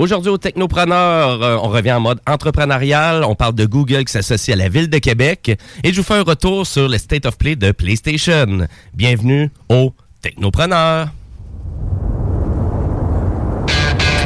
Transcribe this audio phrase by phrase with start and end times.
[0.00, 3.22] Aujourd'hui au Technopreneur, euh, on revient en mode entrepreneurial.
[3.22, 5.58] On parle de Google qui s'associe à la ville de Québec.
[5.84, 8.66] Et je vous fais un retour sur le State of Play de PlayStation.
[8.94, 9.92] Bienvenue au
[10.22, 11.08] Technopreneur.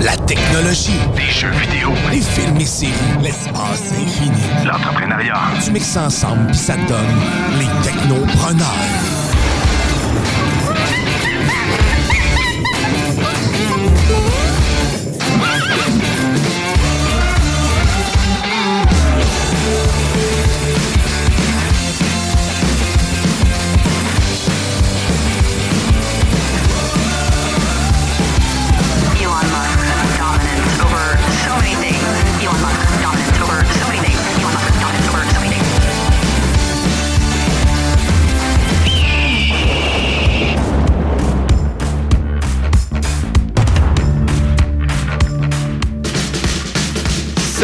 [0.01, 4.31] La technologie, Les jeux vidéo, les films et séries, l'espace infini.
[4.65, 5.41] l'entrepreneuriat.
[5.65, 7.19] Tu mixes ça ensemble puis ça te donne
[7.59, 9.24] les technopreneurs.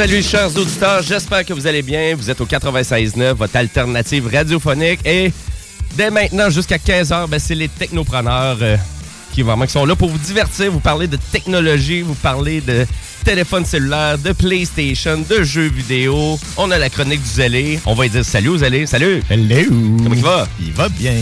[0.00, 2.14] Salut chers auditeurs, j'espère que vous allez bien.
[2.16, 5.00] Vous êtes au 96.9, votre alternative radiophonique.
[5.04, 5.30] Et
[5.94, 8.78] dès maintenant jusqu'à 15h, ben, c'est les technopreneurs euh,
[9.34, 12.86] qui, vraiment, qui sont là pour vous divertir, vous parler de technologie, vous parler de
[13.26, 16.38] téléphone cellulaire, de PlayStation, de jeux vidéo.
[16.56, 17.78] On a la chronique du Zélé.
[17.84, 18.86] On va lui dire salut aux Zélé.
[18.86, 19.22] Salut!
[19.28, 19.66] Hello!
[20.02, 20.48] Comment il va?
[20.62, 21.12] Il va bien.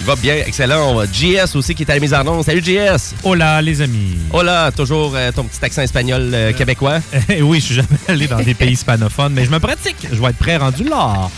[0.00, 1.04] Il va bien, excellent.
[1.04, 2.44] JS aussi qui est à la mise en onde.
[2.44, 3.14] Salut JS!
[3.22, 4.16] Hola, les amis.
[4.32, 7.00] Hola, toujours euh, ton petit accent espagnol euh, québécois.
[7.42, 10.08] oui, je suis jamais allé dans des pays hispanophones, mais je me pratique.
[10.10, 11.28] Je vais être prêt rendu là.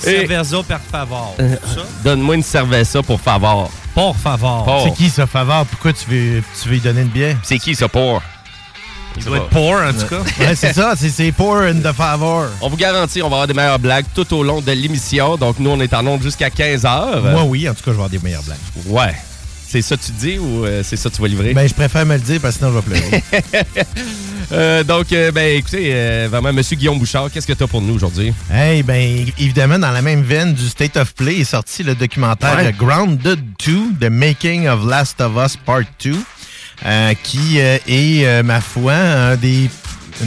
[0.00, 1.36] Cerveza per favor.
[1.38, 1.56] Euh?
[2.02, 3.70] Donne-moi une cerveza pour favor.
[3.94, 4.82] Por favor.
[4.84, 5.66] C'est qui ça, Favard?
[5.66, 7.36] Pourquoi tu veux, tu veux lui donner une bière?
[7.42, 8.22] C'est qui ça pour?
[9.16, 10.20] Il doit être poor, en tout cas.
[10.40, 12.46] Ouais, c'est ça, c'est- pour in the favor.
[12.60, 15.36] On vous garantit, on va avoir des meilleures blagues tout au long de l'émission.
[15.36, 17.20] Donc, nous, on est en onde jusqu'à 15h.
[17.32, 18.58] Moi, oui, en tout cas, je vais avoir des meilleures blagues.
[18.86, 19.14] Ouais.
[19.68, 21.54] C'est ça que tu dis ou euh, c'est ça que tu vas livrer?
[21.54, 23.22] Ben, je préfère me le dire parce que sinon, je vais pleurer.
[24.52, 27.80] Euh, donc, euh, ben, écoutez, euh, vraiment, Monsieur Guillaume Bouchard, qu'est-ce que tu as pour
[27.80, 28.34] nous aujourd'hui?
[28.52, 32.56] hey, ben, évidemment, dans la même veine du State of Play est sorti le documentaire
[32.56, 32.74] Ouais.
[32.76, 36.16] Grounded 2, The Making of Last of Us Part 2,
[36.86, 39.70] euh, qui euh, est, euh, ma foi, un des.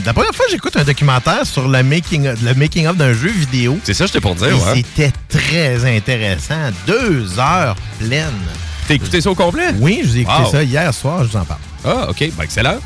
[0.06, 3.30] La première fois que j'écoute un documentaire sur le making, le making of d'un jeu
[3.30, 4.84] vidéo, C'est ça, je t'ai pour dire, ouais.
[4.98, 6.72] c'était très intéressant.
[6.88, 8.26] Deux heures pleines.
[8.88, 9.68] T'as écouté ça au complet?
[9.80, 10.52] Oui, je vous ai écouté Wow.
[10.52, 11.60] ça hier soir, je vous en parle.
[11.86, 12.20] Ah, OK.
[12.36, 12.78] Ben, excellent.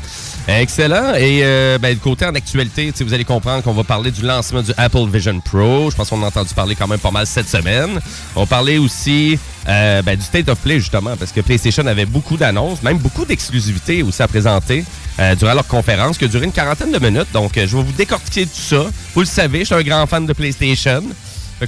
[0.48, 1.14] Excellent.
[1.14, 4.62] Et euh, ben, le côté en actualité, vous allez comprendre qu'on va parler du lancement
[4.62, 5.90] du Apple Vision Pro.
[5.90, 8.00] Je pense qu'on a entendu parler quand même pas mal cette semaine.
[8.34, 9.38] On parler aussi
[9.68, 13.26] euh, ben, du State of Play, justement, parce que PlayStation avait beaucoup d'annonces, même beaucoup
[13.26, 14.84] d'exclusivités aussi à présenter
[15.20, 17.28] euh, durant leur conférence, qui a duré une quarantaine de minutes.
[17.34, 18.86] Donc, euh, je vais vous décortiquer tout ça.
[19.14, 21.02] Vous le savez, je suis un grand fan de PlayStation.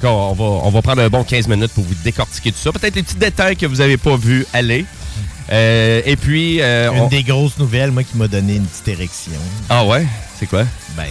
[0.03, 2.73] On va, prendre un bon 15 minutes pour vous décortiquer tout ça.
[2.73, 4.87] Peut-être les petits détails que vous n'avez pas vus aller.
[5.53, 6.61] Euh, et puis...
[6.63, 9.33] euh, Une on- des grosses nouvelles, moi, qui m'a donné une petite érection.
[9.69, 10.07] Ah ouais?
[10.39, 10.65] C'est quoi?
[10.97, 11.07] Ben,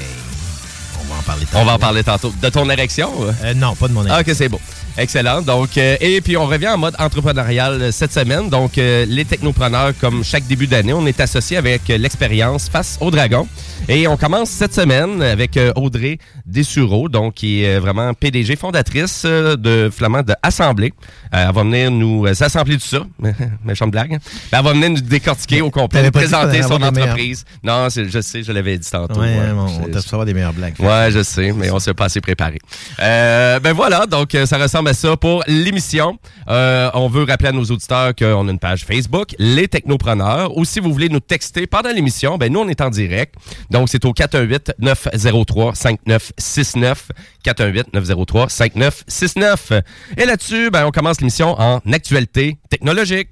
[1.02, 2.34] on va en parler On va en parler tantôt.
[2.42, 3.12] De ton érection?
[3.44, 3.54] euh?
[3.54, 4.32] Non, pas de mon Ah, érection.
[4.32, 4.62] ok, c'est beau.
[4.98, 5.42] Excellent.
[5.42, 8.50] Donc, euh, et puis on revient en mode entrepreneurial euh, cette semaine.
[8.50, 12.98] Donc, euh, les technopreneurs, comme chaque début d'année, on est associé avec euh, l'expérience face
[13.02, 13.48] au dragon.
[13.88, 19.24] Et on commence cette semaine avec euh, Audrey Dessureau, donc qui est vraiment PDG, fondatrice
[19.26, 20.94] de Flamand de Assemblée.
[21.34, 23.00] Euh, elle va venir nous euh, assembler tout ça.
[23.64, 24.16] Méchante blague.
[24.16, 24.20] hein.
[24.52, 27.46] Ben, elle va venir nous décortiquer au complet, présenter son entreprise.
[27.64, 29.22] Non, je sais, je l'avais dit tantôt.
[29.22, 29.52] Ouais, ouais.
[29.56, 30.76] on, t'a savoir des meilleures blagues.
[30.80, 32.60] Ouais, je sais, mais on s'est pas assez préparé.
[33.00, 36.18] Euh, ben voilà, donc ça à ça pour l'émission.
[36.48, 40.56] Euh, on veut rappeler à nos auditeurs qu'on a une page Facebook, Les Technopreneurs.
[40.58, 43.36] Ou si vous voulez nous texter pendant l'émission, ben nous on est en direct.
[43.70, 46.96] Donc c'est au 418-903-5969.
[47.46, 49.82] 418-903-5969.
[50.18, 53.30] Et là-dessus, ben on commence l'émission en actualité technologique.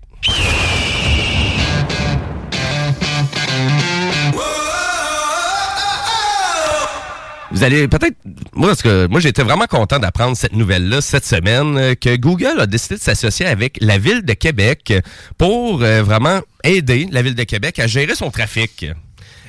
[7.51, 8.15] Vous allez peut-être...
[8.53, 12.67] Moi, parce que j'étais vraiment content d'apprendre cette nouvelle-là cette semaine, euh, que Google a
[12.67, 14.93] décidé de s'associer avec la Ville de Québec
[15.37, 18.85] pour euh, vraiment aider la Ville de Québec à gérer son trafic.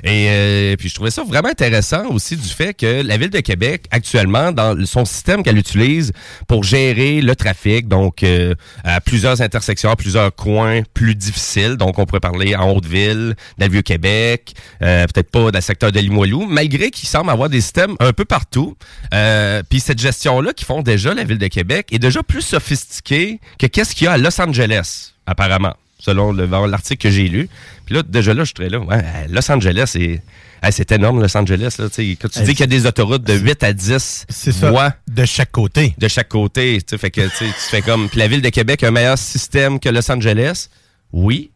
[0.05, 3.41] Et euh, puis je trouvais ça vraiment intéressant aussi du fait que la ville de
[3.41, 6.13] Québec actuellement dans son système qu'elle utilise
[6.47, 8.55] pour gérer le trafic, donc euh,
[8.85, 11.77] à plusieurs intersections, à plusieurs coins plus difficiles.
[11.77, 15.93] Donc on pourrait parler en Haute-Ville, dans le Vieux-Québec, euh, peut-être pas dans le secteur
[15.93, 18.77] de Limoilou, malgré qu'il semble avoir des systèmes un peu partout.
[19.15, 23.41] Euh, puis cette gestion-là qui font déjà la ville de Québec est déjà plus sophistiquée
[23.59, 27.49] que qu'est-ce qu'il y a à Los Angeles apparemment selon le- l'article que j'ai lu.
[27.87, 28.79] Puis là, déjà là, je serais là.
[28.81, 30.23] Ouais, Los Angeles, c'est.
[30.63, 31.77] hey, c'est énorme, Los Angeles.
[31.79, 32.17] Là, tu sais.
[32.21, 34.71] quand tu Hey, dis qu'il y a des autoroutes de 8 à 10 C'est ça.
[34.71, 35.95] voies De chaque côté.
[35.99, 38.09] de chaque côté, fait que tu fais comme.
[38.09, 40.69] Puis la ville de Québec a un meilleur système que Los Angeles.
[41.13, 41.51] Oui.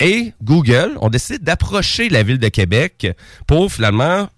[0.00, 3.06] Et Google ont décidé d'approcher la ville de Québec
[3.46, 4.28] pour finalement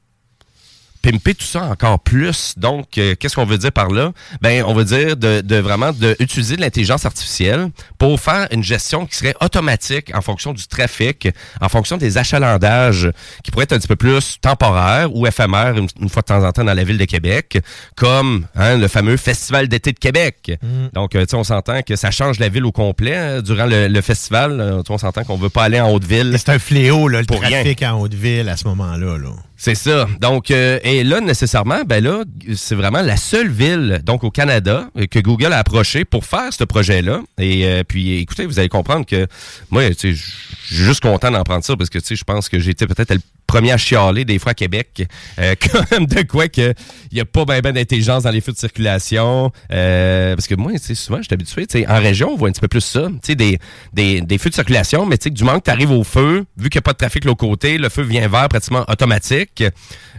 [1.10, 2.54] pimper tout ça encore plus.
[2.56, 4.12] Donc, euh, qu'est-ce qu'on veut dire par là?
[4.40, 7.68] Ben, on veut dire de, de vraiment de utiliser de l'intelligence artificielle
[7.98, 11.28] pour faire une gestion qui serait automatique en fonction du trafic,
[11.60, 13.10] en fonction des achalandages,
[13.44, 16.44] qui pourraient être un petit peu plus temporaires ou éphémères une, une fois de temps
[16.44, 17.58] en temps dans la ville de Québec,
[17.94, 20.52] comme hein, le fameux Festival d'été de Québec.
[20.92, 23.66] Donc, euh, tu sais, on s'entend que ça change la ville au complet euh, durant
[23.66, 24.60] le, le festival.
[24.60, 26.34] Euh, on s'entend qu'on veut pas aller en Haute-Ville.
[26.38, 27.60] C'est un fléau, là, le Pour rien.
[27.62, 29.18] trafic en Haute-Ville à ce moment-là.
[29.18, 29.30] Là.
[29.56, 30.06] C'est ça.
[30.20, 32.24] Donc, euh, et là, nécessairement, ben là,
[32.54, 36.52] c'est vraiment la seule ville, donc au Canada, euh, que Google a approché pour faire
[36.52, 37.22] ce projet-là.
[37.38, 39.26] Et euh, puis, écoutez, vous allez comprendre que
[39.70, 42.24] moi, tu sais, je suis juste content d'en prendre ça parce que, tu sais, je
[42.24, 43.14] pense que j'étais peut-être
[43.46, 45.04] premier à chialer des fois à Québec,
[45.38, 45.54] euh,
[45.90, 46.74] comme de quoi que
[47.10, 49.52] il n'y a pas ben ben d'intelligence dans les feux de circulation.
[49.72, 52.36] euh, parce que moi, tu sais, souvent, je suis habitué, tu sais, en région, on
[52.36, 53.58] voit un petit peu plus ça, tu sais, des,
[53.92, 56.04] des, des feux de circulation, mais tu sais, que du moment que tu arrives au
[56.04, 58.48] feu, vu qu'il n'y a pas de trafic de l'autre côté, le feu vient vert
[58.48, 59.62] pratiquement automatique.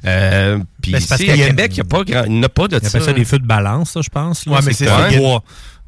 [0.05, 2.31] Euh, puis Ben, ici, qu'il y à a- Québec, il n'y a pas grand, il
[2.33, 2.87] n'y en a pas de On ça.
[2.87, 4.45] appelle ça des feux de balance, ça, je pense.
[4.45, 4.53] là.
[4.53, 5.09] Ouais, mais c'est ça,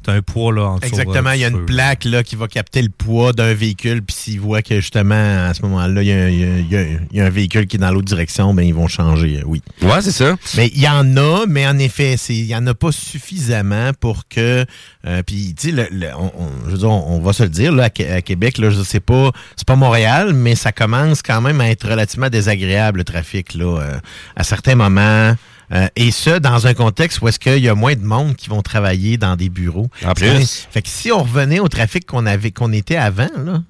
[0.02, 1.66] T'as un poids, là, en dessous, Exactement, euh, il y a une feu.
[1.66, 5.14] plaque là, qui va capter le poids d'un véhicule, puis s'ils voient que justement,
[5.46, 8.06] à ce moment-là, il y, a un- y y a- véhicule qui est dans l'autre
[8.06, 9.60] direction, ben ils vont changer, euh, oui.
[9.82, 10.36] Ouais, c'est ça.
[10.56, 13.90] Mais il y en a, mais en effet, c'est il y en a pas suffisamment
[14.00, 14.64] pour que.
[15.06, 17.72] euh, puis tu sais, on, on- je veux dire, on, on va se le dire
[17.72, 21.20] là, à, Qué- à Québec, là, je sais pas, c'est pas Montréal, mais ça commence
[21.22, 23.98] quand même à être relativement désagréable le trafic là, euh,
[24.36, 25.34] à certains moments.
[25.72, 28.48] Euh, et ce, dans un contexte où est-ce qu'il y a moins de monde qui
[28.48, 29.88] vont travailler dans des bureaux.
[30.04, 30.66] En plus.
[30.70, 33.62] Fait que si on revenait au trafic qu'on avait qu'on était avant, là,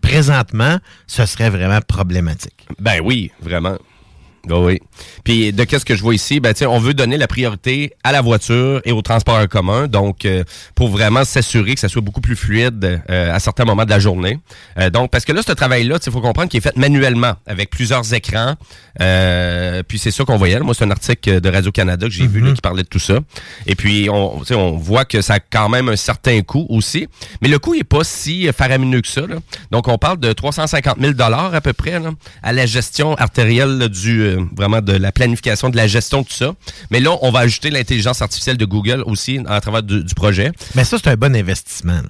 [0.00, 2.66] présentement, ce serait vraiment problématique.
[2.78, 3.76] Ben oui, vraiment.
[4.46, 4.80] Ben oui.
[5.22, 8.22] Puis de qu'est-ce que je vois ici, ben on veut donner la priorité à la
[8.22, 10.44] voiture et au transport en commun, donc euh,
[10.74, 13.98] pour vraiment s'assurer que ça soit beaucoup plus fluide euh, à certains moments de la
[13.98, 14.38] journée.
[14.78, 17.70] Euh, donc parce que là, ce travail-là, il faut comprendre qu'il est fait manuellement avec
[17.70, 18.54] plusieurs écrans.
[19.00, 20.54] Euh, puis c'est ça qu'on voyait.
[20.54, 20.60] là.
[20.64, 22.98] Moi, c'est un article de Radio Canada que j'ai vu là, qui parlait de tout
[22.98, 23.18] ça.
[23.66, 27.08] Et puis on, on voit que ça a quand même un certain coût aussi,
[27.42, 29.22] mais le coût n'est pas si faramineux que ça.
[29.22, 29.36] là.
[29.70, 32.10] Donc on parle de 350 000 dollars à peu près là,
[32.42, 36.34] à la gestion artérielle du euh, vraiment de la planification, de la gestion de tout
[36.34, 36.54] ça.
[36.90, 40.52] Mais là, on va ajouter l'intelligence artificielle de Google aussi à travers du, du projet.
[40.74, 42.00] Mais ça, c'est un bon investissement.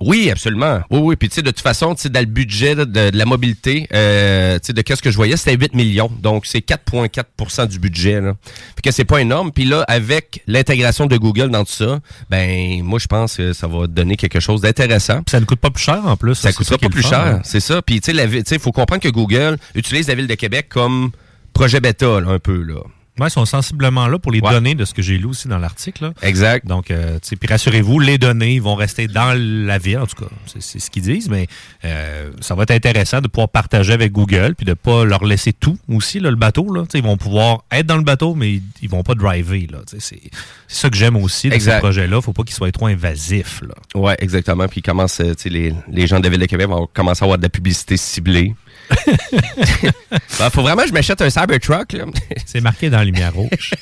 [0.00, 0.80] Oui, absolument.
[0.90, 1.16] Oui, oui.
[1.16, 3.88] Puis tu sais, de toute façon, tu sais, dans le budget de, de la mobilité,
[3.94, 6.10] euh, tu sais, de qu'est-ce que je voyais, c'était 8 millions.
[6.20, 8.20] Donc c'est 4,4% du budget.
[8.20, 8.34] Là.
[8.76, 9.52] Fait que c'est pas énorme.
[9.52, 13.66] Puis là, avec l'intégration de Google dans tout ça, ben moi je pense que ça
[13.66, 15.22] va donner quelque chose d'intéressant.
[15.22, 16.34] Puis ça ne coûte pas plus cher, en plus.
[16.34, 17.40] Ça qui est pas plus cher, hein.
[17.44, 17.82] c'est ça.
[17.82, 21.10] Puis tu sais, il faut comprendre que Google utilise la ville de Québec comme
[21.52, 22.80] projet bêta, là, un peu là.
[23.20, 24.50] Ouais, ils sont sensiblement là pour les Ouais.
[24.50, 26.12] données de ce que j'ai lu aussi dans l'article.
[26.22, 26.66] Exact.
[26.66, 30.78] Donc, euh, puis rassurez-vous, les données vont rester dans la ville, en tout cas, c'est-
[30.78, 31.46] ce qu'ils disent, mais
[31.84, 35.52] euh, ça va être intéressant de pouvoir partager avec Google, puis de pas leur laisser
[35.52, 36.72] tout aussi, là, le bateau.
[36.72, 36.84] Là.
[36.94, 39.66] Ils vont pouvoir être dans le bateau, mais ils, ils vont pas driver.
[39.98, 40.30] C'est
[40.66, 41.74] ça que j'aime aussi de Exact.
[41.74, 42.22] ce projet-là.
[42.22, 43.62] faut pas qu'il soit trop invasif.
[43.94, 44.66] Ouais, exactement.
[44.68, 47.36] Puis commence, sais, les, les gens de la ville de Québec vont commencer à avoir
[47.36, 48.54] de la publicité ciblée.
[50.38, 51.92] Ben, faut vraiment que je m'achète un Cybertruck.
[51.92, 52.04] Là.
[52.46, 53.72] C'est marqué dans la lumière rouge.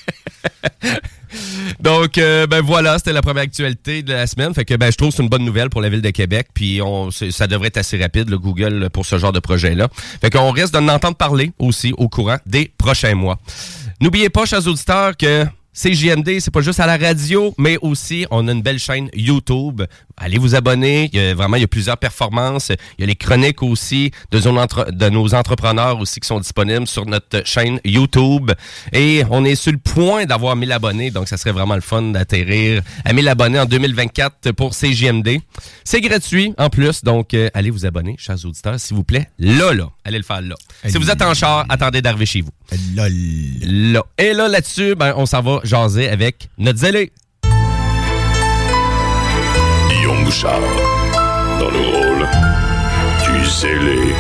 [1.81, 4.53] Donc, euh, ben voilà, c'était la première actualité de la semaine.
[4.53, 6.49] Fait que ben, je trouve que c'est une bonne nouvelle pour la ville de Québec.
[6.53, 9.89] Puis on, ça devrait être assez rapide, le Google, pour ce genre de projet-là.
[10.21, 13.39] Fait qu'on risque d'en entendre parler aussi au courant des prochains mois.
[14.01, 18.49] N'oubliez pas, chers auditeurs, que CJMD, c'est pas juste à la radio, mais aussi on
[18.49, 19.83] a une belle chaîne YouTube.
[20.17, 21.09] Allez vous abonner.
[21.35, 22.71] Vraiment, il y a plusieurs performances.
[22.99, 26.41] Il y a les chroniques aussi de, nos entre- de nos entrepreneurs aussi qui sont
[26.41, 28.51] disponibles sur notre chaîne YouTube.
[28.93, 32.03] Et on est sur le point d'avoir 1000 abonnés, donc ça serait vraiment le fun
[32.03, 35.39] d'atterrir à 1000 abonnés en 2024 pour CJMD.
[35.85, 39.73] C'est gratuit en plus, donc euh, allez vous abonner, chers auditeurs, s'il vous plaît, là,
[39.73, 39.89] là.
[40.05, 40.55] Allez le faire là.
[40.87, 42.51] Si vous êtes en char, attendez d'arriver chez vous.
[42.95, 43.09] Là.
[44.19, 47.13] Et là, là-dessus, ben, on s'en va jaser avec notre zélé.
[49.89, 50.61] Guillaume Bouchard,
[51.59, 52.29] dans le rôle
[53.25, 54.15] du zélé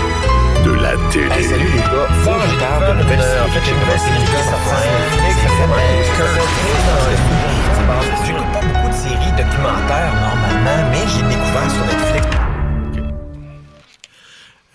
[0.64, 1.42] de la télé.
[1.42, 3.40] salut les gars, faut que je parle de nouvelle série.
[3.40, 5.10] En fait, j'ai une nouvelle série qui est sortie.
[8.26, 12.49] J'écoute pas beaucoup de séries documentaires normalement, mais j'ai découvert sur Netflix.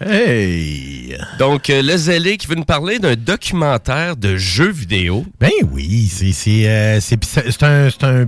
[0.01, 1.17] Hey!
[1.39, 5.25] Donc, euh, le zélé qui veut nous parler d'un documentaire de jeux vidéo.
[5.39, 8.25] Ben oui, c'est c'est euh, c'est pis c'est- c'est un c'est un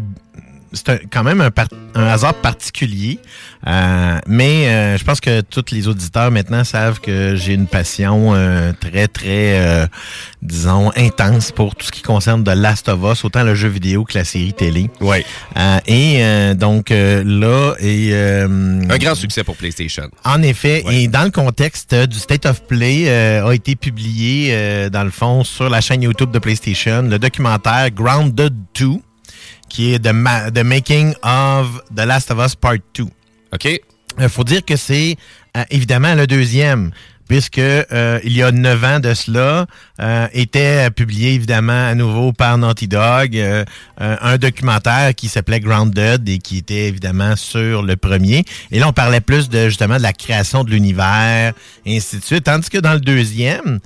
[0.74, 3.20] c'est quand même un, par- un hasard particulier,
[3.66, 8.34] Euh, mais euh, je pense que tous les auditeurs maintenant savent que j'ai une passion
[8.36, 9.88] euh, très très euh,
[10.44, 14.06] disons intense pour tout ce qui concerne The Last of Us, autant le jeu vidéo
[14.06, 14.90] que la série télé.
[15.02, 15.26] Ouais.
[15.58, 18.48] Euh, et euh, donc euh, là et euh,
[18.90, 20.08] Un grand succès pour PlayStation.
[20.24, 24.90] en effet, et dans le contexte du State of Play, euh, a été publié, euh,
[24.90, 28.88] dans le fond, sur la chaîne YouTube de PlayStation, le documentaire Grounded 2,
[29.70, 33.06] qui est The, Ma- The Making of The Last of Us Part 2.
[33.54, 33.82] OK?
[34.20, 35.16] Il faut dire que c'est
[35.56, 36.92] euh, évidemment le deuxième,
[37.30, 39.66] puisque euh, il y a neuf ans de cela,
[40.02, 43.64] euh, était publié évidemment à nouveau par Naughty Dog euh,
[44.02, 48.44] euh, un documentaire qui s'appelait Grounded et qui était évidemment sur le premier.
[48.72, 51.54] Et là, on parlait plus de justement de la création de l'univers,
[51.86, 52.46] et ainsi de suite.
[52.46, 53.80] Tandis que dans le deuxième,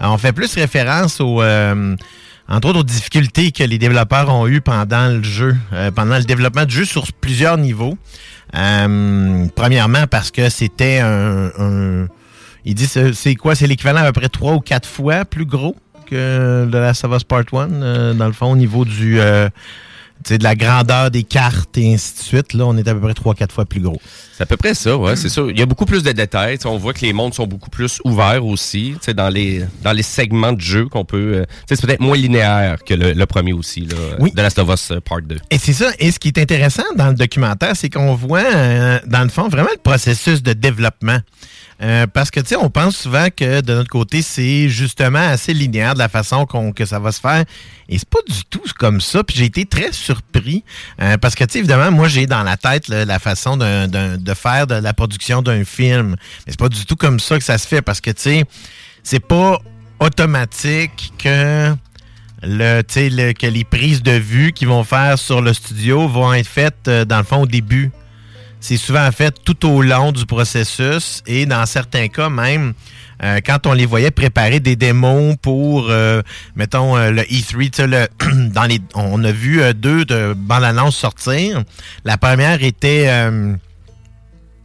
[0.00, 1.96] euh, on fait plus référence au euh,
[2.48, 6.64] entre autres difficultés que les développeurs ont eues pendant le jeu, euh, pendant le développement
[6.64, 7.96] du jeu sur plusieurs niveaux.
[8.54, 12.06] Euh, premièrement, parce que c'était un, un-
[12.66, 13.54] Il dit, c'est quoi?
[13.54, 17.16] C'est l'équivalent à peu près trois ou quatre fois plus gros que The Last of
[17.16, 19.18] Us Part 1, euh, dans le fond, au niveau du...
[20.32, 22.52] de la grandeur des cartes et ainsi de suite.
[22.54, 24.00] Là, on est à peu près trois, quatre fois plus gros.
[24.36, 25.42] C'est à peu près ça, ouais, c'est ça.
[25.48, 26.58] Il y a beaucoup plus de détails.
[26.64, 29.92] On voit que les mondes sont beaucoup plus ouverts aussi, tu sais, dans les dans
[29.92, 31.34] les segments de jeu qu'on peut.
[31.36, 34.32] euh, C'est peut-être moins linéaire que le, le premier aussi, là, Oui.
[34.32, 35.36] de Last of Us euh, Part 2.
[35.50, 35.90] Et c'est ça.
[35.98, 39.48] Et ce qui est intéressant dans le documentaire, c'est qu'on voit, euh, dans le fond,
[39.48, 41.18] vraiment le processus de développement.
[41.84, 45.52] Euh, parce que, tu sais, on pense souvent que de notre côté, c'est justement assez
[45.52, 47.44] linéaire de la façon que ça va se faire.
[47.90, 49.22] Et c'est pas du tout comme ça.
[49.22, 50.64] Puis j'ai été très surpris.
[51.02, 54.66] euh, parce que, tu sais, évidemment, moi, j'ai dans la tête la façon de faire
[54.66, 56.16] de la production d'un film.
[56.46, 57.82] Mais c'est pas du tout comme ça que ça se fait.
[57.82, 58.44] Parce que, tu sais,
[59.02, 59.58] c'est pas
[60.00, 61.74] automatique que
[62.42, 62.82] le-
[63.32, 67.04] que les prises de vue qu'ils vont faire sur le studio vont être faites, euh,
[67.04, 67.90] dans le fond, au début.
[68.66, 72.72] C'est souvent fait tout au long du processus et dans certains cas même,
[73.22, 76.22] euh, quand on les voyait préparer des démos pour, euh,
[76.56, 78.08] mettons, euh, le E3, tu sais, le-
[78.54, 81.62] dans les, on a vu euh, deux de bandes annonces sortir.
[82.06, 83.06] La première était...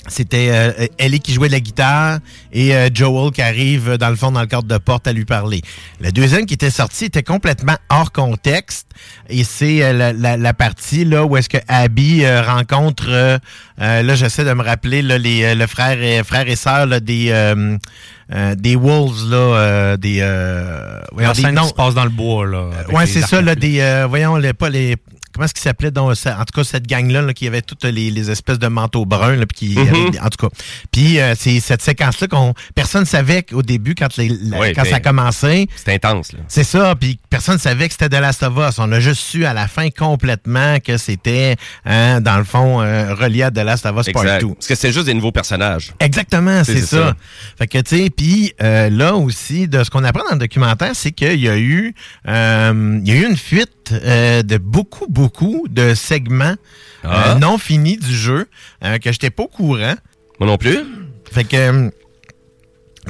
[0.09, 2.19] euh, c'était euh, Ellie qui jouait de la guitare
[2.51, 5.13] et euh, Joel qui arrive euh, dans le fond dans le cadre de porte à
[5.13, 5.61] lui parler.
[6.01, 8.87] Le deuxième qui était sorti était complètement hors contexte
[9.29, 13.37] et c'est euh, la, la- la partie là où est-ce que Abby euh, rencontre euh,
[13.81, 16.87] euh, là j'essaie de me rappeler là, les euh, le frère et frère et sœur
[17.01, 17.77] des euh,
[18.33, 22.03] euh, des wolves là euh, des euh, voyons, La des scène qui se passe dans
[22.03, 22.69] le bois, là.
[22.89, 24.97] Ouais, c'est ça, là, des, euh, voyons, les, pas les,
[25.33, 27.83] comment est-ce qu'il s'appelait, donc, ça- en tout cas, cette gang-là, là, qui avait toutes
[27.83, 29.88] les, les espèces de manteaux bruns, là, puis qui, Mhm.
[29.88, 30.55] avait des- en tout cas.
[30.91, 34.86] Puis, euh, c'est cette séquence-là qu'on, personne savait au début, quand, les, la- Ouais, quand
[34.86, 35.67] ça a commencé.
[35.75, 36.39] C'est intense, là.
[36.48, 38.79] C'est ça, puis personne savait que c'était de Last of Us.
[38.79, 41.55] On a juste su à la fin complètement que c'était,
[41.86, 44.41] hein, dans le fond, euh, relié à The Last of Us Part Exact.
[44.41, 44.53] 2.
[44.55, 45.93] Parce que c'est juste des nouveaux personnages.
[46.00, 46.98] Exactement, C'est- ça.
[47.09, 47.15] ça.
[47.57, 50.91] Fait que, tu sais, puis euh, là aussi, de ce qu'on apprend dans le documentaire,
[50.93, 51.93] c'est qu'il y a eu
[52.27, 55.28] euh, il y a eu une fuite euh, de beaucoup, beaucoup
[55.69, 56.55] de segments
[57.03, 57.31] Ah.
[57.31, 58.48] euh, non finis du jeu
[58.83, 59.95] euh, que j'étais pas au courant.
[60.39, 60.77] Moi non plus.
[61.31, 61.55] Fait que...
[61.55, 61.89] euh,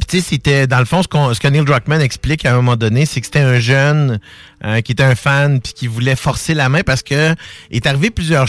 [0.08, 2.56] tu sais, c'était, dans le fond, ce, qu'on- ce que Neil Druckmann explique à un
[2.56, 4.20] moment donné, c'est que c'était un jeune
[4.64, 7.36] euh, qui était un fan puis qui voulait forcer la main parce que
[7.72, 8.46] est arrivé plusieurs,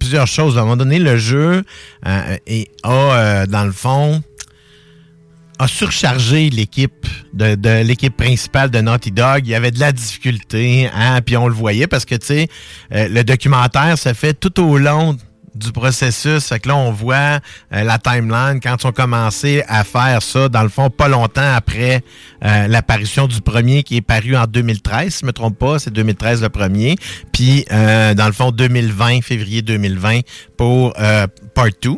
[0.00, 0.56] plusieurs choses.
[0.56, 1.62] À un moment donné, le jeu
[2.46, 4.22] et a, dans le fond,
[5.58, 9.42] a surchargé l'équipe de, l'équipe principale de Naughty Dog.
[9.44, 12.48] Il y avait de la difficulté, hein, puis on le voyait parce que, tu sais,
[12.92, 15.16] euh, le documentaire se fait tout au long
[15.58, 16.46] du processus.
[16.46, 17.40] Fait que là, on voit
[17.72, 21.54] euh, la timeline quand ils ont commencé à faire ça, dans le fond, pas longtemps
[21.54, 22.02] après
[22.44, 25.92] euh, l'apparition du premier qui est paru en 2013, si je me trompe pas, c'est
[25.92, 26.96] 2013 le premier.
[27.32, 30.20] Puis, euh, dans le fond, 2020, février 2020
[30.56, 30.94] pour
[31.54, 31.96] Part 2.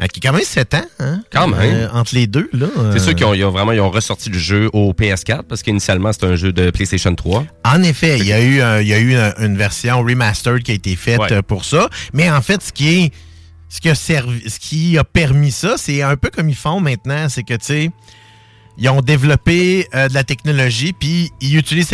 [0.00, 1.20] Euh, qui est quand même 7 ans, hein?
[1.32, 1.60] Quand même.
[1.74, 2.66] Euh, entre les deux, là.
[2.74, 5.42] C'est euh, sûr qu'ils ont, ils ont vraiment ils ont ressorti le jeu au PS4
[5.44, 7.44] parce qu'initialement c'était un jeu de PlayStation 3.
[7.64, 10.62] En effet, il y a eu, un- il y a eu un- une version remastered
[10.62, 11.32] qui a été faite Ouais.
[11.32, 11.88] euh, pour ça.
[12.12, 13.12] Mais en fait, ce qui est,
[13.68, 16.80] ce qui a servi, ce qui a permis ça, c'est un peu comme ils font
[16.80, 17.90] maintenant, c'est que tu sais,
[18.76, 21.90] ils ont développé euh, de la technologie, puis ils utilisent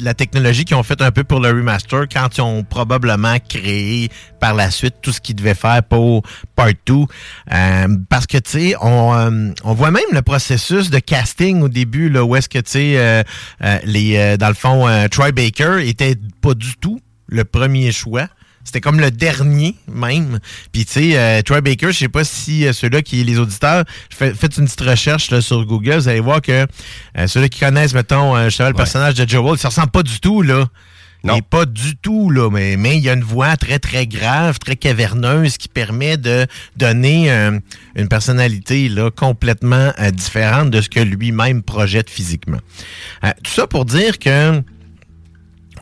[0.00, 4.10] la technologie qu'ils ont fait un peu pour le remaster quand ils ont probablement créé
[4.40, 6.22] par la suite tout ce qu'ils devaient faire pour
[6.56, 6.94] Part 2.
[6.94, 11.68] Euh, parce que, tu sais, on, euh, on voit même le processus de casting au
[11.68, 13.24] début, où est-ce que, tu sais,
[13.84, 18.28] les, dans le fond, Troy Baker était pas du tout le premier choix.
[18.64, 20.38] C'était comme le dernier même.
[20.72, 23.84] Puis tu sais, euh, Troy Baker, je sais pas si euh, ceux-là qui les auditeurs,
[24.10, 26.66] fait- faites une petite recherche là, sur Google, vous allez voir que
[27.18, 30.20] euh, ceux-là qui connaissent, mettons, euh, justement, le personnage de Joel, ça ressemble pas du
[30.20, 30.66] tout là.
[31.24, 31.36] Non.
[31.36, 34.58] Et pas du tout, là, mais, mais il y a une voix très, très grave,
[34.58, 37.60] très caverneuse qui permet de donner euh,
[37.94, 42.58] une personnalité là, complètement euh, différente de ce que lui-même projette physiquement.
[43.24, 44.62] Euh, tout ça pour dire que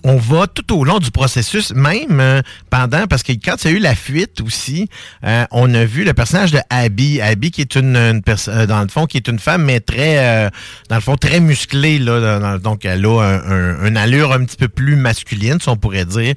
[0.04, 3.75] on va tout au long du processus, même euh, pendant, parce que quand il y
[3.75, 4.88] a eu la fuite aussi,
[5.25, 8.66] euh, on a vu le personnage de Abby, Abby qui est une, une pers- euh,
[8.66, 10.50] dans le fond, qui est une femme, mais très, euh,
[10.88, 14.57] dans le fond, très musclée, là, donc elle a un, un- une allure un petit
[14.57, 16.35] peu plus masculine, si on pourrait dire,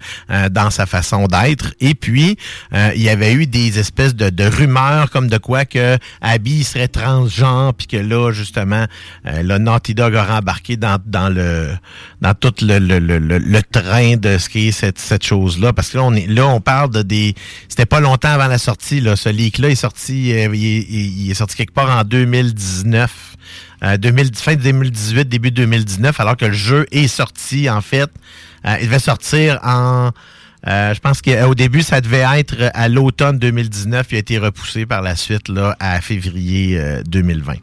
[0.51, 1.74] dans sa façon d'être.
[1.79, 2.38] Et puis,
[2.74, 7.74] il y avait eu des espèces de, rumeurs comme de quoi que Abby serait transgenre,
[7.74, 8.86] puis que là, justement,
[9.25, 11.70] le Naughty Dog aurait embarqué dans, dans le
[12.22, 15.74] dans tout le, le, le, le- le train de ce qui est cette, chose-là.
[15.74, 17.36] Parce que là, on est là, on parle de des.
[17.69, 19.15] C'était pas longtemps avant la sortie, là.
[19.15, 20.33] Ce leak-là est sorti.
[20.33, 23.12] euh, il, est, sorti quelque part en 2019.
[23.83, 28.10] euh, 2000, fin 2018, début 2019, alors que le jeu est sorti, en fait.
[28.65, 30.10] Euh, il devait sortir en.
[30.67, 34.08] Euh, je pense qu'au début, ça devait être à l'automne 2019.
[34.12, 37.53] Il a été repoussé par la suite là, à février euh, 2020.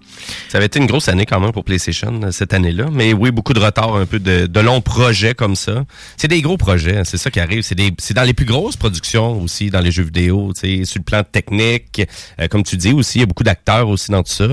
[0.49, 2.87] Ça avait été une grosse année quand même pour PlayStation euh, cette année-là.
[2.93, 5.85] Mais oui, beaucoup de retard, un peu de, de longs projets comme ça.
[6.17, 7.63] C'est des gros projets, hein, c'est ça qui arrive.
[7.63, 12.03] C'est dans les plus grosses productions aussi, dans les jeux vidéo, sur le plan technique.
[12.41, 14.49] Euh, comme tu dis aussi, il y a beaucoup d'acteurs aussi dans tout ça.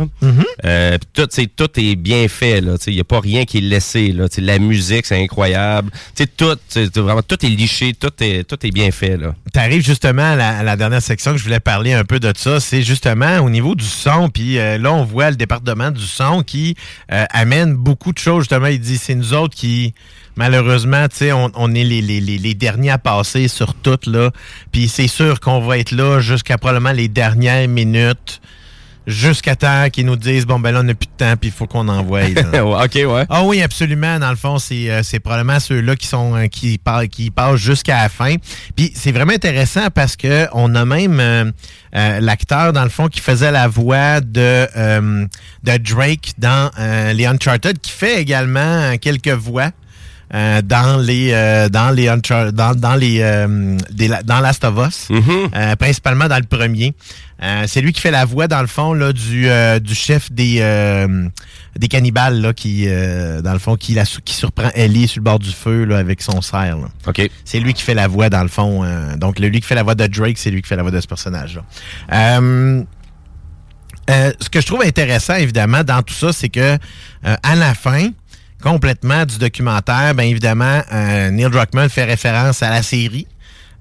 [0.66, 2.60] Euh, puis tout, est bien fait.
[2.88, 4.12] Il n'y a pas rien qui est laissé.
[4.12, 5.92] Là, la musique, c'est incroyable.
[6.16, 9.18] Tu sais, Tout, vraiment, tout est liché, tout est, tout est bien fait.
[9.54, 12.60] Tu arrives justement à la, dernière section que je voulais parler un peu de ça.
[12.60, 14.30] C'est justement au niveau du son.
[14.30, 16.76] Puis euh, là, on voit le département du son qui
[17.12, 18.44] euh, amène beaucoup de choses.
[18.44, 19.94] Justement, il dit c'est nous autres qui,
[20.36, 24.00] malheureusement, on, on est les, les derniers à passer sur tout.
[24.06, 24.32] là.
[24.72, 28.42] Puis c'est sûr qu'on va être là jusqu'à probablement les dernières minutes.
[29.08, 31.54] Jusqu'à temps qu'ils nous disent bon ben là on n'a plus de temps puis il
[31.54, 32.28] faut qu'on envoie.
[32.28, 32.66] là.
[32.66, 33.26] ok, ouais.
[33.30, 34.20] Ah oui, absolument.
[34.20, 37.56] Dans le fond, c'est euh, c'est probablement ceux-là qui sont euh, qui parlent qui passent
[37.56, 38.36] jusqu'à la fin.
[38.76, 41.50] Puis c'est vraiment intéressant parce que on a même euh,
[41.96, 45.26] euh, l'acteur dans le fond qui faisait la voix de euh,
[45.64, 49.72] de Drake dans euh, les Uncharted qui fait également quelques voix.
[50.34, 54.76] Euh, dans les euh, dans les Unchar- dans, dans les euh, des dans Last of
[54.88, 55.08] Us
[55.56, 56.94] euh, principalement dans le premier
[57.44, 60.32] Euh, c'est lui qui fait la voix dans le fond là du euh, du chef
[60.32, 61.30] des euh,
[61.78, 65.24] des cannibales là qui euh, dans le fond qui la qui surprend Ellie sur le
[65.24, 66.88] bord du feu là avec son cerf là.
[67.06, 67.30] OK.
[67.46, 69.84] C'est lui qui fait la voix dans le fond euh, donc lui qui fait la
[69.84, 71.64] voix de Drake, c'est lui qui fait la voix de ce personnage là.
[72.40, 72.84] Euh,
[74.10, 77.74] euh, ce que je trouve intéressant, évidemment, dans tout ça, c'est que euh, à la
[77.74, 78.08] fin,
[78.68, 83.26] complètement du documentaire, bien évidemment, euh, Neil Druckmann fait référence à la série.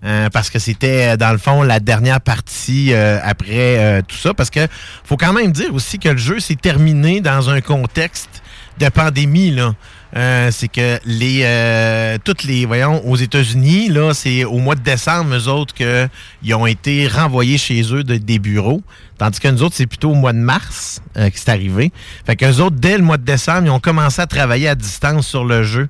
[0.05, 4.33] euh, parce que c'était, euh, dans le fond, la dernière partie après tout ça.
[4.35, 4.61] Parce que
[5.05, 8.43] faut quand même dire aussi que le jeu s'est terminé dans un contexte
[8.79, 9.51] de pandémie.
[9.51, 9.75] Là.
[10.17, 14.81] Euh, c'est que les euh, toutes les voyons aux États-Unis là c'est au mois de
[14.81, 16.09] décembre eux autres que
[16.43, 18.81] ils ont été renvoyés chez eux de- des bureaux
[19.19, 21.93] tandis que nous autres c'est plutôt au mois de mars euh, que c'est arrivé
[22.25, 25.27] fait que autres dès le mois de décembre ils ont commencé à travailler à distance
[25.27, 25.87] sur le jeu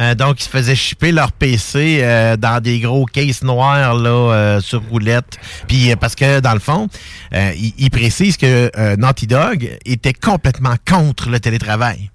[0.00, 4.58] euh, donc, ils se faisaient shipper leur PC euh, dans des gros cases noirs là,
[4.60, 5.38] sur roulette.
[5.68, 6.88] Puis parce que dans le fond,
[7.32, 12.10] ils ils précisent que Naughty Dog était complètement contre le télétravail.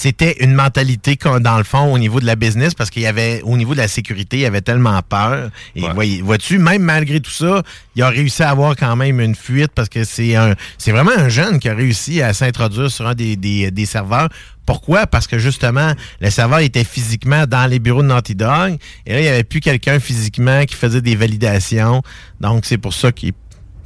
[0.00, 3.06] C'était une mentalité qu'on- dans le fond au niveau de la business parce qu'il y
[3.08, 5.50] avait au niveau de la sécurité, il y avait tellement peur.
[5.74, 5.92] Et Ouais.
[5.92, 7.64] voyez- vois-tu, même malgré tout ça,
[7.96, 11.10] il a réussi à avoir quand même une fuite parce que c'est un, c'est vraiment
[11.16, 14.28] un jeune qui a réussi à s'introduire sur un des, des, des serveurs.
[14.66, 15.08] Pourquoi?
[15.08, 19.18] Parce que justement, le serveur était physiquement dans les bureaux de Naughty Dog et là,
[19.18, 22.02] il n'y avait plus quelqu'un physiquement qui faisait des validations.
[22.40, 23.32] Donc, c'est pour ça qu'il-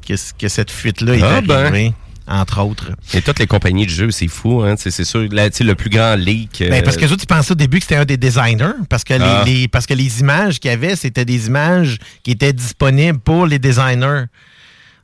[0.07, 1.93] que, que cette fuite-là est Ah ben.
[2.29, 2.93] Entre autres.
[3.15, 4.63] Et toutes les compagnies de jeux, c'est fou.
[4.63, 4.77] Hein?
[4.77, 6.61] Tu C'est sûr, là, tu le plus grand leak.
[6.63, 9.05] euh, Ben, parce que autres, ils pensaient au début que c'était un des designers, parce
[9.05, 9.43] que, les- Ah.
[9.45, 13.47] les, parce que les images qu'il y avait, c'était des images qui étaient disponibles pour
[13.47, 14.25] les designers.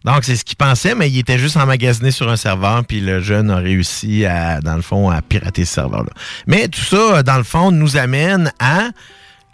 [0.04, 3.20] Donc, c'est ce qu'ils pensaient, mais il était juste emmagasiné sur un serveur, puis le
[3.20, 6.10] jeune a réussi, à, dans le fond, à pirater ce serveur-là.
[6.46, 8.90] Mais tout ça, dans le fond, nous amène à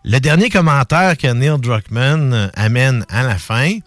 [0.04, 3.78] le dernier commentaire que Neil Druckmann euh, amène à la fin,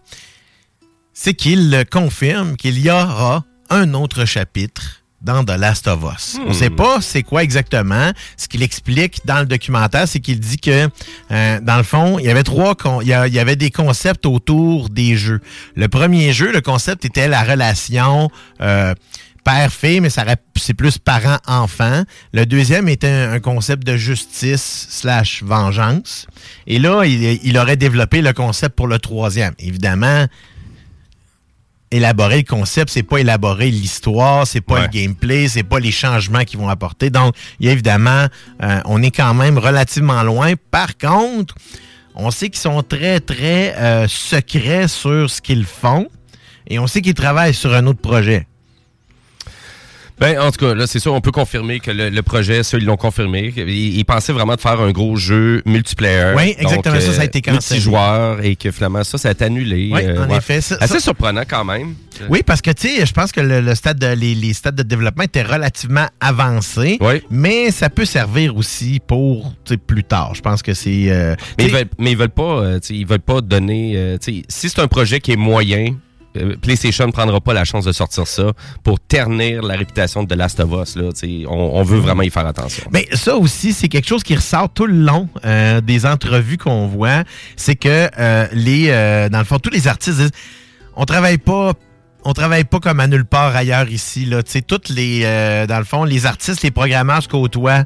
[1.14, 6.38] c'est qu'il confirme qu'il y aura un autre chapitre dans The Last of Us.
[6.46, 6.54] On Hmm.
[6.54, 8.12] sait pas c'est quoi exactement.
[8.38, 10.88] Ce qu'il explique dans le documentaire, c'est qu'il dit que,
[11.32, 14.90] euh, dans le fond, il y avait trois, con- il y, avait des concepts autour
[14.90, 15.42] des jeux.
[15.76, 18.30] Le premier jeu, le concept était la relation
[18.62, 18.94] euh,
[19.44, 22.04] père-fille, mais c'est plus parent-enfant.
[22.34, 26.28] Le deuxième était un, un concept de justice slash vengeance.
[26.68, 29.54] Et là, il, il aurait développé le concept pour le troisième.
[29.58, 30.26] Évidemment,
[31.92, 34.82] élaborer le concept, c'est pas élaborer l'histoire, c'est pas Ouais.
[34.82, 37.10] le gameplay, c'est pas les changements qu'ils vont apporter.
[37.10, 38.28] Donc, il y a évidemment,
[38.64, 40.54] euh, on est quand même relativement loin.
[40.72, 41.56] Par contre,
[42.16, 46.08] on sait qu'ils sont très, très euh, secrets sur ce qu'ils font
[46.68, 48.48] et on sait qu'ils travaillent sur un autre projet.
[50.20, 52.78] Ben, en tout cas, là, c'est sûr, on peut confirmer que le, le projet, ça,
[52.78, 53.54] ils l'ont confirmé.
[53.56, 56.34] Ils, ils pensaient vraiment de faire un gros jeu multiplayer.
[56.36, 57.80] Oui, exactement, Donc, ça, ça a euh, été cancellé.
[57.80, 59.92] Multijoueur et que finalement, ça, ça a été annulé.
[59.94, 60.38] Oui, Euh, en ouais.
[60.38, 60.60] effet.
[60.62, 61.94] ça- Assez ça- surprenant quand même.
[62.30, 64.76] Oui, parce que, tu sais, je pense que le, le stade de, les, les stades
[64.76, 66.98] de développement étaient relativement avancés.
[67.00, 67.22] Oui.
[67.30, 70.34] Mais ça peut servir aussi pour tu sais, plus tard.
[70.34, 71.12] Je pense que c'est.
[71.12, 73.94] euh, Mais ils veulent, mais ils veulent pas, euh, tu sais, ils veulent pas donner.
[73.96, 75.92] euh, tu sais, si c'est un projet qui est moyen, euh,
[76.62, 80.38] PlayStation ne prendra pas la chance de sortir ça pour ternir la réputation de The
[80.38, 80.96] Last of Us.
[80.96, 81.10] Là,
[81.48, 82.86] on, veut vraiment y faire attention.
[82.92, 86.88] Mais ça aussi, c'est quelque chose qui ressort tout le long euh, des entrevues qu'on
[86.88, 87.24] voit.
[87.56, 90.32] C'est que euh, les, euh, dans le fond, tous les artistes disent,
[90.96, 91.74] on travaille pas.
[92.26, 94.26] On travaille pas comme à nulle part ailleurs ici.
[94.26, 94.42] Là.
[94.44, 97.86] Toutes les, euh, dans le fond, les artistes, les programmeurs se côtoient.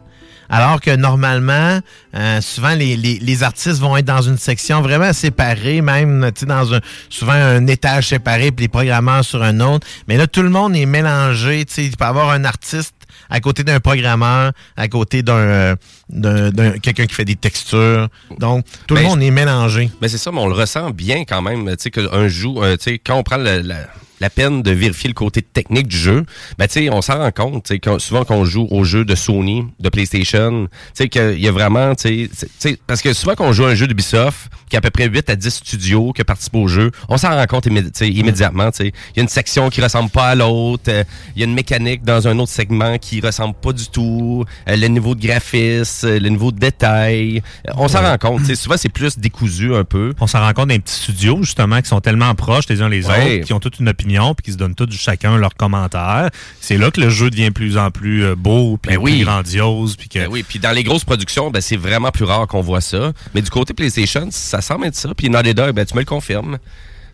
[0.51, 1.79] Alors que normalement,
[2.13, 6.79] euh, souvent les, les, artistes vont être dans une section vraiment séparée, même dans un
[7.09, 9.87] souvent un étage séparé, puis les programmeurs sur un autre.
[10.09, 11.65] Mais là, tout le monde est mélangé.
[11.77, 12.93] Il peut y avoir un artiste
[13.29, 15.75] à côté d'un programmeur, à côté d'un, euh,
[16.11, 18.07] d'un, d'un- quelqu'un qui fait des textures.
[18.39, 19.89] Donc, tout le Ben, monde est mélangé.
[20.01, 21.65] Mais c'est ça, mais on le ressent bien quand même.
[21.71, 25.15] Tu sais, qu'un euh, tu sais, quand on prend la, la peine de vérifier le
[25.15, 26.25] côté technique du jeu,
[26.59, 27.63] ben, tu sais, on s'en rend compte.
[27.63, 31.09] tu sais, quand- souvent, quand on joue aux jeux de Sony, de PlayStation, tu sais,
[31.09, 33.87] qu'il y a vraiment, tu sais, parce que souvent, quand on joue à un jeu
[33.87, 37.17] d'Ubisoft, qui a à peu près 8 à 10 studios qui participent au jeu, on
[37.17, 38.71] s'en rend compte immédi- immédiatement.
[38.71, 38.87] tu sais.
[39.15, 41.03] Il y a une section qui ressemble pas à l'autre, euh,
[41.35, 44.75] il y a une mécanique dans un autre segment qui ressemble pas du tout, euh,
[44.77, 48.39] le niveau de graphisme, euh, le niveau de détail, euh, on s'en rend compte.
[48.41, 50.13] tu sais, Souvent, c'est plus décousu un peu.
[50.19, 53.07] On s'en rend compte d'un petits studios, justement, qui sont tellement proches les uns les
[53.07, 53.37] Ouais.
[53.37, 56.29] autres, qui ont toute une opinion, puis qui se donnent tous chacun leurs commentaires.
[56.59, 59.17] C'est là que le jeu devient de plus en plus euh, beau, puis Ben oui.
[59.17, 60.19] plus grandiose, puis que...
[60.19, 63.11] Ben oui, puis dans les grosses productions, ben c'est vraiment plus rare qu'on voit ça.
[63.33, 65.09] Mais du côté PlayStation, ça semble être ça.
[65.15, 66.57] Puis Naughty Dog, ben tu me le confirmes.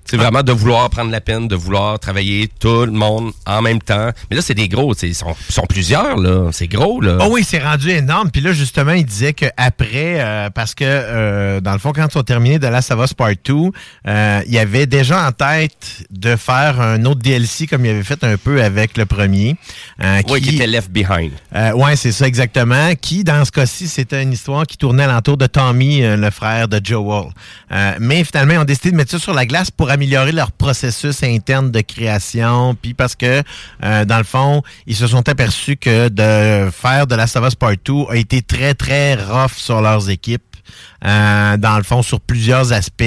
[0.10, 3.82] C'est vraiment de vouloir prendre la peine, de vouloir travailler tout le monde en même
[3.82, 4.12] temps.
[4.30, 6.50] Mais là, c'est des gros, ils sont, sont plusieurs, là.
[6.52, 7.18] C'est gros, là.
[7.22, 8.32] Oh oui, c'est rendu énorme.
[8.32, 12.18] Puis là, justement, il disait qu'après, euh, parce que, euh, dans le fond, quand ils
[12.18, 13.54] ont terminé de Last of Us Part 2,
[14.08, 18.04] euh, il y avait déjà en tête de faire un autre DLC comme il avait
[18.04, 19.56] fait un peu avec le premier.
[20.02, 21.32] euh, Oui, qui était Left Behind.
[21.56, 22.94] Euh, ouais, c'est ça exactement.
[23.02, 26.68] Qui, dans ce cas-ci, c'était une histoire qui tournait alentour de Tommy, euh, le frère
[26.68, 27.26] de Joel.
[27.72, 30.52] Euh, mais finalement, ils ont décidé de mettre ça sur la glace pour améliorer leur
[30.52, 32.76] processus interne de création.
[32.80, 33.42] Puis parce que,
[33.84, 37.74] euh, dans le fond, ils se sont aperçus que de faire de la Us Part
[37.84, 40.44] 2 a été très, très rough sur leurs équipes.
[41.06, 43.04] Euh, dans le fond, sur plusieurs aspects.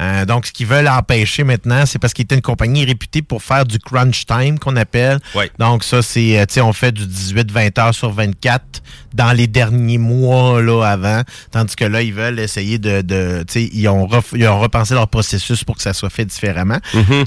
[0.00, 3.42] Euh, donc, ce qu'ils veulent empêcher maintenant, c'est parce qu'ils étaient une compagnie réputée pour
[3.42, 5.18] faire du crunch time, qu'on appelle.
[5.34, 5.50] Ouais.
[5.58, 8.82] Donc, ça, c'est, euh, tu sais, on fait du 18-20 heures sur 24
[9.14, 11.22] dans les derniers mois, là, avant.
[11.50, 14.60] Tandis que là, ils veulent essayer de, de tu sais, ils ont, ref- ils ont
[14.60, 16.78] repensé leur processus pour que ça soit fait différemment.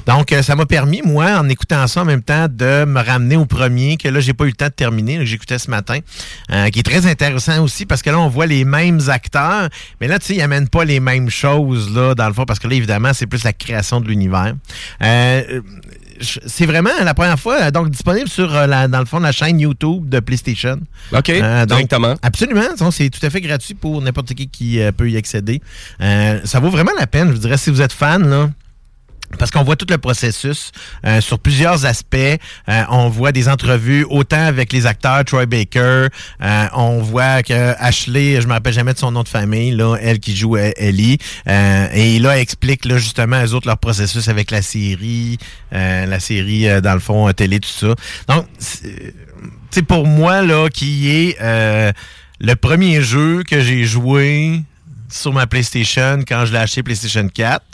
[0.06, 3.36] Donc, euh, ça m'a permis, moi, en écoutant ça en même temps, de me ramener
[3.36, 5.98] au premier, que là, j'ai pas eu le temps de terminer, que j'écoutais ce matin,
[6.52, 9.68] euh, qui est très intéressant aussi, parce que là, on voit les mêmes acteurs,
[10.00, 12.58] mais là, tu sais, ils amènent pas les mêmes choses, là, dans le fond, parce
[12.58, 14.54] que là, évidemment, c'est plus la création de l'univers.
[15.02, 15.60] Euh,
[16.20, 19.18] je- c'est vraiment la première fois, euh, donc disponible sur, euh, la, dans le fond,
[19.18, 20.78] la chaîne YouTube de PlayStation.
[21.12, 22.14] OK, Euh, donc, directement.
[22.22, 22.62] Absolument.
[22.92, 25.60] C'est tout à fait gratuit pour n'importe qui qui euh, peut y accéder.
[26.00, 28.50] Euh, ça vaut vraiment la peine, je vous dirais, si vous êtes fan, là.
[29.38, 30.72] Parce qu'on voit tout le processus
[31.06, 32.16] euh, sur plusieurs aspects.
[32.16, 36.08] Euh, on voit des entrevues autant avec les acteurs, Troy Baker.
[36.42, 39.96] euh, on voit que Ashley, je me rappelle jamais de son nom de famille, là,
[40.00, 41.18] elle qui joue euh, Ellie.
[41.48, 45.38] euh, et là, elle explique là, justement eux autres leur processus avec la série,
[45.72, 47.94] euh, la série dans le fond télé, tout ça.
[48.28, 49.14] Donc, c'est-
[49.88, 51.36] pour moi, là, qui est
[52.40, 54.62] le premier jeu que j'ai joué
[55.10, 57.64] sur ma PlayStation quand je l'ai acheté PlayStation 4.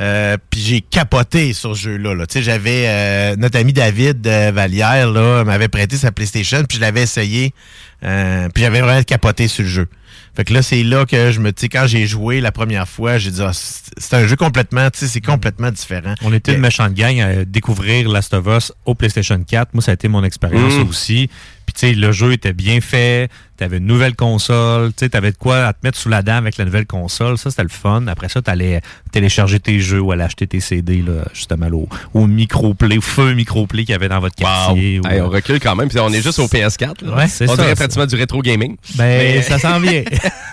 [0.00, 2.14] Euh, puis j'ai capoté sur ce jeu-là.
[2.14, 2.26] Là.
[2.26, 6.76] Tu sais, J'avais euh, notre ami David euh, Vallière là, m'avait prêté sa PlayStation, puis
[6.76, 7.52] je l'avais essayé.
[8.04, 9.88] Euh, puis j'avais vraiment capoté sur le jeu.
[10.36, 13.18] Fait que là, c'est là que je me dis, quand j'ai joué la première fois,
[13.18, 16.14] j'ai dit, ah, c'est un jeu complètement, tu sais, c'est complètement différent.
[16.22, 19.74] On était une méchante gang à découvrir Last of Us au PlayStation 4.
[19.74, 20.88] Moi, ça a été mon expérience Mm.
[20.88, 21.28] aussi.
[21.68, 23.28] Puis, tu sais, le jeu était bien fait.
[23.58, 24.92] Tu avais une nouvelle console.
[24.96, 27.36] Tu sais, avais de quoi à te mettre sous la dent avec la nouvelle console.
[27.36, 28.06] Ça, c'était le fun.
[28.06, 28.80] Après ça, tu allais
[29.12, 33.34] télécharger tes jeux ou aller acheter tes CD, là, justement, au, au microplay, au feu
[33.34, 35.00] microplay qu'il y avait dans votre quartier.
[35.00, 37.04] ou- Hey, on recule quand même, puis on est juste au PS4.
[37.04, 37.16] là.
[37.16, 38.76] Ouais, on dirait pratiquement du rétro gaming.
[38.94, 40.04] Ben, Mais- ça s'en vient.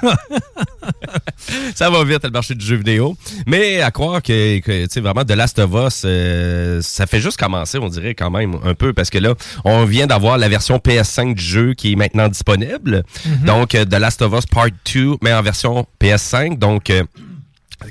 [1.76, 3.16] ça va vite, le marché du jeu vidéo.
[3.48, 7.20] Mais à croire que, que tu sais, vraiment, The Last of Us, euh, ça fait
[7.20, 10.50] juste commencer, on dirait quand même un peu, parce que là, on vient d'avoir la
[10.50, 13.04] version PS5 du jeu qui est maintenant disponible.
[13.46, 16.58] Donc, euh, The Last of Us Part 2, mais en version PS5.
[16.58, 17.04] Donc, euh,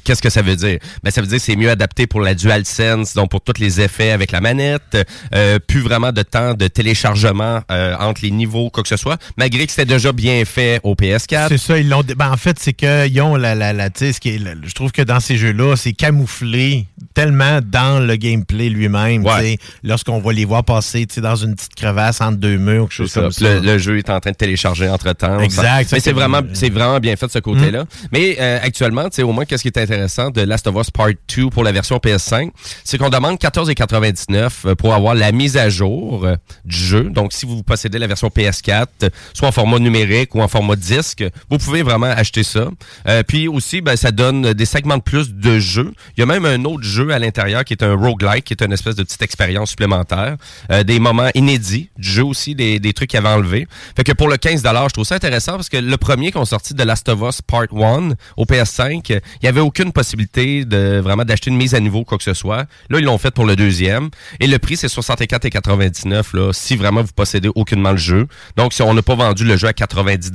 [0.04, 0.78] Qu'est-ce que ça veut dire?
[1.02, 3.80] Ben, ça veut dire que c'est mieux adapté pour la DualSense, donc pour tous les
[3.80, 4.96] effets avec la manette.
[5.34, 9.18] Euh, plus vraiment de temps de téléchargement euh, entre les niveaux, quoi que ce soit,
[9.36, 11.48] malgré que c'était déjà bien fait au PS4.
[11.48, 12.02] C'est ça, ils l'ont.
[12.16, 13.54] Ben, en fait, c'est qu'ils ont la.
[13.54, 18.00] la, la ce qui est- je trouve que dans ces jeux-là, c'est camouflé tellement dans
[18.04, 19.24] le gameplay lui-même.
[19.24, 19.58] Ouais.
[19.82, 23.20] Lorsqu'on va les voir passer dans une petite crevasse entre deux murs, quelque chose C'est
[23.20, 23.44] comme ça.
[23.44, 23.54] ça.
[23.54, 25.38] Le, le jeu est en train de télécharger entre temps.
[25.40, 25.62] Exact.
[25.64, 27.84] Ça, Mais c'est c'est- vraiment, c'est vraiment bien fait de ce côté-là.
[28.12, 31.10] Mais euh, actuellement, tu sais, au moins, qu'est-ce qui intéressant de Last of Us Part
[31.34, 32.50] 2 pour la version PS5,
[32.84, 37.04] c'est qu'on demande 14,99 pour avoir la mise à jour euh, du jeu.
[37.10, 40.76] Donc, si vous possédez la version PS4, euh, soit en format numérique ou en format
[40.76, 42.68] disque, vous pouvez vraiment acheter ça.
[43.08, 45.92] Euh, puis aussi, ben, ça donne des segments de plus de jeux.
[46.16, 48.62] Il y a même un autre jeu à l'intérieur qui est un roguelike, qui est
[48.62, 50.37] une espèce de petite expérience supplémentaire.
[50.70, 53.66] Euh, des moments inédits du jeu aussi, des, des trucs qui avaient enlevé.
[53.96, 56.74] Fait que pour le 15 je trouve ça intéressant parce que le premier qu'on sorti
[56.74, 61.00] de Last of Us Part 1 au PS5, euh, il n'y avait aucune possibilité de
[61.03, 62.66] vraiment d'acheter une mise à niveau quoi que ce soit.
[62.90, 64.11] Là, ils l'ont fait pour le deuxième.
[64.40, 68.27] Et le prix, c'est 64,99 là, si vraiment vous possédez aucunement le jeu.
[68.57, 70.31] Donc, si on n'a pas vendu le jeu à 90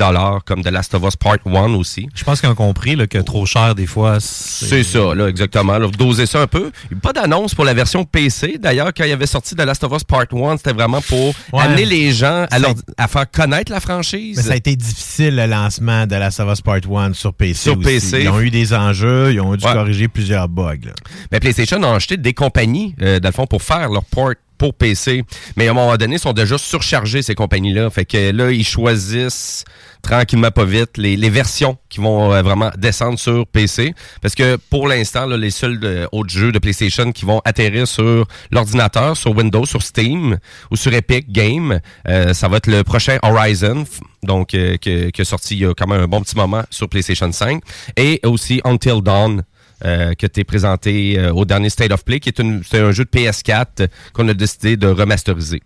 [0.45, 2.07] comme de Last of Us Part 1 aussi.
[2.15, 5.77] Je pense qu'ils ont compris là, que trop cher, des fois, C'est ça, là, exactement.
[5.77, 6.71] Là, doser ça un peu.
[6.91, 8.57] Y a Pas d'annonce pour la version PC.
[8.59, 11.63] D'ailleurs, quand il avait sorti The Last of Us Part 1, c'était vraiment pour Ouais.
[11.63, 14.37] amener les gens à, leur- à faire connaître la franchise.
[14.37, 17.53] Mais ça a été difficile le lancement de la of Us Part 1 sur PC.
[17.63, 17.85] Sur aussi.
[17.85, 18.21] PC.
[18.23, 19.73] Ils ont eu des enjeux, ils ont dû Ouais.
[19.73, 20.75] corriger plusieurs bugs.
[20.85, 20.91] là.
[21.31, 24.75] Mais PlayStation a acheté des compagnies, euh, dans le fond, pour faire leur port pour
[24.75, 25.23] PC.
[25.57, 27.89] Mais à un moment donné, ils sont déjà surchargés, ces compagnies-là.
[27.89, 29.63] Fait que là, ils choisissent
[30.01, 33.93] tranquillement, pas vite, les, versions qui vont euh, vraiment descendre sur PC.
[34.21, 38.27] Parce que pour l'instant, les seuls euh, autres jeux de PlayStation qui vont atterrir sur
[38.51, 40.37] l'ordinateur, sur Windows, sur Steam
[40.71, 43.85] ou sur Epic Game, euh, ça va être le prochain Horizon,
[44.23, 46.89] donc que, qui est sorti il y a quand même un bon petit moment sur
[46.89, 47.61] PlayStation 5,
[47.95, 49.43] et aussi Until Dawn,
[49.85, 53.09] euh, que t'es présenté euh, au dernier State of Play, qui est, un jeu de
[53.09, 55.61] PS4 euh, qu'on a décidé de remasteriser.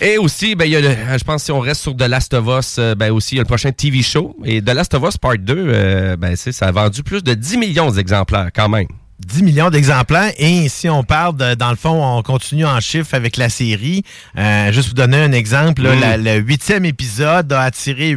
[0.00, 2.80] Et aussi, ben, y a je pense si on reste sur The Last of Us,
[2.96, 4.34] ben aussi, il y a le prochain TV show.
[4.44, 7.58] Et The Last of Us Part 2, euh, ben, ça a vendu plus de 10
[7.58, 8.86] millions d'exemplaires quand même.
[9.26, 10.32] 10 millions d'exemplaires.
[10.38, 14.02] Et si on parle, de- dans le fond, on continue en chiffres avec la série.
[14.38, 16.00] Euh, juste pour donner un exemple, là, Mm.
[16.00, 18.10] la- le huitième épisode a attiré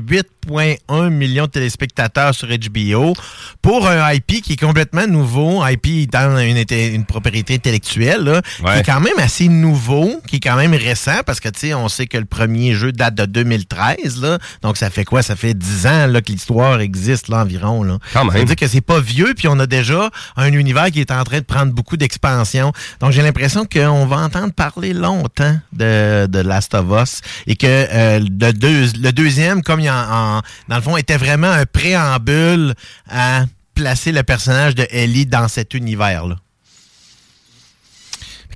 [0.48, 3.14] 8,1 millions de téléspectateurs sur HBO
[3.62, 5.66] pour un IP qui est complètement nouveau.
[5.66, 8.80] IP étant une, propriété intellectuelle, là, qui Ouais.
[8.80, 11.88] est quand même assez nouveau, qui est quand même récent, parce que, tu sais, on
[11.90, 14.38] sait que le premier jeu date de 2013, là.
[14.62, 15.22] Donc, ça fait quoi?
[15.22, 17.98] Ça fait 10 ans, là, que l'histoire existe, là, environ, là.
[18.14, 18.46] Quand Ça veut même.
[18.46, 21.40] dire que c'est pas vieux, puis on a déjà un univers qui est en train
[21.40, 22.72] de prendre beaucoup d'expansion.
[23.02, 28.20] Donc j'ai l'impression qu'on va entendre parler longtemps de, Last of Us et que euh,
[28.20, 32.74] le, le deuxième, comme il en- dans le fond, était vraiment un préambule
[33.10, 36.36] à placer le personnage de Ellie dans cet univers-là.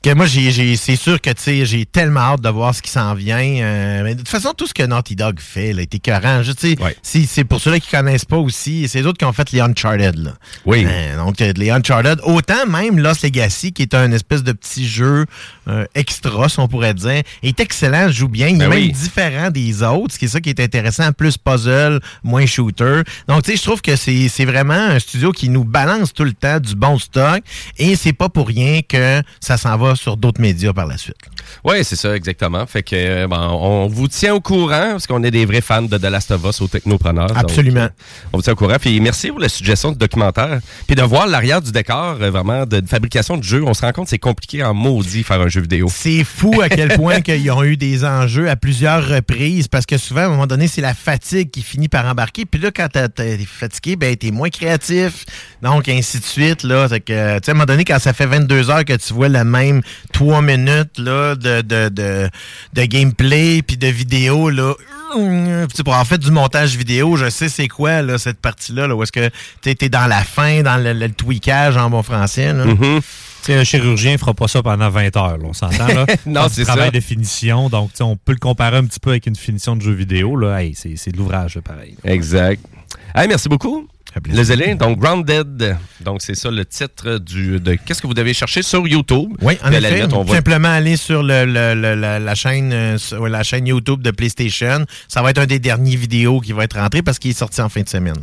[0.03, 2.81] Que moi, j'ai, j'ai- c'est sûr que tu sais, j'ai tellement hâte de voir ce
[2.81, 3.37] qui s'en vient.
[3.39, 6.43] euh, mais de toute façon, tout ce que Naughty Dog fait là, est écœurant.
[6.43, 6.95] Je, tu sais, Ouais.
[7.01, 9.59] si- c'est pour ceux-là qui connaissent pas aussi, c'est les autres qui ont fait les
[9.59, 10.15] Uncharted.
[10.17, 10.31] Là.
[10.65, 10.85] Oui.
[10.87, 14.87] Euh, donc, euh, les Uncharted, autant même Lost Legacy, qui est un espèce de petit
[14.87, 15.25] jeu
[15.67, 18.47] euh, extra, si on pourrait dire, est excellent, joue bien.
[18.47, 21.37] Il est Ben même différent des autres, ce qui est ça qui est intéressant, plus
[21.37, 23.01] puzzle, moins shooter.
[23.27, 26.23] Donc, tu sais, je trouve que c'est c'est vraiment un studio qui nous balance tout
[26.23, 27.41] le temps du bon stock
[27.77, 31.15] et c'est pas pour rien que ça s'en va sur d'autres médias par la suite.
[31.63, 32.65] Oui, c'est ça, exactement.
[32.65, 35.81] Fait que euh, ben, on vous tient au courant parce qu'on est des vrais fans
[35.83, 37.35] de The Last of Us au Technopreneur.
[37.37, 37.81] Absolument.
[37.81, 37.89] euh,
[38.33, 38.77] on vous tient au courant.
[38.79, 40.59] Puis merci pour la suggestion du documentaire.
[40.85, 43.63] Puis de voir l'arrière du décor, euh, vraiment, de, de fabrication de jeux.
[43.65, 45.87] On se rend compte que c'est compliqué en maudit faire un jeu vidéo.
[45.91, 49.97] C'est fou à quel point qu'ils ont eu des enjeux à plusieurs reprises parce que
[49.97, 52.45] souvent, à un moment donné, c'est la fatigue qui finit par embarquer.
[52.45, 55.25] Puis là, quand t'es fatigué, ben, t'es moins créatif.
[55.61, 56.63] Donc, ainsi de suite.
[56.63, 58.93] Là, Fait que, tu sais, à un moment donné, quand ça fait 22 heures que
[58.93, 59.76] tu vois la même
[60.13, 62.29] 3 minutes là, de, de, de,
[62.73, 64.73] de gameplay puis de vidéo, là,
[65.83, 69.03] pour en fait du montage vidéo, je sais c'est quoi là, cette partie-là, là, où
[69.03, 69.29] est-ce que
[69.61, 72.53] tu es dans la fin, dans le, le tweakage en bon français.
[72.53, 72.65] Là.
[73.43, 75.87] Tu sais, un chirurgien fera pas ça pendant 20 heures, là, on s'entend.
[75.87, 76.05] Là.
[76.25, 76.91] Non, c'est travail ça.
[76.91, 79.93] de finition, donc on peut le comparer un petit peu avec une finition de jeu
[79.93, 80.35] vidéo.
[80.35, 80.61] Là.
[80.61, 81.95] Hey, c'est, c'est de l'ouvrage, là, pareil.
[82.03, 82.61] Exact.
[83.15, 83.87] Hey, merci beaucoup.
[84.17, 84.39] Fait plaisir.
[84.39, 85.77] Le zélé, donc Grounded.
[86.01, 89.29] Donc, c'est ça le titre du, de qu'est-ce que vous devez chercher sur YouTube?
[89.41, 89.79] Oui, en la
[90.13, 92.97] on va- simplement aller sur le, le- le- la, la chaîne, euh,
[93.29, 94.85] la chaîne YouTube de PlayStation.
[95.07, 97.61] Ça va être un des derniers vidéos qui va être rentré parce qu'il est sorti
[97.61, 98.15] en fin de semaine.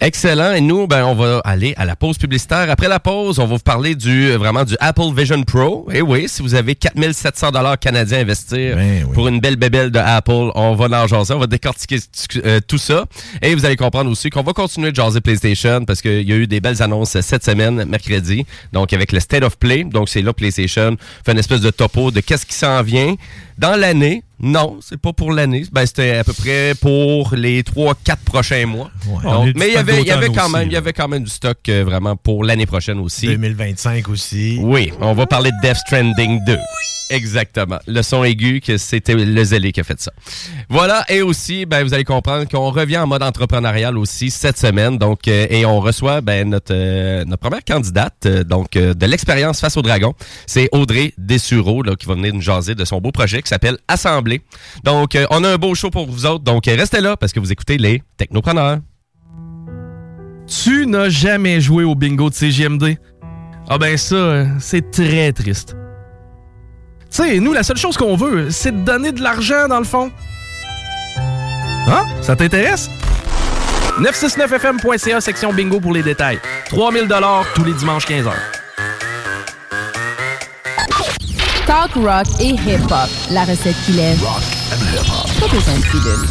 [0.00, 0.52] Excellent.
[0.52, 2.70] Et nous, ben, on va aller à la pause publicitaire.
[2.70, 5.88] Après la pause, on va vous parler du vraiment du Apple Vision Pro.
[5.92, 9.12] Et oui, si vous avez 4700 dollars canadiens à investir Ben oui.
[9.14, 11.34] pour une belle bébelle de Apple, on va en jaser.
[11.34, 11.98] On va décortiquer
[12.44, 13.06] euh, tout ça.
[13.42, 16.36] Et vous allez comprendre aussi qu'on va continuer de jaser PlayStation parce qu'il y a
[16.36, 18.46] eu des belles annonces cette semaine, mercredi.
[18.72, 19.82] Donc, avec le State of Play.
[19.84, 23.14] Donc, c'est là PlayStation fait une espèce de topo de qu'est-ce qui s'en vient
[23.58, 24.22] dans l'année.
[24.40, 25.64] Non, c'est pas pour l'année.
[25.72, 28.90] Ben, c'était à peu près pour les 3-4 prochains mois.
[29.08, 29.22] Ouais.
[29.22, 31.08] Donc, mais il y avait, il y avait quand aussi, même, il y avait quand
[31.08, 33.26] même du stock euh, vraiment pour l'année prochaine aussi.
[33.26, 34.58] 2025 aussi.
[34.60, 36.58] Oui, on va parler de Death Stranding 2.
[37.10, 37.78] Exactement.
[37.86, 40.12] Le son aigu, que c'était le zélé qui a fait ça.
[40.68, 44.98] Voilà, et aussi, ben, vous allez comprendre qu'on revient en mode entrepreneurial aussi cette semaine.
[44.98, 49.76] Donc, euh, et on reçoit ben, notre, euh, première candidate euh, donc de l'expérience face
[49.76, 50.14] au dragon.
[50.46, 54.42] C'est Audrey Dessureau qui va venir nous jaser de son beau projet qui s'appelle Assemblée.
[54.84, 56.44] Donc, on a un beau show pour vous autres.
[56.44, 58.78] Donc, restez là parce que vous écoutez les Technopreneurs.
[60.46, 62.96] Tu n'as jamais joué au bingo de CGMD?
[63.68, 65.76] Ah ben ça, c'est très triste.
[67.10, 69.84] Tu sais, nous, la seule chose qu'on veut, c'est de donner de l'argent, dans le
[69.84, 70.10] fond.
[71.88, 72.04] Hein?
[72.20, 72.90] Ça t'intéresse?
[74.00, 76.38] 969fm.ca, section bingo pour les détails.
[76.66, 77.08] 3000
[77.54, 78.30] tous les dimanches 15h.
[81.66, 83.08] Talk rock et hip-hop.
[83.30, 84.20] La recette qui lève.
[84.20, 86.28] Pas besoin de pilule.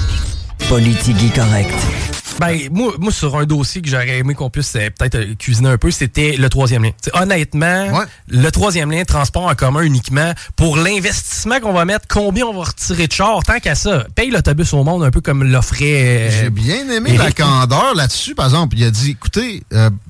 [0.70, 2.07] Politique correct.
[2.40, 5.70] Ben, moi, moi, sur un dossier que j'aurais aimé qu'on puisse euh, peut-être euh, cuisiner
[5.70, 6.92] un peu, c'était le troisième lien.
[7.02, 8.06] T'sais, honnêtement, Ouais.
[8.30, 12.66] le troisième lien, transport en commun uniquement, pour l'investissement qu'on va mettre, combien on va
[12.66, 16.30] retirer de char, tant qu'à ça, paye l'autobus au monde un peu comme l'offrait.
[16.30, 18.36] euh, J'ai bien aimé la candeur là-dessus.
[18.36, 19.64] Par exemple, il a dit, écoutez,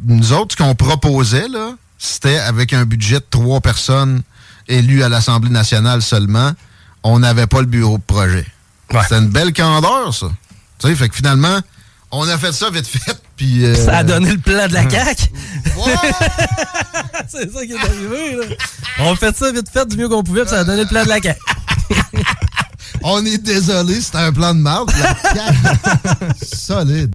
[0.06, 4.22] nous autres, ce qu'on proposait, là, c'était avec un budget de trois personnes
[4.68, 6.52] élues à l'Assemblée nationale seulement.
[7.04, 8.46] On n'avait pas le bureau de projet.
[8.94, 9.00] Ouais.
[9.04, 10.28] C'était une belle candeur, ça.
[10.80, 11.60] Tu sais, fait que finalement,
[12.12, 13.66] on a fait ça vite fait, puis...
[13.66, 15.24] euh, Ça a donné le plan de la CAQ?
[15.78, 15.94] Ouais.
[17.28, 18.46] c'est ça qui est arrivé, là.
[19.00, 20.88] On a fait ça vite fait du mieux qu'on pouvait, puis ça a donné le
[20.88, 21.40] plan de la CAQ.
[23.04, 24.92] on est désolé, c'était un plan de marde.
[25.00, 25.56] La CAQ,
[26.56, 27.12] solide.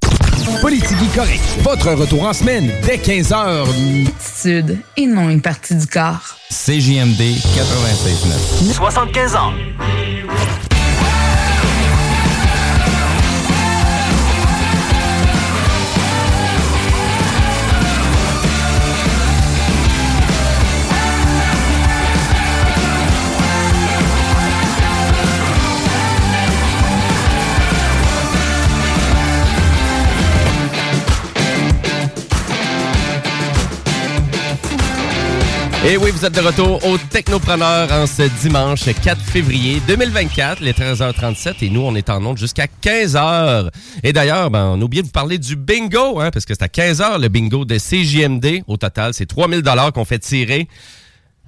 [0.60, 1.40] Politique correct.
[1.62, 3.64] Votre retour en semaine dès 15h.
[4.08, 6.36] Attitude et non une partie du corps.
[6.50, 8.72] CJMD 96.9.
[8.74, 9.52] 75 ans.
[35.84, 40.72] Et oui, vous êtes de retour au Technopreneur en ce dimanche 4 février 2024, les
[40.72, 41.56] 13h37.
[41.62, 43.68] Et nous, on est en onde jusqu'à 15h.
[44.04, 46.62] Et d'ailleurs, ben, on a oublié de vous parler du bingo, hein, parce que c'est
[46.62, 48.62] à 15h le bingo de CJMD.
[48.68, 50.68] Au total, c'est 3000 dollars qu'on fait tirer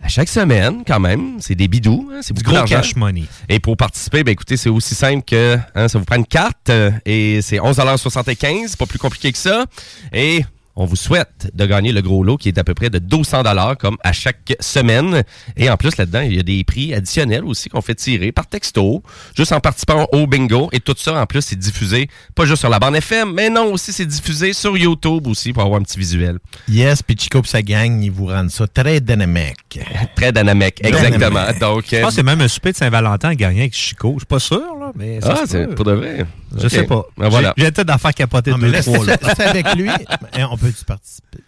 [0.03, 1.37] à chaque semaine, quand même.
[1.39, 3.25] C'est des bidous, hein, c'est Du beaucoup gros cash money.
[3.49, 6.71] Et pour participer, ben écoutez, c'est aussi simple que hein, ça vous prend une carte
[6.71, 9.65] euh, et c'est 11,75 C'est pas plus compliqué que ça.
[10.13, 10.45] Et
[10.77, 13.43] on vous souhaite de gagner le gros lot qui est à peu près de 200
[13.43, 15.23] dollars comme à chaque semaine.
[15.57, 18.47] Et en plus, là-dedans, il y a des prix additionnels aussi qu'on fait tirer par
[18.47, 19.03] texto,
[19.37, 20.69] juste en participant au bingo.
[20.73, 23.73] Et tout ça, en plus, c'est diffusé pas juste sur la bande FM, mais non,
[23.73, 26.39] aussi c'est diffusé sur YouTube aussi pour avoir un petit visuel.
[26.69, 29.79] Yes, puis Chico et sa gang, ils vous rendent ça très dynamique.
[30.17, 31.47] Très dynamique, exactement.
[31.61, 34.13] Donc, Je euh, pense que c'est même un souper de Saint-Valentin à gagner avec Chico.
[34.15, 36.27] Je suis pas sûr, là, mais ça ah, c'est pour de vrai.
[36.57, 37.05] Je sais pas.
[37.17, 37.53] Ben voilà.
[37.55, 39.05] Peut-être d'en faire capoter Non, mais deux, trois.
[39.05, 39.17] là.
[39.37, 39.91] c'est avec lui.
[40.65, 41.39] peut-tu participer?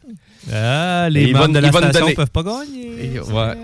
[0.52, 3.18] Ah, les membres de la station donner- peuvent pas gagner.
[3.20, 3.54] Ouais.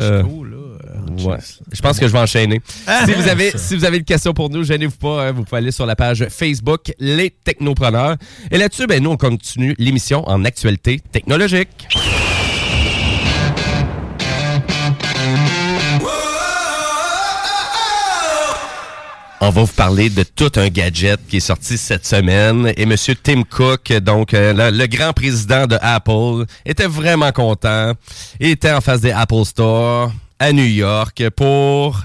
[0.00, 1.36] Euh, ouais.
[1.72, 2.60] Je pense que je vais enchaîner.
[2.86, 3.58] Ah, si, vous avez, ça.
[3.58, 5.28] si vous avez une question pour nous, gênez-vous pas.
[5.28, 8.16] hein, vous pouvez aller sur la page Facebook Les Technopreneurs.
[8.50, 11.86] Et là-dessus, ben, nous, on continue l'émission en actualité technologique.
[19.40, 22.72] On va vous parler de tout un gadget qui est sorti cette semaine.
[22.76, 27.92] Et Monsieur Tim Cook, donc euh, le, le grand président de Apple, était vraiment content.
[28.40, 32.00] Il était en face des Apple Store à New York pour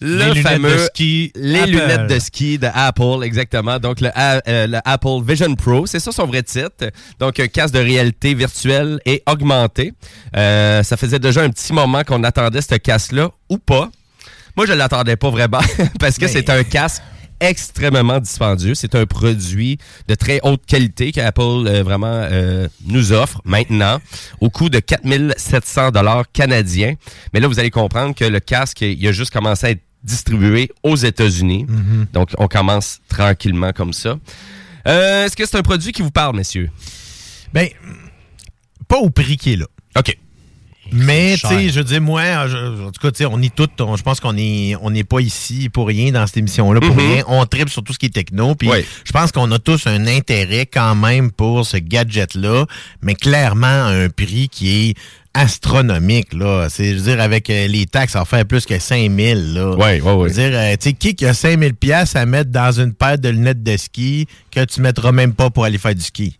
[0.00, 1.70] le Les lunettes fameux de ski les Apple.
[1.72, 3.80] lunettes de ski de Apple, exactement.
[3.80, 6.92] Donc le, euh, le Apple Vision Pro, c'est ça son vrai titre.
[7.18, 9.92] Donc un casque de réalité virtuelle et augmentée.
[10.36, 13.90] Euh, ça faisait déjà un petit moment qu'on attendait ce casque-là ou pas.
[14.58, 15.60] Moi, je l'attendais pas vraiment
[16.00, 17.00] parce que Mais- c'est un casque
[17.38, 18.74] extrêmement dispendieux.
[18.74, 19.78] C'est un produit
[20.08, 24.00] de très haute qualité qu'Apple euh, vraiment euh, nous offre maintenant
[24.40, 26.94] au coût de 4700 dollars canadiens.
[27.32, 30.72] Mais là, vous allez comprendre que le casque, il a juste commencé à être distribué
[30.82, 31.64] aux États-Unis.
[32.12, 34.18] Donc, on commence tranquillement comme ça.
[34.88, 36.68] Euh, Est-ce que c'est un produit qui vous parle, messieurs?
[37.52, 37.68] Ben,
[38.88, 39.66] pas au prix qui est là.
[39.96, 40.18] OK.
[40.92, 43.54] Mais, tu sais, je veux dire, moi, je- en tout cas, tu sais, on est
[43.54, 46.80] tous, on- je pense qu'on est, on n'est pas ici pour rien dans cette émission-là,
[46.80, 46.98] pour Mhm.
[46.98, 47.22] rien.
[47.28, 48.54] On tripe sur tout ce qui est techno.
[48.54, 48.84] Puis, Oui.
[49.04, 52.66] je pense qu'on a tous un intérêt quand même pour ce gadget-là,
[53.02, 54.94] mais clairement à un prix qui est
[55.34, 56.68] astronomique, là.
[56.70, 59.70] C'est, je veux dire, avec euh, les taxes, ça va faire plus que 5000, là.
[59.76, 60.28] Oui, oui, Je oui.
[60.28, 63.18] veux dire, euh, tu sais, qui qui a 5000 pièces à mettre dans une paire
[63.18, 66.37] de lunettes de ski que tu mettras même pas pour aller faire du ski?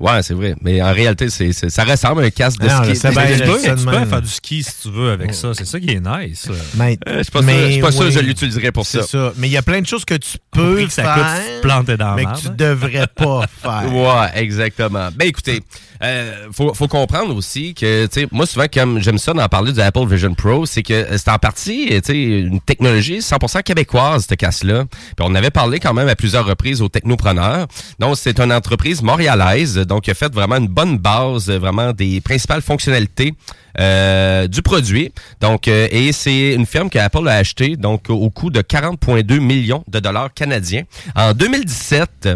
[0.00, 0.54] Ouais, c'est vrai.
[0.62, 2.92] Mais en réalité, c'est, c'est- ça ressemble à un casque de Non, ski.
[2.98, 3.08] Tu
[3.44, 5.52] peux, tu faire du ski si tu veux avec ça.
[5.54, 6.48] C'est ça qui est nice.
[6.76, 9.06] Mais, Euh, je suis pas sûr- pas sûr que je l'utiliserais pour C'est ça.
[9.08, 9.32] ça.
[9.36, 11.56] Mais il y a plein de choses que tu peux que ça faire, coûte, tu
[11.56, 12.54] te planter dans mais que tu hein.
[12.56, 13.92] devrais pas faire.
[13.92, 15.08] Ouais, exactement.
[15.16, 15.62] Ben écoutez,
[16.02, 19.72] euh, faut, faut comprendre aussi que, tu sais, moi souvent comme j'aime ça d'en parler
[19.72, 24.26] du Apple Vision Pro, c'est que c'est en partie, tu sais, une technologie 100% québécoise
[24.28, 24.84] ce casse-là.
[25.20, 27.66] On avait parlé quand même à plusieurs reprises aux technopreneurs.
[27.98, 32.20] Donc c'est une entreprise montréalaise, donc qui a fait vraiment une bonne base, vraiment des
[32.20, 33.34] principales fonctionnalités
[33.78, 35.12] euh, du produit.
[35.40, 39.38] Donc, euh, et c'est une firme que Apple a acheté donc au coût de 40,2
[39.38, 40.82] millions de dollars canadiens
[41.14, 42.28] en 2017.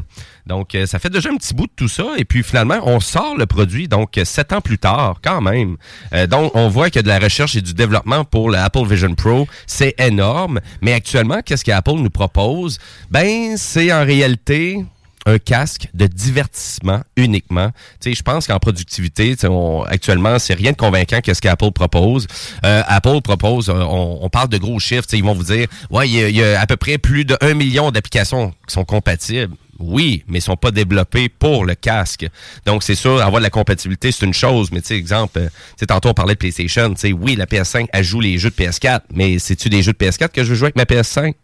[0.46, 2.04] Donc, euh, ça fait déjà un petit bout de tout ça.
[2.16, 5.76] Et puis, finalement, on sort le produit, donc, euh, sept ans plus tard, quand même.
[6.12, 9.14] Euh, donc, on voit que de la recherche et du développement pour le Apple Vision
[9.14, 10.60] Pro, c'est énorme.
[10.80, 12.78] Mais actuellement, qu'est-ce qu'Apple nous propose?
[13.10, 14.84] Ben, c'est en réalité
[15.24, 17.70] un casque de divertissement uniquement.
[18.00, 21.70] Tu sais, je pense qu'en productivité, on- actuellement, c'est rien de convaincant que ce qu'Apple
[21.70, 22.26] propose.
[22.64, 26.22] Euh, Apple propose, on, parle de gros chiffres, ils vont vous dire, ouais, il y,
[26.24, 29.54] a- il y a à peu près plus de 1 million d'applications qui sont compatibles.
[29.82, 32.26] Oui, mais ils sont pas développés pour le casque.
[32.64, 34.70] Donc, c'est sûr, avoir de la compatibilité, c'est une chose.
[34.70, 36.94] Mais, tu sais, exemple, euh, tu tantôt, on parlait de PlayStation.
[36.94, 39.00] Tu sais, oui, la PS5, elle joue les jeux de PS4.
[39.12, 41.34] Mais c'est-tu des jeux de PS4 que je veux jouer avec ma PS5?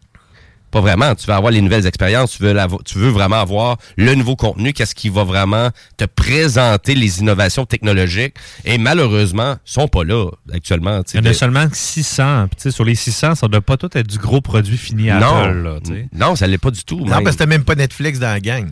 [0.71, 1.15] Pas vraiment.
[1.15, 2.31] Tu veux avoir les nouvelles expériences.
[2.37, 4.71] Tu veux, l'avo- tu veux vraiment avoir le nouveau contenu.
[4.73, 8.35] Qu'est-ce qui va vraiment te présenter les innovations technologiques?
[8.65, 11.01] Et malheureusement, ils sont pas là actuellement.
[11.13, 12.47] Il y en a de- seulement 600.
[12.49, 15.09] Puis, tu sais, sur les 600, ça doit pas tout être du gros produit fini
[15.09, 15.57] à non, Apple.
[15.63, 15.79] Là,
[16.13, 16.99] non, ça l'est pas du tout.
[16.99, 17.23] Non, même.
[17.23, 18.67] parce que t'as même pas Netflix dans la gang.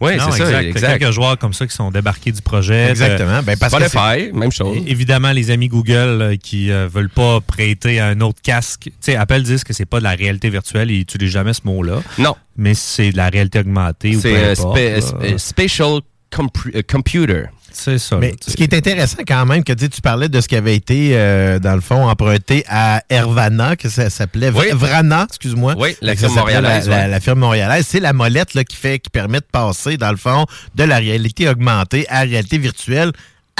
[0.00, 0.62] Oui, c'est ça, exact.
[0.68, 0.98] Exact.
[0.98, 2.90] quelques joueurs comme ça qui sont débarqués du projet.
[2.90, 3.42] Exactement.
[3.42, 4.78] Ben, parce que Spotify, même chose.
[4.86, 5.92] Évidemment, les amis Google
[6.22, 8.90] euh, qui euh, veulent pas prêter un autre casque.
[9.00, 10.90] Sais, Apple disent que c'est pas de la réalité virtuelle.
[10.90, 12.00] Ils n'utilisent jamais ce mot-là.
[12.18, 12.36] Non.
[12.56, 15.00] Mais c'est de la réalité augmentée ou peu C'est euh, importe, spa- là.
[15.00, 16.00] spa- Spatial
[16.32, 17.44] compu- euh, Computer.
[17.72, 18.16] C'est ça.
[18.16, 21.10] Mais ce qui est intéressant quand même, que tu parlais de ce qui avait été,
[21.12, 24.66] euh, dans le fond, emprunté à Hervana, que ça s'appelait Oui.
[24.72, 25.74] Vrana, excuse-moi.
[25.78, 27.08] Oui, la firme montréalaise, La, la- ouais.
[27.10, 27.86] la firme montréalaise.
[27.88, 30.96] C'est la molette là, qui, fait, qui permet de passer, dans le fond, de la
[30.96, 33.12] réalité augmentée à la réalité virtuelle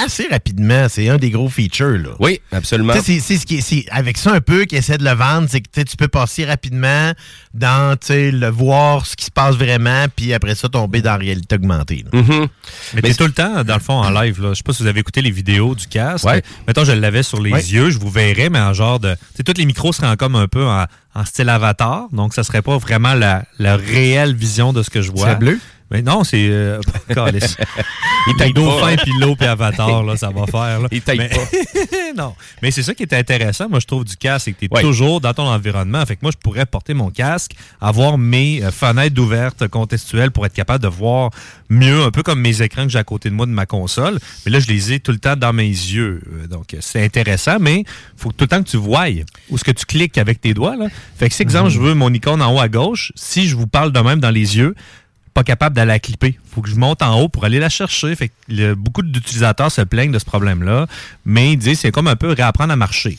[0.03, 0.87] assez rapidement.
[0.89, 1.97] C'est un des gros features.
[1.99, 2.09] Là.
[2.19, 2.93] Oui, absolument.
[3.03, 5.61] C'est- c'est ce qui c'est avec ça un peu qu'ils essaient de le vendre, c'est
[5.61, 7.11] que tu peux passer rapidement
[7.53, 11.11] dans tu sais, le voir ce qui se passe vraiment, puis après ça tomber dans
[11.11, 12.05] la réalité augmentée.
[12.13, 12.47] Mhm.
[12.93, 14.41] Mais, t'es tout le temps, dans le fond, en live.
[14.41, 14.49] Là.
[14.49, 16.25] Je sais pas si vous avez écouté les vidéos du casque.
[16.25, 16.41] Ouais.
[16.67, 17.61] Mettons, je l'avais sur les Ouais.
[17.63, 19.13] yeux, je vous verrais, mais en genre de.
[19.13, 20.85] Tu sais, tous les micros seraient comme un peu en,
[21.15, 22.07] en style avatar.
[22.11, 25.29] Donc, ça serait pas vraiment la, la réelle vision de ce que je vois.
[25.29, 25.59] C'est bleu?
[25.91, 26.47] Mais non, c'est.
[26.49, 26.79] Euh.
[28.27, 29.03] Il taille dauphins, pas.
[29.03, 30.81] puis l'eau, puis Avatar, là, ça va faire.
[30.81, 30.87] Là.
[30.91, 31.41] Il taille Mais- pas.
[32.17, 32.35] non.
[32.61, 34.69] Mais c'est ça qui est intéressant, moi, je trouve, du casque, c'est que tu es
[34.73, 34.81] Ouais.
[34.81, 36.05] toujours dans ton environnement.
[36.05, 40.45] Fait que moi, je pourrais porter mon casque, avoir mes euh, fenêtres ouvertes contextuelles pour
[40.45, 41.31] être capable de voir
[41.69, 44.19] mieux, un peu comme mes écrans que j'ai à côté de moi de ma console.
[44.45, 46.21] Mais là, je les ai tout le temps dans mes yeux.
[46.43, 47.83] Euh, Donc, euh, c'est intéressant, mais
[48.17, 50.75] faut tout le temps que tu voies ou ce que tu cliques avec tes doigts.
[50.75, 50.87] Là.
[51.17, 53.67] Fait que si, exemple, je veux mon icône en haut à gauche, si je vous
[53.67, 54.75] parle de même dans les yeux,
[55.33, 56.37] pas capable d'aller la clipper.
[56.51, 58.15] faut que je monte en haut pour aller la chercher.
[58.15, 60.87] Fait que le- beaucoup d'utilisateurs se plaignent de ce problème-là,
[61.25, 63.17] mais ils disent c'est comme un peu réapprendre à marcher.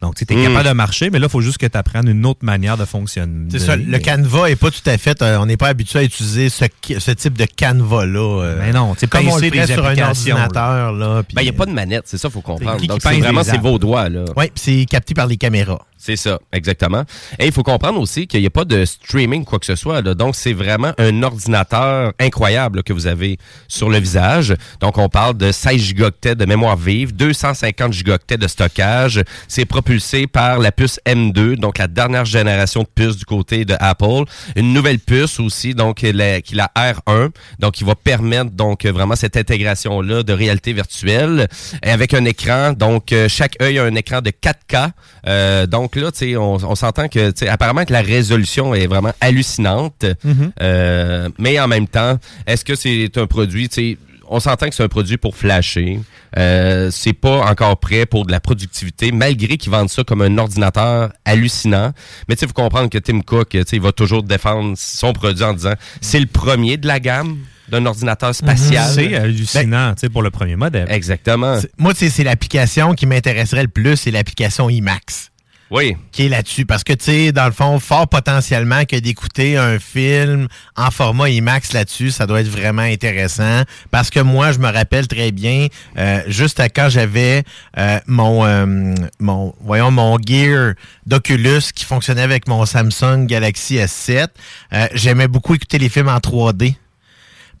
[0.00, 0.42] Donc, tu es Mm.
[0.48, 2.84] capable de marcher, mais là, il faut juste que tu apprennes une autre manière de
[2.84, 3.46] fonctionner.
[3.52, 5.22] C'est ça, le Canva est pas tout à fait.
[5.22, 6.64] euh, on n'est pas habitué à utiliser ce,
[7.12, 8.42] type de Canva-là.
[8.42, 10.92] euh, Mais non, tu sais, comme on le sur un ordinateur.
[10.92, 12.76] Ben, il n'y a pas de manette, c'est ça, il faut comprendre.
[12.78, 14.24] qui qui Donc, vraiment, c'est vos doigts, là.
[14.36, 15.86] Oui, c'est capté par les caméras.
[16.04, 17.04] C'est ça, exactement.
[17.38, 20.02] Et il faut comprendre aussi qu'il n'y a pas de streaming, quoi que ce soit.
[20.02, 20.14] là.
[20.14, 23.38] Donc, c'est vraiment un ordinateur incroyable que vous avez
[23.68, 24.52] sur le visage.
[24.80, 29.22] Donc, on parle de 16 gigaoctets de mémoire vive, 250 gigaoctets de stockage.
[29.46, 33.76] C'est propulsé par la puce M2, donc la dernière génération de puces du côté de
[33.78, 34.24] Apple.
[34.56, 37.30] Une nouvelle puce aussi, donc la, qui la R1,
[37.60, 41.46] donc qui va permettre donc vraiment cette intégration-là de réalité virtuelle.
[41.84, 44.90] Et avec un écran, donc euh, chaque œil a un écran de 4K.
[45.28, 48.74] Euh, donc là, tu sais, on, on s'entend que, tu sais, apparemment que la résolution
[48.74, 50.04] est vraiment hallucinante.
[50.24, 50.52] Mhm.
[50.60, 54.74] Euh, mais en même temps, est-ce que c'est un produit, tu sais, on s'entend que
[54.74, 56.00] c'est un produit pour flasher.
[56.38, 60.38] Euh, c'est pas encore prêt pour de la productivité, malgré qu'ils vendent ça comme un
[60.38, 61.92] ordinateur hallucinant.
[62.28, 65.12] Mais tu sais, faut comprendre que Tim Cook, tu sais, il va toujours défendre son
[65.12, 67.38] produit en disant c'est le premier de la gamme
[67.68, 68.90] d'un ordinateur spatial.
[68.94, 70.86] C'est hallucinant, tu sais, pour le premier modèle.
[70.90, 71.58] Exactement.
[71.78, 75.31] Moi, c'est l'application qui m'intéresserait le plus, c'est l'application IMAX.
[75.72, 75.96] Oui.
[76.12, 76.66] Qui est là-dessus.
[76.66, 80.46] Parce que, tu sais, dans le fond, fort potentiellement que d'écouter un film
[80.76, 83.62] en format IMAX là-dessus, ça doit être vraiment intéressant.
[83.90, 87.42] Parce que moi, je me rappelle très bien, euh, juste à quand j'avais
[87.78, 90.74] euh, mon, euh, mon, voyons, mon Gear
[91.06, 94.28] d'Oculus qui fonctionnait avec mon Samsung Galaxy S7,
[94.74, 96.74] euh, j'aimais beaucoup écouter les films en 3D.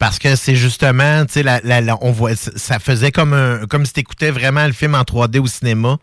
[0.02, 3.66] Parce que c'est justement, tu sais, la, la- la- on voit, ça faisait comme un,
[3.68, 5.98] comme si t'écoutais vraiment le film en 3D au cinéma.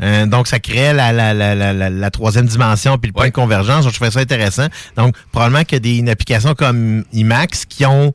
[0.00, 3.26] Euh, donc, ça créait la, la, la, la, la- la troisième dimension puis le point
[3.28, 3.84] de convergence.
[3.84, 4.68] Donc, je trouvais ça intéressant.
[4.96, 8.14] Donc, probablement qu'il y a des, une application comme IMAX qui ont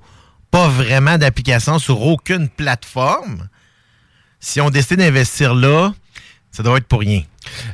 [0.50, 3.48] pas vraiment d'application sur aucune plateforme.
[4.40, 5.94] Si on décide d'investir là,
[6.52, 7.22] ça doit être pour rien.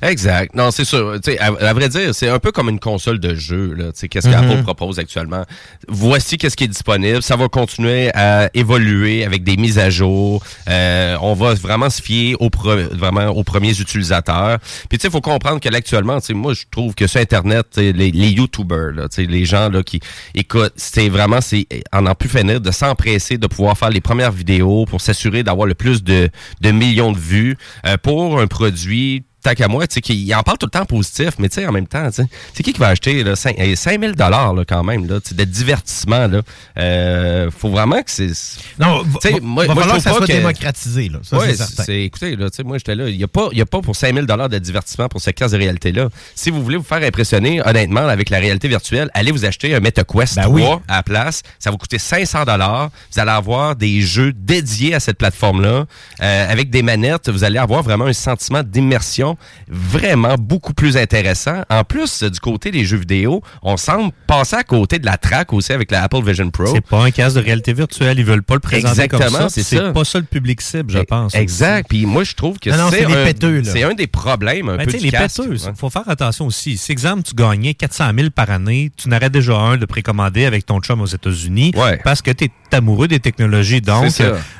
[0.01, 0.55] Exact.
[0.55, 1.13] Non, c'est sûr.
[1.24, 3.74] Tu sais, à, à vrai dire, c'est un peu comme une console de jeu.
[3.74, 3.86] là.
[3.86, 4.34] Tu sais, Qu'est-ce Mhm.
[4.34, 5.43] qu'Apple propose actuellement?
[5.88, 7.21] Voici qu'est-ce qui est disponible.
[7.24, 10.43] Ça va continuer à évoluer avec des mises à jour.
[10.69, 14.59] Euh, on va vraiment se fier aux, pre- vraiment aux premiers utilisateurs.
[14.89, 17.07] Puis tu sais, il faut comprendre que là, actuellement, tu sais, moi, je trouve que
[17.07, 19.99] sur Internet, les, les YouTubers, là, tu sais, les gens là, qui
[20.36, 24.32] écoutent, c'est vraiment, c'est en en plus finir de s'empresser de pouvoir faire les premières
[24.32, 26.30] vidéos pour s'assurer d'avoir le plus de,
[26.61, 30.41] de millions de vues euh, pour un produit tant qu'à moi, tu sais, qu'il en
[30.44, 32.74] parle tout le temps positif, mais tu sais, en même temps, tu sais, c'est qui
[32.74, 36.41] qui va acheter là, 5, 000 dollars quand même, là, de divertissement, là.
[36.78, 38.32] Euh, faut vraiment que c'est...
[38.80, 41.10] Non, va, moi- va moi, je falloir que ça soit que- démocratisé.
[41.10, 41.20] Là.
[41.24, 43.10] Ça, Ouais, c'est écoutez, là, tu sais, moi, j'étais là.
[43.10, 45.58] Il n'y a, pas- y a pas pour 5000 de divertissement pour cette classe de
[45.58, 46.10] réalité-là.
[46.36, 49.80] Si vous voulez vous faire impressionner, honnêtement, avec la réalité virtuelle, allez vous acheter un
[49.80, 50.64] MetaQuest Ben 3 oui.
[50.88, 51.41] à la place.
[51.60, 55.86] Ça va coûter 500 Vous allez avoir des jeux dédiés à cette plateforme-là.
[56.22, 59.32] Euh, avec des manettes, vous allez avoir vraiment un sentiment d'immersion
[59.67, 61.63] vraiment beaucoup plus intéressant.
[61.69, 65.53] En plus, du côté des jeux vidéo, on semble passer à côté de la track
[65.53, 66.67] aussi avec la Apple Vision Pro.
[66.67, 68.17] C'est pas un casque de réalité virtuelle.
[68.19, 69.49] Ils veulent pas le présenter Exactement, comme ça.
[69.49, 69.91] c'est C'est ça.
[69.91, 71.36] pas ça le public cible, je pense.
[71.36, 71.88] Exact.
[71.89, 74.07] Puis moi, je trouve que Non, non, c'est c'est des un, péteux, c'est un des
[74.07, 75.41] problèmes un Ben, peu du les casque.
[75.75, 76.77] faut faire attention aussi.
[76.77, 80.65] Si, exemple, tu gagnais 400 000 par année, tu n'aurais déjà un de précommandé avec
[80.65, 81.73] ton chum aux États-Unis
[82.03, 83.81] parce que tu es amoureux des technologies.
[83.81, 84.11] Donc,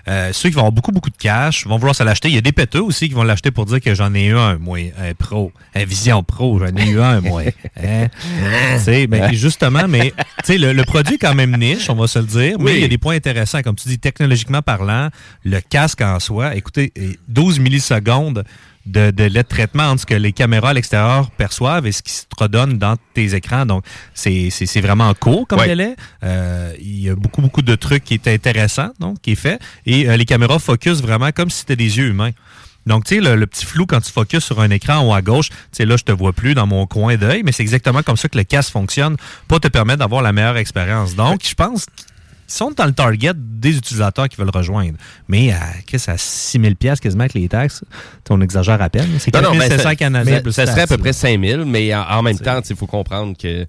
[0.08, 2.30] euh, ceux qui vont avoir beaucoup, beaucoup de cash vont vouloir se l'acheter.
[2.30, 4.38] Il y a des péteux aussi qui vont l'acheter pour dire que j'en ai eu
[4.38, 7.44] un, moi, un pro, un Vision Pro, j'en ai eu un, moi.
[7.84, 8.08] Hein?
[9.10, 10.14] Ben, justement, mais
[10.50, 12.78] le, le produit est quand même niche, on va se le dire, mais Oui.
[12.78, 13.62] il y a des points intéressants.
[13.62, 15.10] Comme tu dis, technologiquement parlant,
[15.44, 18.44] le casque en soi, écoutez, eh, 12 millisecondes
[18.86, 22.12] de, de LED traitement entre ce que les caméras à l'extérieur perçoivent et ce qui
[22.12, 23.66] se redonne dans tes écrans.
[23.66, 24.50] Donc, c'est
[24.82, 25.68] vraiment court comme Ouais.
[25.68, 25.96] délai.
[26.24, 29.60] Euh, il y a beaucoup, beaucoup de trucs qui étaient intéressants, donc, qui est fait.
[29.86, 32.32] Et euh, les caméras focus vraiment comme si c'était des yeux humains.
[32.86, 35.14] Donc, tu sais, le, le petit flou quand tu focuses sur un écran en haut
[35.14, 37.64] à gauche, tu sais, là, je te vois plus dans mon coin d'œil, mais c'est
[37.64, 39.16] exactement comme ça que le casque fonctionne
[39.48, 41.16] pour te permettre d'avoir la meilleure expérience.
[41.16, 42.06] Donc, je pense qu'ils
[42.48, 44.98] sont dans le target des utilisateurs qui veulent rejoindre.
[45.28, 47.84] Mais à, qu'est-ce, à 6 000 quasiment avec les taxes,
[48.30, 49.10] on exagère à peine.
[49.20, 51.14] C'est Non, non, 4 mais 700 ça, canadiens mais plus ça serait à peu près
[51.14, 53.66] 5000, mais en, en même temps, il faut comprendre que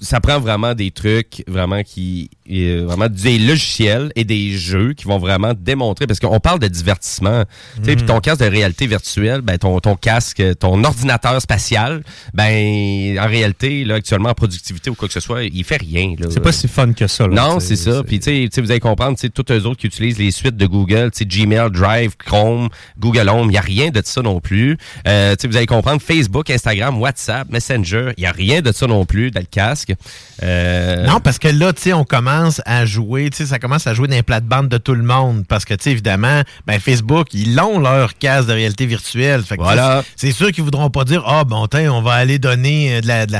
[0.00, 5.04] ça prend vraiment des trucs vraiment qui euh, vraiment des logiciels et des jeux qui
[5.04, 7.44] vont vraiment démontrer parce qu'on parle de divertissement
[7.76, 7.96] tu sais Mhm.
[7.96, 12.02] puis ton casque de réalité virtuelle ben ton ton casque ton ordinateur spatial
[12.34, 16.14] ben en réalité là actuellement en productivité ou quoi que ce soit il fait rien.
[16.30, 17.26] C'est pas si fun que ça.
[17.28, 19.80] là, non c'est ça puis tu sais vous allez comprendre tu sais tous eux autres
[19.80, 23.58] qui utilisent les suites de Google tu sais Gmail Drive Chrome Google Home il y
[23.58, 27.48] a rien de ça non plus euh, tu sais vous allez comprendre Facebook Instagram WhatsApp
[27.50, 29.92] Messenger il y a rien de ça non plus dans le casque.
[30.42, 33.86] Euh, Non, parce que là, tu sais, on commence à jouer, tu sais, ça commence
[33.86, 35.44] à jouer dans les plates-bandes de tout le monde.
[35.46, 39.42] Parce que, tu sais, évidemment, ben, Facebook, ils ont leur casque de réalité virtuelle.
[39.42, 40.02] Fait que, Voilà.
[40.16, 43.06] C'est sûr qu'ils voudront pas dire, ah, bon, tiens, on va aller donner euh, de
[43.08, 43.26] la.
[43.26, 43.32] de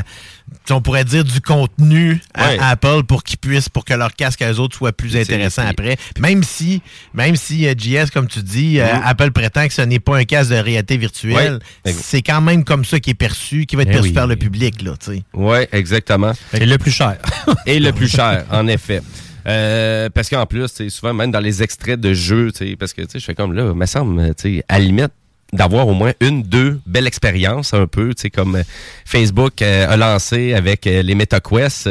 [0.69, 2.57] on pourrait dire du contenu à Ouais.
[2.61, 5.97] Apple pour qu'ils puissent, pour que leur casque à eux autres soit plus intéressant après.
[6.19, 6.81] Même si,
[7.13, 8.87] même si euh, JS, comme tu dis, euh.
[9.03, 12.85] Apple prétend que ce n'est pas un casque de réalité virtuelle, c'est quand même comme
[12.85, 14.13] ça qui est perçu, qui va être Eh perçu oui.
[14.13, 15.23] par le public, là, tu sais.
[15.33, 16.33] Oui, exactement.
[16.53, 17.17] Et le plus cher.
[17.65, 19.01] Et le plus cher, en effet.
[19.47, 23.01] Euh, parce qu'en plus, souvent, même dans les extraits de jeux, tu sais, parce que
[23.01, 25.11] tu sais, je fais comme là, me semble, tu sais, à la limite,
[25.53, 28.63] d'avoir au moins une, deux belles expériences, un peu, tu sais, comme euh,
[29.05, 31.89] Facebook euh, a lancé avec euh, les MetaQuest.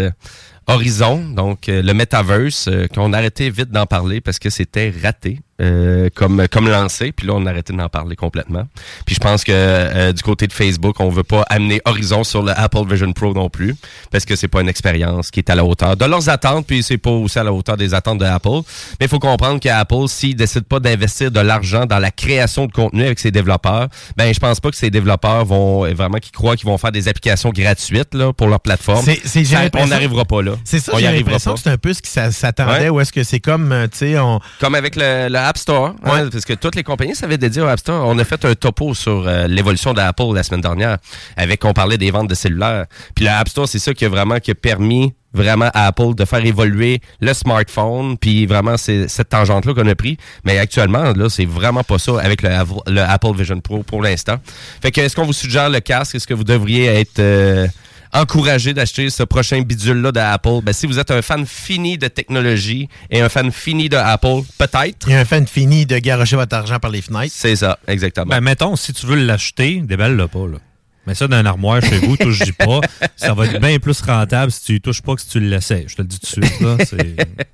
[0.66, 6.08] Horizon, donc le metaverse, qu'on a arrêté vite d'en parler parce que c'était raté euh,
[6.14, 8.66] comme comme lancé, puis là on a arrêté d'en parler complètement.
[9.06, 12.42] Puis je pense que euh, du côté de Facebook, on veut pas amener Horizon sur
[12.42, 13.74] le Apple Vision Pro non plus
[14.10, 16.82] parce que c'est pas une expérience qui est à la hauteur de leurs attentes, puis
[16.82, 18.60] c'est pas aussi à la hauteur des attentes de Apple.
[18.98, 22.72] Mais il faut comprendre qu'Apple, s'il décide pas d'investir de l'argent dans la création de
[22.72, 26.30] contenu avec ses développeurs, ben je pense pas que ces développeurs vont euh, vraiment qui
[26.30, 29.04] croient qu'ils vont faire des applications gratuites là pour leur plateforme.
[29.04, 30.52] C'est- c'est- j'ai Ça, on n'arrivera pas là.
[30.64, 32.88] C'est ça, on j'ai l'impression que c'est un peu ce qui s'a- s'attendait, Ouais.
[32.88, 34.40] ou est-ce que c'est comme, euh, tu sais, on...
[34.60, 37.66] Comme avec le, le App Store, hein, parce que toutes les compagnies s'avaient dédié au
[37.66, 38.06] App Store.
[38.06, 40.98] On a fait un topo sur euh, l'évolution d'Apple la semaine dernière,
[41.36, 42.86] avec on parlait des ventes de cellulaires.
[43.14, 46.14] Puis le App Store, c'est ça qui a vraiment qui a permis vraiment à Apple
[46.16, 50.16] de faire évoluer le smartphone, puis vraiment c'est cette tangente-là qu'on a pris.
[50.44, 54.02] Mais actuellement, là, c'est vraiment pas ça avec le, Av- le Apple Vision Pro pour
[54.02, 54.36] l'instant.
[54.82, 56.14] Fait que est-ce qu'on vous suggère le casque?
[56.16, 57.66] Est-ce que vous devriez être euh,
[58.12, 60.60] encouragé d'acheter ce prochain bidule-là d'Apple?
[60.62, 64.42] Ben, si vous êtes un fan fini de technologie et un fan fini de Apple,
[64.58, 65.10] peut-être.
[65.10, 67.34] A un fan fini de garocher votre argent par les fenêtres.
[67.36, 68.26] C'est ça, exactement.
[68.26, 70.58] Ben, mettons, si tu veux l'acheter, déballe-le pas, là.
[71.06, 72.80] Mets ça dans un armoire chez vous, touche-y pas.
[73.16, 75.86] Ça va être bien plus rentable si tu y touches pas que si tu l'essaies.
[75.88, 76.76] Je te le dis tout de suite, là.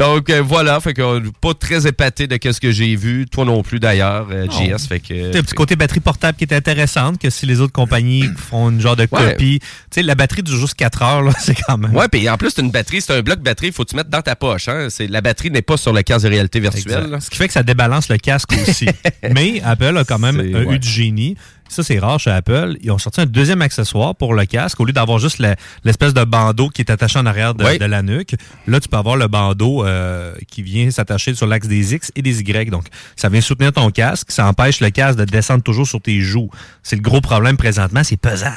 [0.00, 3.44] Donc euh, voilà, fait que euh, pas très épaté de ce que j'ai vu, toi
[3.44, 4.46] non plus d'ailleurs, euh.
[4.46, 7.74] JS, fait que un petit côté batterie portable qui est intéressante, que si les autres
[7.74, 9.32] compagnies font une genre de Ouais.
[9.32, 9.58] copie.
[9.60, 11.94] Tu sais, la batterie dure juste 4 heures, là, c'est quand même.
[11.94, 14.08] Ouais, puis en plus c'est une batterie, c'est un bloc batterie, faut que tu mettes
[14.08, 14.86] dans ta poche hein.
[14.88, 17.18] C'est la batterie n'est pas sur le casque de réalité virtuelle.
[17.20, 18.86] Ce qui fait que ça débalance le casque aussi.
[19.34, 20.74] Mais Apple a quand même ouais.
[20.74, 21.36] eu du génie.
[21.70, 22.76] Ça, c'est rare chez Apple.
[22.82, 24.80] Ils ont sorti un deuxième accessoire pour le casque.
[24.80, 25.38] Au lieu d'avoir juste
[25.84, 28.34] l'espèce de bandeau qui est attaché en arrière de la nuque,
[28.66, 32.22] là, tu peux avoir le bandeau euh, qui vient s'attacher sur l'axe des X et
[32.22, 32.70] des Y.
[32.70, 34.32] Donc, ça vient soutenir ton casque.
[34.32, 36.50] Ça empêche le casque de descendre toujours sur tes joues.
[36.82, 38.02] C'est le gros problème présentement.
[38.02, 38.50] C'est pesant.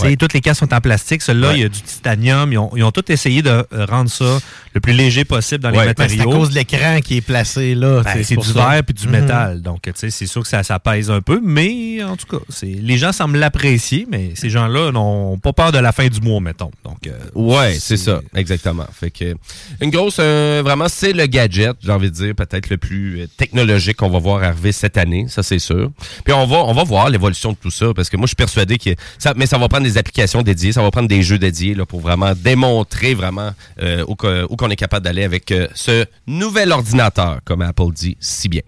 [0.00, 0.16] Ouais.
[0.16, 1.20] Toutes les casques sont en plastique.
[1.22, 1.56] Celui-là, Ouais.
[1.58, 2.50] il y a du titanium.
[2.52, 4.38] Ils ont, ils ont tout essayé de euh, rendre ça
[4.74, 5.86] le plus léger possible dans Ouais.
[5.88, 6.30] les Ben, c'est à matériaux.
[6.38, 8.02] cause de l'écran qui est placé là.
[8.02, 8.70] Ben, c'est du ça.
[8.70, 9.12] verre puis du Mhm.
[9.12, 9.62] métal.
[9.62, 12.42] Donc, tu sais, c'est sûr que ça, ça pèse un peu, mais en tout cas,
[12.62, 16.40] les gens semblent l'apprécier, mais ces gens-là n'ont pas peur de la fin du mois,
[16.40, 16.70] mettons.
[16.84, 18.86] Donc, euh, Ouais, c'est ça, exactement.
[18.92, 19.34] Fait que
[19.80, 23.96] une grosse, euh, vraiment, c'est le gadget, j'ai envie de dire, peut-être le plus technologique
[23.98, 25.90] qu'on va voir arriver cette année, ça c'est sûr.
[26.24, 28.36] Puis on va, on va voir l'évolution de tout ça, parce que moi je suis
[28.36, 31.38] persuadé que ça, mais ça va prendre des applications dédiées, ça va prendre des jeux
[31.38, 36.06] dédiés là pour vraiment démontrer vraiment euh, où, qu'on est capable d'aller avec euh, ce
[36.26, 38.62] nouvel ordinateur, comme Apple dit si bien.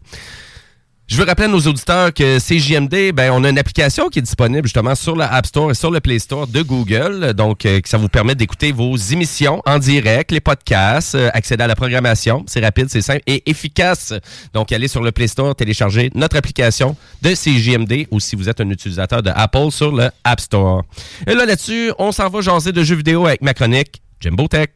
[1.06, 4.22] Je veux rappeler à nos auditeurs que CJMD, ben, on a une application qui est
[4.22, 7.34] disponible justement sur la App Store et sur le Play Store de Google.
[7.34, 11.66] Donc, euh, ça vous permet d'écouter vos émissions en direct, les podcasts, euh, accéder à
[11.66, 12.42] la programmation.
[12.48, 14.14] C'est rapide, c'est simple et efficace.
[14.54, 18.62] Donc, allez sur le Play Store, téléchargez notre application de CJMD ou si vous êtes
[18.62, 20.84] un utilisateur de Apple sur le App Store.
[21.26, 24.70] Et là, là-dessus, on s'en va jaser de jeux vidéo avec ma chronique Jimbo Tech.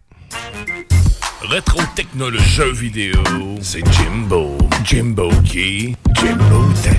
[1.42, 3.22] Rétro technologie jeux vidéo,
[3.62, 4.58] c'est Jimbo.
[4.84, 5.94] Jimbo qui?
[6.14, 6.96] Jimbo Tech.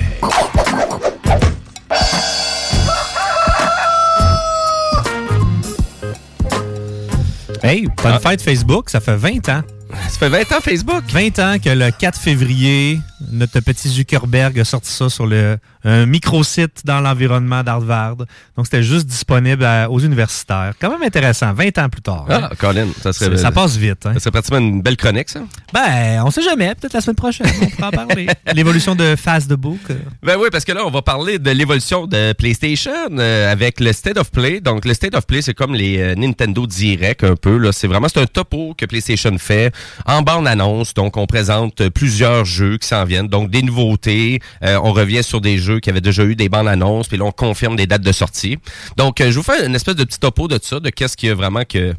[7.62, 9.62] hey, bonne fête Facebook, ça fait 20 ans.
[10.08, 11.02] Ça fait 20 ans Facebook?
[11.12, 12.98] 20 ans que le 4 février,
[13.30, 18.16] notre petit Zuckerberg a sorti ça sur le, un microsite dans l'environnement d'Harvard.
[18.56, 20.74] Donc, c'était juste disponible à- aux universitaires.
[20.80, 22.26] Quand même intéressant, 20 ans plus tard.
[22.28, 22.48] hein.
[22.50, 23.36] Ah, Colin, ça serait...
[23.36, 24.04] Ça passe vite.
[24.06, 24.12] hein.
[24.14, 25.40] Ça serait pratiquement une belle chronique, ça.
[25.72, 26.74] Ben, on sait jamais.
[26.74, 28.26] Peut-être la semaine prochaine, on pourra en parler.
[28.54, 29.78] L'évolution de Facebook.
[29.90, 33.80] euh, Ben oui, parce que là, on va parler de l'évolution de PlayStation euh, avec
[33.80, 34.60] le State of Play.
[34.60, 37.56] Donc, le State of Play, c'est comme les euh, Nintendo Direct un peu.
[37.56, 37.72] Là.
[37.72, 39.72] C'est vraiment c'est un topo que PlayStation fait
[40.06, 40.94] en bande-annonce.
[40.94, 43.28] Donc, on présente plusieurs jeux qui s'en viennent.
[43.28, 44.40] Donc, des nouveautés.
[44.62, 47.08] Euh, on revient sur des jeux qui avaient déjà eu des bandes-annonces.
[47.08, 48.58] Puis là, on confirme des dates de sortie.
[48.96, 51.28] Donc, euh, je vous fais une espèce de petit topo de ça, de qu'est-ce qui
[51.28, 51.94] a vraiment que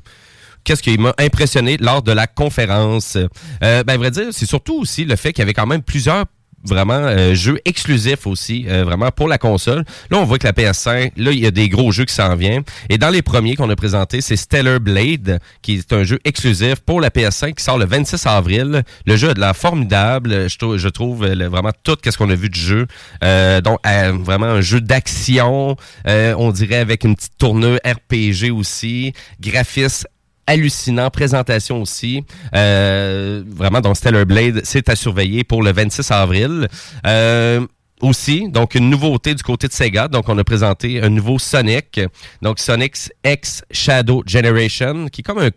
[0.63, 3.15] qu'est-ce qui m'a impressionné lors de la conférence.
[3.63, 5.81] Euh, ben, à vrai dire, c'est surtout aussi le fait qu'il y avait quand même
[5.81, 6.25] plusieurs
[6.63, 9.83] vraiment euh, jeux exclusifs aussi, euh, vraiment pour la console.
[10.09, 12.35] Là, on voit que la PS5, là, il y a des gros jeux qui s'en
[12.35, 12.63] viennent.
[12.89, 16.75] Et dans les premiers qu'on a présentés, c'est Stellar Blade, qui est un jeu exclusif
[16.85, 18.83] pour la PS5 qui sort le 26 avril.
[19.05, 20.49] Le jeu a de l'air formidable.
[20.49, 22.87] Je, je trouve euh, vraiment tout ce qu'on a vu du jeu.
[23.23, 23.79] Euh, donc,
[24.23, 30.07] vraiment un jeu d'action, on dirait avec une petite tournure RPG aussi, graphisme
[30.51, 32.23] hallucinant, présentation aussi.
[32.55, 36.67] Euh, vraiment, donc Stellar Blade, c'est à surveiller pour le 26 avril.
[37.05, 37.65] Euh,
[38.01, 40.07] aussi, donc une nouveauté du côté de Sega.
[40.07, 42.01] Donc, on a présenté un nouveau Sonic.
[42.41, 45.51] Donc, Sonic X Shadow Generation, qui est comme un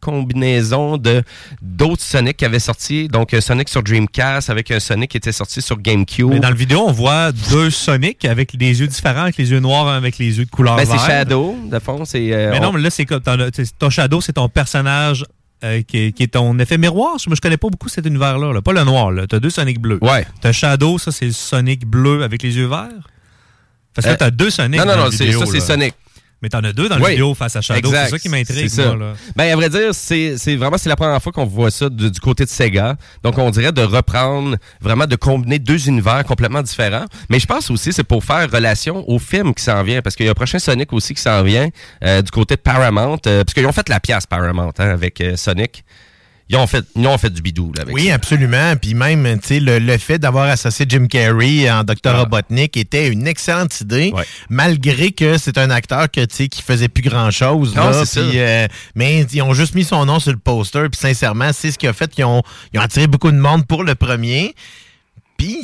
[0.00, 1.22] combinaison de
[1.62, 3.08] d'autres Sonic qui avaient sorti.
[3.08, 6.28] Donc, un Sonic sur Dreamcast avec un Sonic qui était sorti sur GameCube.
[6.30, 9.60] Mais dans le vidéo, on voit deux Sonic avec des yeux différents, avec les yeux
[9.60, 10.98] noirs, avec les yeux de couleur Ben, c'est.
[10.98, 12.04] Shadow, de fond.
[12.04, 15.24] C'est, euh, Mais non, on- mais là, c'est comme ton, Shadow, c'est ton personnage
[15.62, 17.16] euh, qui, est, qui est ton effet miroir.
[17.26, 18.52] Moi, je connais pas beaucoup cet univers-là.
[18.52, 18.62] là.
[18.62, 19.10] Pas le noir.
[19.12, 19.26] Là.
[19.26, 19.98] T'as deux Sonic bleus.
[20.00, 20.26] Ouais.
[20.40, 22.88] T'as Shadow, ça, c'est Sonic bleu avec les yeux verts.
[23.94, 25.60] Parce que là, Euh, t'as deux Sonic non, non, non, vidéo, ça, c'est.
[25.60, 25.94] Sonic.
[26.42, 27.10] Mais t'en as deux dans la Oui.
[27.10, 27.90] vidéo face à Shadow.
[27.90, 28.96] C'est ça qui m'intrigue, moi.
[28.96, 29.12] Là.
[29.36, 32.10] Ben, à vrai dire, c'est c'est vraiment c'est la première fois qu'on voit ça du,
[32.10, 32.96] du côté de Sega.
[33.22, 37.04] Donc, on dirait de reprendre, vraiment de combiner deux univers complètement différents.
[37.28, 40.24] Mais je pense aussi c'est pour faire relation au film qui s'en vient, parce qu'il
[40.24, 41.68] y a un prochain Sonic aussi qui s'en vient
[42.04, 45.20] euh, du côté de Paramount, euh, parce qu'ils ont fait la pièce Paramount hein, avec
[45.20, 45.84] euh, Sonic.
[46.52, 48.14] Ils ont fait, ils ont fait du bidou là, avec Oui, ça.
[48.14, 48.74] absolument.
[48.76, 52.18] Puis même, tu sais, le, le fait d'avoir associé Jim Carrey en Dr.
[52.18, 54.12] Robotnik était une excellente idée,
[54.48, 57.74] malgré que c'est un acteur que, tu sais, qui faisait plus grand-chose.
[57.76, 58.04] Non, là.
[58.04, 58.36] c'est Puis, ça.
[58.38, 60.88] euh, mais ils ont juste mis son nom sur le poster.
[60.90, 62.42] Puis sincèrement, c'est ce qui a fait qu'ils ont,
[62.72, 64.54] ils ont attiré beaucoup de monde pour le premier.
[65.36, 65.60] Puis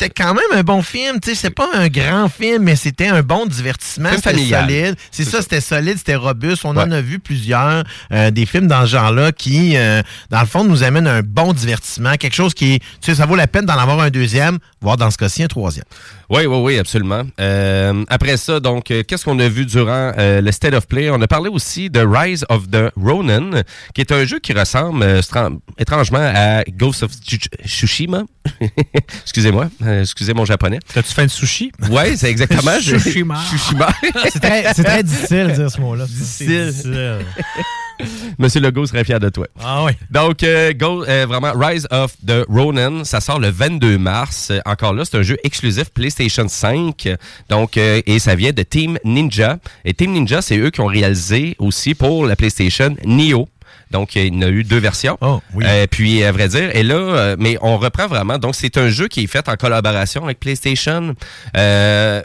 [0.00, 1.20] c'était quand même un bon film.
[1.20, 4.08] Tu sais, c'est pas un grand film, mais c'était un bon divertissement.
[4.16, 4.30] C'était
[4.66, 4.96] solide.
[5.10, 5.42] C'est ça, ça.
[5.42, 6.64] c'était solide, c'était robuste.
[6.64, 10.46] On en a vu plusieurs euh, des films dans ce genre-là qui, euh, dans le
[10.46, 13.66] fond, nous amènent un bon divertissement, quelque chose qui, tu sais, ça vaut la peine
[13.66, 15.84] d'en avoir un deuxième, voire dans ce cas-ci un troisième.
[16.30, 17.22] Oui, oui, oui, absolument.
[17.40, 21.10] Euh, après ça, donc, euh, qu'est-ce qu'on a vu durant euh, le State of Play?
[21.10, 23.50] On a parlé aussi de Rise of the Ronin,
[23.94, 25.20] qui est un jeu qui ressemble euh,
[25.78, 28.22] étrangement à Ghost of Tsu- Tsushima.
[29.22, 30.78] Excusez-moi, euh, excusez mon japonais.
[30.92, 31.72] T'as-tu fait un sushi?
[31.90, 32.72] Oui, c'est exactement.
[32.80, 33.40] Tsushima.
[33.48, 33.88] Tsushima.
[34.32, 36.06] C'est très, difficile de dire ce mot-là.
[36.06, 37.18] Difficile.
[38.38, 39.46] Monsieur Legault serait fier de toi.
[39.62, 39.92] Ah oui.
[40.10, 44.50] Donc, euh, Go- euh, vraiment, Rise of the Ronin, ça sort le 22 mars.
[44.64, 47.08] Encore là, c'est un jeu exclusif PlayStation 5.
[47.50, 49.58] Donc, euh, et ça vient de Team Ninja.
[49.84, 53.48] Et Team Ninja, c'est eux qui ont réalisé aussi pour la PlayStation Neo.
[53.90, 55.18] Donc, il y en a eu deux versions.
[55.22, 58.38] Euh, puis, à vrai dire, et là, euh, mais on reprend vraiment.
[58.38, 61.14] Donc, c'est un jeu qui est fait en collaboration avec PlayStation.
[61.56, 62.22] Euh,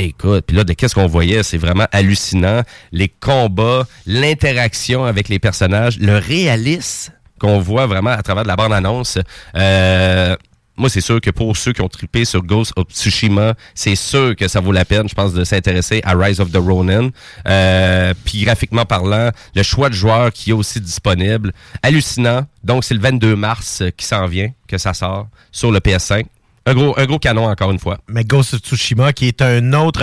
[0.00, 2.62] Écoute, puis là, de qu'est-ce qu'on voyait, c'est vraiment hallucinant.
[2.92, 8.54] Les combats, l'interaction avec les personnages, le réalisme qu'on voit vraiment à travers de la
[8.54, 9.18] bande-annonce.
[9.56, 10.36] Euh,
[10.78, 14.36] moi, c'est sûr que pour ceux qui ont trippé sur Ghost of Tsushima, c'est sûr
[14.36, 17.10] que ça vaut la peine, je pense, de s'intéresser à Rise of the Ronin.
[17.46, 21.52] Euh, puis graphiquement parlant, le choix de joueurs qui est aussi disponible,
[21.82, 22.46] hallucinant.
[22.62, 26.24] Donc, c'est le 22 mars qui s'en vient, que ça sort sur le PS5.
[26.66, 27.98] Un gros, un gros canon, encore une fois.
[28.08, 30.02] Mais Ghost of Tsushima, qui est un autre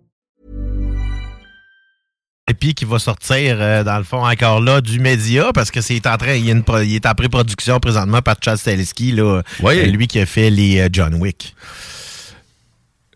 [2.51, 5.79] Et puis qui va sortir, euh, dans le fond, encore là, du média, parce que
[5.79, 8.57] c'est en train, il, y a une pro- il est en pré-production présentement par Chad
[8.57, 9.79] Stahelski, là, Oui.
[9.79, 11.55] euh, lui qui a fait les euh, John Wick.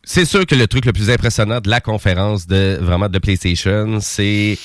[0.05, 3.97] C'est sûr que le truc le plus impressionnant de la conférence de vraiment de PlayStation,
[3.99, 4.57] c'est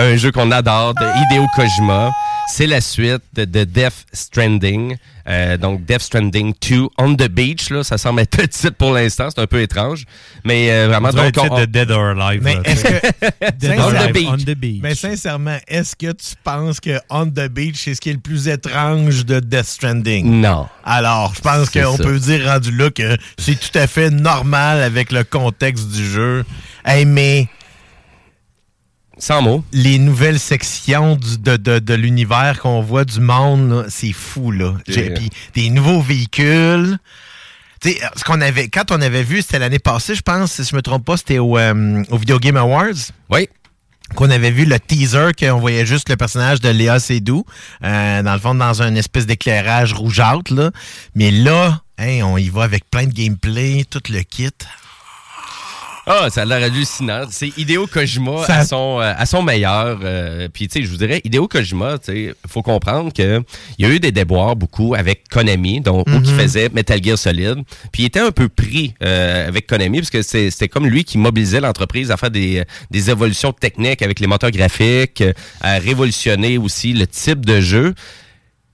[0.00, 2.10] un jeu qu'on adore de Hideo Kojima.
[2.52, 4.96] C'est la suite de, de Death Stranding.
[5.28, 7.70] Euh, donc, Death Stranding 2 on the beach.
[7.70, 9.28] Là, ça semble être le titre pour l'instant.
[9.32, 10.04] C'est un peu étrange.
[10.44, 12.42] Mais euh, vraiment, donc, le titre on- de Dead or Alive.
[12.42, 13.50] Mais est-ce que.
[13.58, 14.80] Dead on the beach.
[14.82, 18.18] Mais sincèrement, est-ce que tu penses que On the Beach, c'est ce qui est le
[18.18, 20.40] plus étrange de Death Stranding?
[20.40, 20.66] Non.
[20.84, 25.12] Alors, je pense qu'on peut dire rendu là que c'est tout à fait normal avec
[25.12, 26.44] le contexte du jeu.
[26.84, 27.48] Hey, mais.
[29.20, 29.62] Sans mots.
[29.72, 34.74] Les nouvelles sections du- de, de- de l'univers qu'on voit du monde, c'est fou, là.
[34.88, 35.10] Yeah.
[35.14, 36.98] Puis des nouveaux véhicules.
[37.80, 40.64] Tu sais, ce qu'on avait, quand on avait vu, c'était l'année passée, je pense, si
[40.64, 43.12] je me trompe pas, c'était au, euh, au Video Game Awards.
[43.30, 43.48] Oui.
[44.16, 47.44] Qu'on avait vu le teaser, qu'on voyait juste le personnage de Léa Seydoux,
[47.84, 50.70] euh, dans le fond, dans un espèce d'éclairage rougeâtre, là.
[51.14, 54.48] Mais là, hein, on y va avec plein de gameplay, tout le kit.
[56.06, 57.24] Ah, ça a l'air hallucinant.
[57.30, 60.00] C'est Hideo Kojima Ça- à, son, euh, à son meilleur.
[60.02, 63.42] euh, Puis, tu sais, je vous dirais, Hideo Kojima, tu sais, faut comprendre que
[63.78, 66.38] il y a eu des déboires beaucoup avec Konami, donc, où qui Mhm.
[66.40, 67.56] faisait Metal Gear Solid.
[67.92, 71.18] Puis, il était un peu pris euh, avec Konami, parce que c'était comme lui qui
[71.18, 76.56] mobilisait l'entreprise à faire des, des évolutions techniques avec les moteurs graphiques, euh, à révolutionner
[76.58, 77.94] aussi le type de jeu.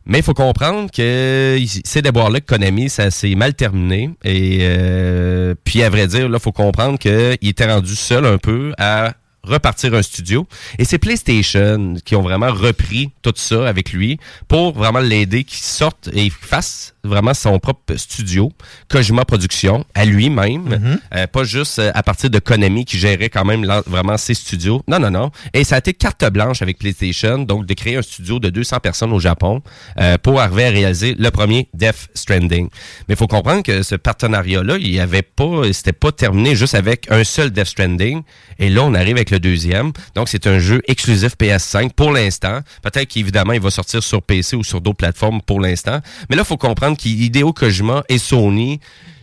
[0.07, 4.11] Mais il faut comprendre que ces déboires-là, que Konami, ça s'est mal terminé.
[4.25, 8.73] Et euh, puis, à vrai dire, là, faut comprendre qu'il était rendu seul un peu
[8.79, 9.15] à
[9.47, 10.47] repartir un studio.
[10.79, 14.19] Et c'est PlayStation qui ont vraiment repris tout ça avec lui
[14.49, 18.53] pour vraiment l'aider, qu'il sorte et fasse vraiment son propre studio,
[18.89, 20.99] Kojima Productions, à lui-même.
[21.15, 24.83] Euh, pas juste euh, à partir de Konami qui gérait quand même vraiment ses studios.
[24.89, 25.31] Non, non, non.
[25.55, 28.81] Et ça a été carte blanche avec PlayStation, donc de créer un studio de 200
[28.81, 29.63] personnes au Japon
[29.99, 32.69] euh, pour arriver à réaliser le premier Death Stranding.
[33.09, 36.75] Mais il faut comprendre que ce partenariat-là, il y avait pas, c'était pas terminé juste
[36.75, 38.23] avec un seul Death Stranding.
[38.59, 39.93] Et là, on arrive avec le deuxième.
[40.15, 42.61] Donc, c'est un jeu exclusif PS5 pour l'instant.
[42.83, 46.01] Peut-être qu'évidemment, il va sortir sur PC ou sur d'autres plateformes pour l'instant.
[46.29, 48.81] Mais là, il faut comprendre qu'Hideo Kojima et Sony,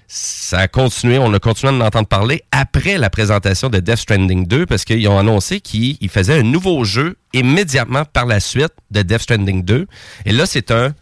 [0.07, 4.45] ça a continué, on a continué d'en entendre parler après la présentation de Death Stranding
[4.45, 8.73] 2 parce qu'ils ont annoncé qu'ils ils faisaient un nouveau jeu immédiatement par la suite
[8.91, 9.87] de Death Stranding 2.
[10.25, 10.93] Et là, c'est un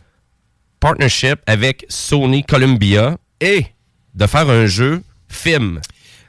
[0.79, 3.65] partnership avec Sony Columbia et
[4.15, 5.81] de faire un jeu film.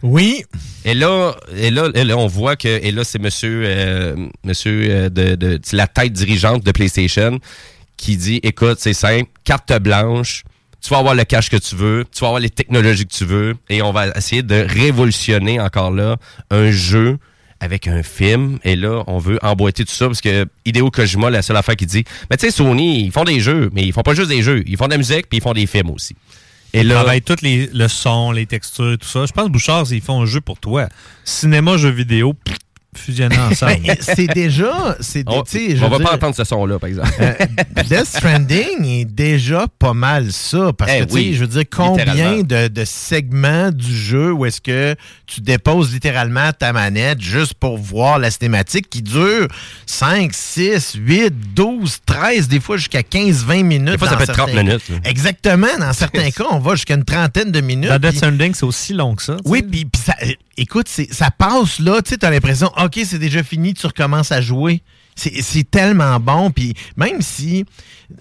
[0.03, 0.45] Oui.
[0.85, 4.87] Et là, et là, et là, on voit que et là c'est monsieur euh, monsieur
[4.91, 7.39] euh, de, de la tête dirigeante de PlayStation
[7.97, 10.43] qui dit écoute, c'est simple, carte blanche,
[10.81, 13.25] tu vas avoir le cash que tu veux, tu vas avoir les technologies que tu
[13.25, 16.17] veux et on va essayer de révolutionner encore là
[16.51, 17.19] un jeu
[17.61, 18.59] avec un film.
[18.65, 21.87] Et là on veut emboîter tout ça parce que Hideo Kojima la seule affaire qui
[21.87, 24.43] dit mais tu sais Sony ils font des jeux mais ils font pas juste des
[24.43, 24.65] jeux.
[24.67, 26.17] Ils font de la musique puis ils font des films aussi
[26.75, 29.27] Et là, travaillent tous les le son, les textures, tout ça.
[29.27, 30.89] Je pense que Bouchard, ils font un jeu pour toi.
[31.25, 32.57] Cinéma, jeux vidéo, pff,
[32.97, 33.77] fusionnés ensemble.
[33.87, 34.97] Ben, c'est déjà.
[35.01, 37.33] C'est on, veux va pas entendre ce son là par exemple Euh,
[37.89, 40.73] Death Stranding est déjà pas mal ça.
[40.77, 44.61] Parce Eh que, oui, je veux dire, combien de, de segments du jeu où est-ce
[44.61, 44.95] que
[45.27, 49.49] tu déposes littéralement ta manette juste pour voir la cinématique qui dure
[49.87, 53.93] 5, 6, 8, 12, 13, des fois jusqu'à 15, 20 minutes.
[53.93, 54.97] Des fois, ça peut être 30 certains- minutes, là.
[55.05, 55.67] Exactement.
[55.79, 57.89] Dans certains cas, on va jusqu'à une trentaine de minutes.
[57.89, 59.37] Dans Death Stranding, c'est aussi long que ça.
[59.47, 60.15] oui, puis ça,
[60.57, 64.41] écoute, ça passe là, tu sais, t'as l'impression, OK, c'est déjà fini, tu recommences à
[64.41, 64.83] jouer.
[65.15, 67.65] C'est tellement bon, puis même si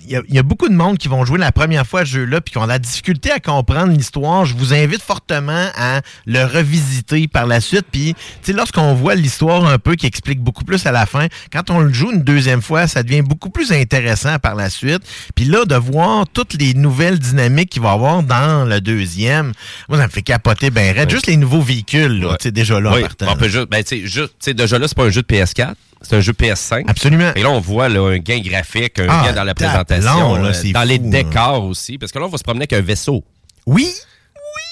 [0.03, 2.01] il y, a- il y a beaucoup de monde qui vont jouer la première fois
[2.01, 5.67] à ce jeu-là, puis qui ont la difficulté à comprendre l'histoire, je vous invite fortement
[5.75, 7.85] à le revisiter par la suite.
[7.91, 8.15] Puis,
[8.49, 11.91] lorsqu'on voit l'histoire un peu qui explique beaucoup plus à la fin, quand on le
[11.93, 15.01] joue une deuxième fois, ça devient beaucoup plus intéressant par la suite.
[15.35, 19.51] Puis là, de voir toutes les nouvelles dynamiques qu'il va y avoir dans le deuxième,
[19.89, 21.09] moi, ça me fait capoter ben raide.
[21.09, 23.27] Juste les nouveaux véhicules, là, déjà là, en Oui, partant.
[23.31, 26.19] on peut juste, ben, juste- déjà là, c'est pas un jeu de PS4, c'est un
[26.19, 26.83] jeu PS5.
[26.87, 27.31] Absolument.
[27.35, 30.41] Et là, on voit là, un gain graphique, un Ah, gain dans la présentation, long,
[30.41, 31.09] là, c'est dans les fou, hein.
[31.09, 33.23] décors aussi, parce que là, on va se promener avec un vaisseau.
[33.65, 33.93] Oui.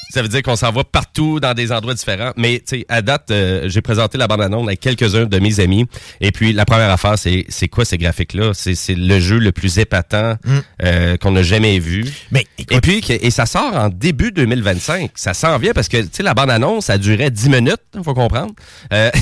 [0.09, 2.31] Ça veut dire qu'on s'en va partout dans des endroits différents.
[2.35, 5.85] Mais tu sais, à date, euh, j'ai présenté la bande-annonce avec quelques-uns de mes amis.
[6.19, 8.51] Et puis, la première affaire, c'est c'est quoi ces graphiques-là?
[8.53, 10.35] C'est le jeu le plus épatant
[10.83, 12.05] euh, qu'on a jamais vu.
[12.31, 15.11] Mais, et puis, et ça sort en début 2025.
[15.15, 18.13] Ça s'en vient parce que, tu sais, la bande-annonce, ça durait 10 minutes, il faut
[18.13, 18.53] comprendre.
[18.93, 19.11] Euh,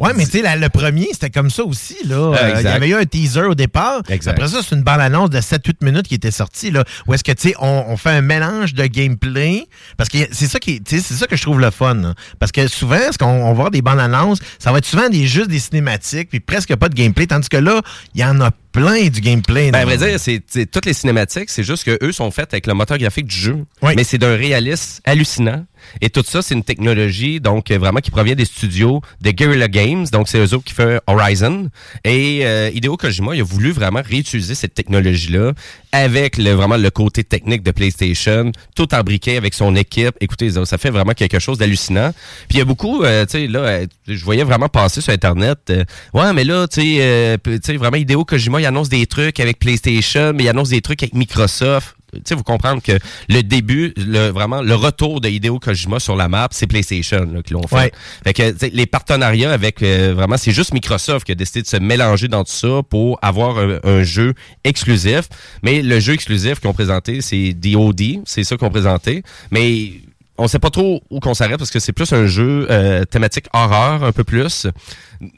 [0.00, 1.96] Ouais, mais tu sais, le premier, c'était comme ça aussi.
[2.04, 2.16] Là.
[2.34, 4.02] Euh, il y avait eu un teaser au départ.
[4.08, 4.32] Exact.
[4.32, 6.70] Après ça, c'est une bande-annonce de 7-8 minutes qui était sortie.
[6.70, 9.66] Là, où est-ce que, tu sais, on, on fait un mélange de gameplay.
[9.96, 11.94] Parce que c'est ça, qui, c'est ça que je trouve le fun.
[11.94, 12.14] là.
[12.38, 15.26] Parce que souvent, ce qu'on on va voir des bandes-annonces, ça va être souvent des,
[15.26, 17.26] juste des cinématiques, puis presque pas de gameplay.
[17.26, 17.80] Tandis que là,
[18.14, 19.70] il y en a plein du gameplay.
[19.70, 22.52] Ben, à vrai dire, c'est c'est- toutes les cinématiques, c'est juste que eux sont faites
[22.52, 23.64] avec le moteur graphique du jeu.
[23.82, 23.92] Oui.
[23.96, 25.64] Mais c'est d'un réalisme hallucinant.
[26.00, 29.68] Et tout ça, c'est une technologie donc euh, vraiment qui provient des studios de Guerrilla
[29.68, 30.06] Games.
[30.12, 31.68] Donc, c'est eux autres qui font Horizon.
[32.04, 35.52] Et euh, Hideo Kojima, il a voulu vraiment réutiliser cette technologie-là
[35.92, 40.14] avec le, vraiment le côté technique de PlayStation, tout embriqué avec son équipe.
[40.20, 42.12] Écoutez, ça fait vraiment quelque chose d'hallucinant.
[42.48, 45.12] Puis il y a beaucoup, euh, tu sais, là, euh, je voyais vraiment passer sur
[45.12, 45.58] Internet.
[45.70, 45.84] euh,
[46.14, 49.58] ouais, mais là, tu sais, tu sais, vraiment, Hideo Kojima, il annonce des trucs avec
[49.58, 51.97] PlayStation, mais il annonce des trucs avec Microsoft.
[52.12, 52.92] Tu sais, vous comprendre que
[53.28, 57.42] le début, le, vraiment, le retour de Hideo Kojima sur la map, c'est PlayStation là,
[57.42, 57.76] qui l'ont fait.
[57.76, 57.92] Ouais.
[58.24, 61.76] Fait que, les partenariats avec, euh, vraiment, c'est juste Microsoft qui a décidé de se
[61.76, 64.34] mélanger dans tout ça pour avoir un, un jeu
[64.64, 65.28] exclusif.
[65.62, 69.22] Mais le jeu exclusif qu'ils ont présenté, c'est DOD, c'est ça qu'ils ont présenté.
[69.50, 69.92] Mais
[70.38, 73.46] on sait pas trop où qu'on s'arrête parce que c'est plus un jeu euh, thématique
[73.52, 74.68] horreur, un peu plus.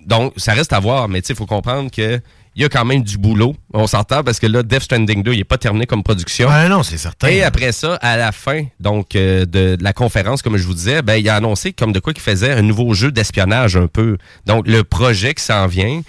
[0.07, 2.21] Donc, ça reste à voir, mais tu sais, il faut comprendre que
[2.57, 3.55] il y a quand même du boulot.
[3.73, 6.49] On s'entend parce que là, Death Stranding 2, il est pas terminé comme production.
[6.51, 7.29] Ah non, c'est certain.
[7.29, 10.75] Et après ça, à la fin donc euh, de, de la conférence, comme je vous
[10.75, 13.87] disais, ben, il a annoncé comme de quoi qu'il faisait un nouveau jeu d'espionnage un
[13.87, 14.19] peu.
[14.47, 16.03] Donc le projet qui s'en vient,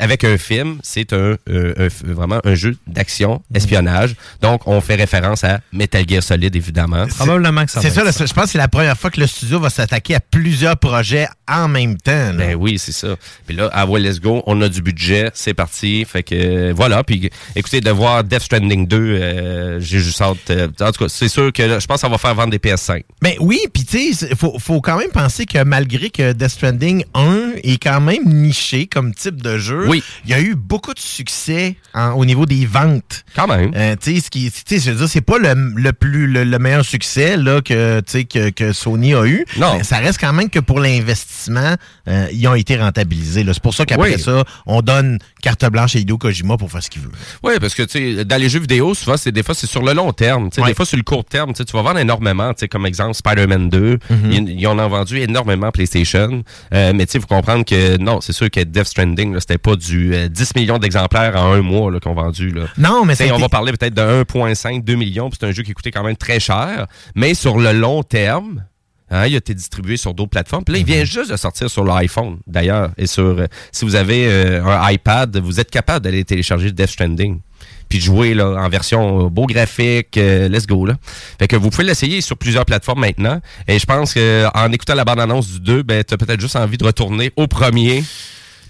[0.00, 4.16] avec un film, c'est un, euh, un vraiment un jeu d'action, espionnage.
[4.42, 7.06] Donc on fait référence à Metal Gear Solid, évidemment.
[7.06, 9.60] Probablement que ça C'est ça, je pense que c'est la première fois que le studio
[9.60, 12.12] va s'attaquer à plusieurs projets en même temps.
[12.12, 12.32] là.
[12.32, 13.16] Ben oui, c'est ça.
[13.46, 15.68] Puis là, ah ouais, let's go, on a du budget, c'est parti.
[16.06, 17.04] Fait que voilà.
[17.04, 20.50] Puis écoutez, de voir Death Stranding 2, euh, j'ai juste hâte.
[20.50, 22.50] euh, en tout cas, c'est sûr que là, je pense que ça va faire vendre
[22.50, 23.02] des PS5.
[23.22, 26.48] Ben oui, puis tu sais, il faut, faut quand même penser que malgré que Death
[26.50, 30.02] Stranding 1 est quand même niché comme type de jeu, Oui.
[30.24, 33.24] il y a eu beaucoup de succès en- au niveau des ventes.
[33.34, 33.72] Quand même.
[33.76, 36.26] Euh, tu sais, ce qui, tu sais, je veux dire, c'est pas le, le plus
[36.26, 39.44] le, le meilleur succès là que tu sais que, que Sony a eu.
[39.56, 39.76] Non.
[39.78, 41.74] Mais ça reste quand même que pour l'investissement,
[42.08, 43.44] euh, ils ont été rentabilisés.
[43.52, 44.20] C'est pour ça qu'après Oui.
[44.20, 47.10] ça, on donne carte blanche à Hideo Kojima pour faire ce qu'il veut.
[47.42, 49.82] Oui, parce que tu sais, dans les jeux vidéo, souvent, c'est des fois c'est sur
[49.82, 50.50] le long terme.
[50.50, 50.68] Tu Ouais.
[50.68, 52.52] Des fois, sur le court terme, tu tu vas vendre énormément.
[52.54, 54.32] tu Comme exemple, Spider-Man 2, Mhm.
[54.32, 56.42] ils, ils en ont vendu énormément PlayStation.
[56.74, 60.14] Euh, mais il faut comprendre que non, c'est sûr que Death Stranding, c'était pas du
[60.14, 62.50] euh, 10 millions d'exemplaires en un mois qu'on vendu.
[62.50, 62.66] Là.
[62.76, 65.62] Non, mais Tu on va parler peut-être de 1,5, 2 millions, puis c'est un jeu
[65.62, 66.86] qui coûtait quand même très cher.
[67.14, 68.64] Mais sur le long terme,
[69.10, 70.64] hein, il a été distribué sur d'autres plateformes.
[70.64, 72.90] Puis là, il vient juste de sortir sur l'iPhone, d'ailleurs.
[72.96, 76.90] Et sur, euh, si vous avez euh, un iPad, vous êtes capable d'aller télécharger Death
[76.90, 77.40] Stranding.
[77.88, 80.84] Puis de jouer là, en version euh, beau graphique, euh, let's go.
[80.84, 80.94] Là.
[81.38, 83.40] Fait que vous pouvez l'essayer sur plusieurs plateformes maintenant.
[83.66, 86.76] Et je pense qu'en écoutant la bande-annonce du 2, ben, tu as peut-être juste envie
[86.76, 88.04] de retourner au premier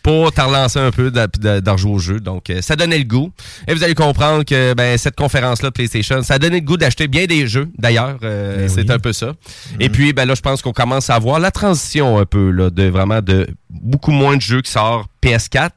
[0.09, 2.19] pour t'en relancer un peu, d'en rejouer au jeu.
[2.19, 3.31] Donc, euh, ça donnait le goût.
[3.67, 7.09] Et vous allez comprendre que ben, cette conférence-là PlayStation, ça a donné le goût d'acheter
[7.09, 8.17] bien des jeux, d'ailleurs.
[8.23, 9.35] Euh, c'est un peu ça.
[9.79, 12.71] Et puis, ben là, je pense qu'on commence à voir la transition un peu, là,
[12.71, 15.73] de vraiment de beaucoup moins de jeux qui sortent PS4.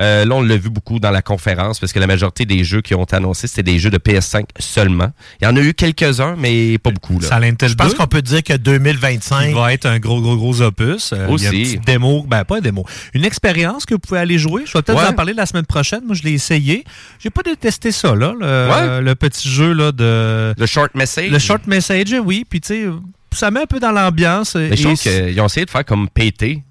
[0.00, 2.80] Euh, là, on l'a vu beaucoup dans la conférence parce que la majorité des jeux
[2.80, 5.12] qui ont été annoncés, c'était des jeux de PS5 seulement.
[5.40, 7.18] Il y en a eu quelques-uns, mais pas beaucoup.
[7.20, 7.28] Là.
[7.28, 10.20] Silent Hill Je pense 2, qu'on peut dire que 2025 il va être un gros,
[10.20, 11.12] gros, gros opus.
[11.12, 11.46] Euh, Il y a Aussi.
[11.46, 12.84] une petite démo, ben pas une démo,
[13.14, 14.62] une expérience que vous pouvez aller jouer.
[14.66, 15.04] Je vais peut-être Ouais.
[15.04, 16.00] vous en parler la semaine prochaine.
[16.04, 16.84] Moi, je l'ai essayé.
[17.20, 19.00] J'ai pas détesté ça, là, le, Ouais.
[19.02, 20.54] le petit jeu là, de...
[20.58, 21.30] Le short message.
[21.30, 22.44] Le short message, oui.
[22.48, 22.84] Puis, tu sais,
[23.32, 24.54] ça met un peu dans l'ambiance.
[24.54, 26.62] Mais je trouve qu'ils ont essayé de faire comme PT.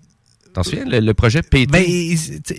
[0.53, 1.71] T'en souviens, le, le projet PT?
[1.71, 1.83] Ben,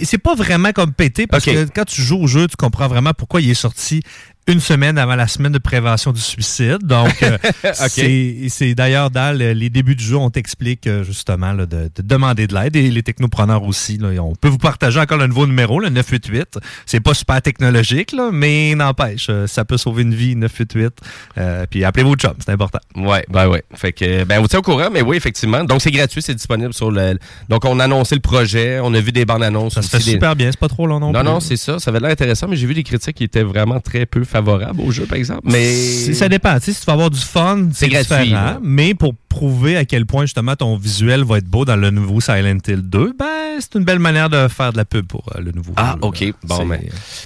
[0.03, 3.13] c'est pas vraiment comme pété parce que quand tu joues au jeu, tu comprends vraiment
[3.17, 4.03] pourquoi il est sorti
[4.47, 6.79] une semaine avant la semaine de prévention du suicide.
[6.83, 7.39] Donc, euh,
[8.49, 12.03] c'est d'ailleurs dans le- les débuts du jeu, on t'explique euh, justement là, de, de
[12.03, 13.97] demander de l'aide et les technopreneurs aussi.
[13.99, 14.09] là.
[14.23, 16.59] on peut vous partager encore le nouveau numéro, le 988.
[16.87, 20.93] C'est pas super technologique, là, mais n'empêche, euh, ça peut sauver une vie, 988.
[21.39, 22.81] Euh, puis appelez vos chums, c'est important.
[22.97, 23.65] Ouais, ben ouais.
[23.75, 25.65] Fait que, ben, vous tient au courant, mais oui, effectivement.
[25.65, 27.19] Donc, c'est gratuit, c'est disponible sur le.
[27.49, 29.75] Donc, on a annoncé le projet, on a vu des bandes annonces.
[29.75, 31.29] Ça se fait super bien, c'est pas trop long non, Non, plus.
[31.31, 31.79] non, c'est ça.
[31.79, 34.81] Ça avait l'air intéressant, mais j'ai vu des critiques qui étaient vraiment très peu favorables
[34.81, 35.43] au jeu, par exemple.
[35.45, 36.13] Mais.
[36.13, 36.55] Ça dépend.
[36.59, 38.59] Tu sais, si tu vas avoir du fun, c'est gratuit, là.
[38.63, 42.21] Mais pour prouver à quel point, justement, ton visuel va être beau dans le nouveau
[42.21, 43.27] Silent Hill 2, ben,
[43.61, 46.07] c'est une belle manière de faire de la pub pour euh, le nouveau Ah, jeu,
[46.09, 46.21] OK.
[46.21, 46.33] là.
[46.45, 46.81] Bon, ben.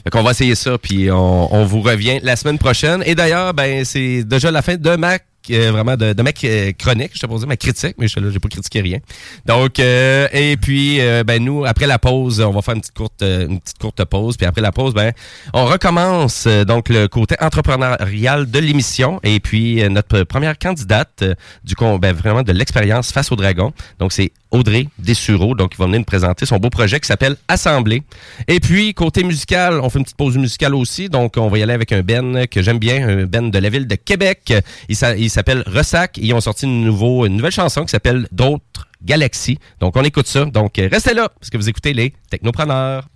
[0.04, 3.02] Fait qu'on va essayer ça, puis on, on vous revient la semaine prochaine.
[3.06, 5.18] Et d'ailleurs, ben, c'est déjà la fin de ma
[5.50, 8.30] euh, vraiment de, de ma euh, chronique, je te dire ma critique, mais je là,
[8.30, 8.98] j'ai pas critiqué rien.
[9.46, 12.96] Donc euh, et puis euh, ben nous après la pause, on va faire une petite
[12.96, 15.12] courte euh, une petite courte pause, puis après la pause ben
[15.52, 21.24] on recommence euh, donc le côté entrepreneurial de l'émission et puis notre première candidate
[21.64, 23.72] du con ben vraiment de l'expérience face au dragon.
[23.98, 27.36] Donc c'est Audrey Dessureau, donc il va venir nous présenter son beau projet qui s'appelle
[27.48, 28.02] Assemblée.
[28.46, 31.62] Et puis, côté musical, on fait une petite pause musicale aussi, donc on va y
[31.62, 34.52] aller avec un Ben que j'aime bien, un Ben de la ville de Québec.
[34.88, 38.88] Il s'a- il s'appelle Ressac, ils ont sorti une, une nouvelle chanson qui s'appelle D'autres
[39.04, 39.58] Galaxies.
[39.80, 43.06] Donc on écoute ça, donc restez là, parce que vous écoutez les Technopreneurs.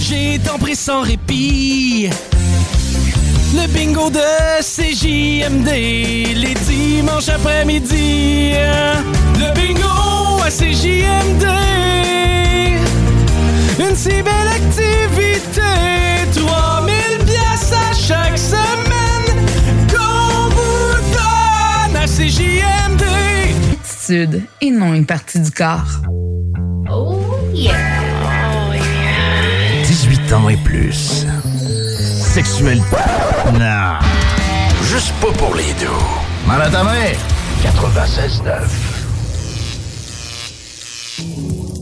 [0.00, 2.10] J'ai tant pris sans répit.
[3.54, 4.18] Le bingo de
[4.60, 5.68] CJMD,
[6.34, 8.54] les dimanches après-midi.
[9.36, 11.44] Le bingo à CJMD,
[13.78, 15.62] une si belle activité.
[16.34, 16.94] 3000
[17.24, 19.46] pièces à chaque semaine
[19.92, 23.04] qu'on vous donne à CJMD.
[23.80, 26.02] Attitude et non une partie du corps.
[30.28, 31.26] 18 ans et plus.
[32.20, 32.82] Sexuel.
[33.54, 33.98] Non.
[34.82, 35.86] Juste pas pour les deux.
[36.46, 37.12] Mal à ta main.
[37.62, 38.87] 96.9.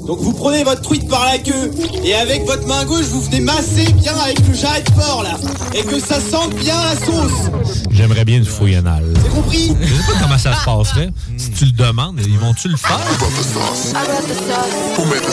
[0.07, 1.72] Donc vous prenez votre truite par la queue
[2.04, 5.36] et avec votre main gauche vous venez masser bien avec le jarret de porc là
[5.74, 7.50] et que ça sente bien la sauce.
[7.90, 9.12] J'aimerais bien une fouille anale.
[9.22, 9.74] C'est compris?
[9.80, 11.11] Je sais pas comment ça se passerait.
[11.36, 13.00] Si tu le demandes, ils vont-tu le faire?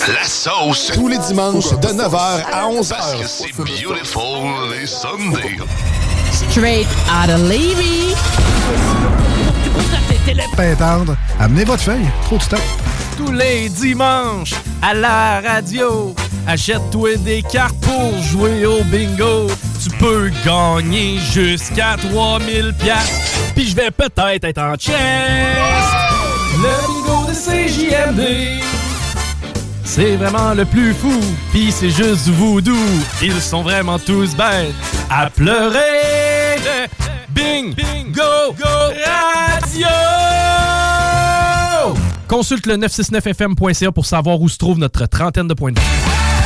[0.08, 0.92] La sauce.
[0.94, 2.18] Tous les dimanches de 9h
[2.52, 2.90] à 11h.
[2.90, 5.60] Parce que c'est beautiful les Sundays.
[6.50, 8.16] Straight out of Levy.
[10.58, 11.16] Pétendre.
[11.40, 12.08] Amenez votre feuille.
[12.26, 12.62] Trop de stock.
[13.18, 16.16] Tous les dimanches à la radio,
[16.48, 19.48] achète-toi des cartes pour jouer au bingo.
[19.82, 23.14] Tu peux gagner jusqu'à 3000 piastres.
[23.56, 24.98] Puis je vais peut-être être en chest.
[26.58, 28.64] Le bingo de CJMD.
[29.84, 31.14] C'est vraiment le plus fou,
[31.52, 32.76] pis c'est juste voodoo.
[33.22, 34.74] Ils sont vraiment tous bêtes
[35.10, 36.58] à pleurer.
[37.30, 38.43] Bing, bingo,
[42.34, 46.43] Consulte le 969fm.ca pour savoir où se trouve notre trentaine de points de vue.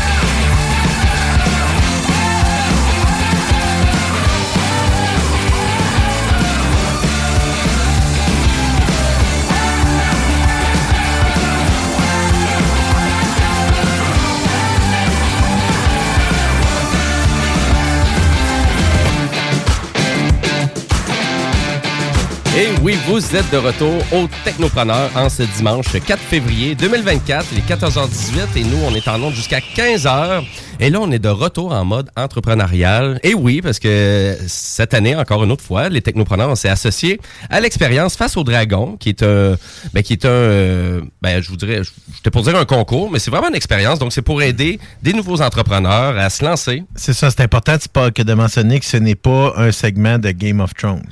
[22.58, 27.60] Et oui, vous êtes de retour au Technopreneur en ce dimanche 4 février 2024, il
[27.60, 30.44] est 14h18 et nous, on est en onde jusqu'à 15h.
[30.80, 33.20] Et là, on est de retour en mode entrepreneurial.
[33.22, 37.20] Et oui, parce que cette année, encore une autre fois, les Technopreneurs, on s'est associés
[37.52, 39.56] à l'expérience Face au Dragon, qui est un,
[39.94, 41.82] ben, qui est un, euh, ben, je vous dirais,
[42.16, 44.00] j'étais pour dire un concours, mais c'est vraiment une expérience.
[44.00, 46.84] Donc, c'est pour aider des nouveaux entrepreneurs à se lancer.
[46.96, 50.32] C'est ça, c'est important pas que de mentionner que ce n'est pas un segment de
[50.32, 51.04] Game of Thrones.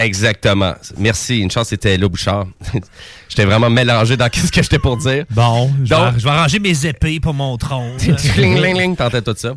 [0.00, 0.72] Exactement.
[0.98, 1.38] Merci.
[1.40, 2.46] Une chance, c'était là, Bouchard.
[3.28, 5.24] j'étais vraiment mélangé dans ce que j'étais pour dire.
[5.30, 7.96] Bon, je, Donc- vais, je vais ranger mes épées pour mon trône.
[7.98, 9.54] Cling, ling, ling, t'entends tout ça.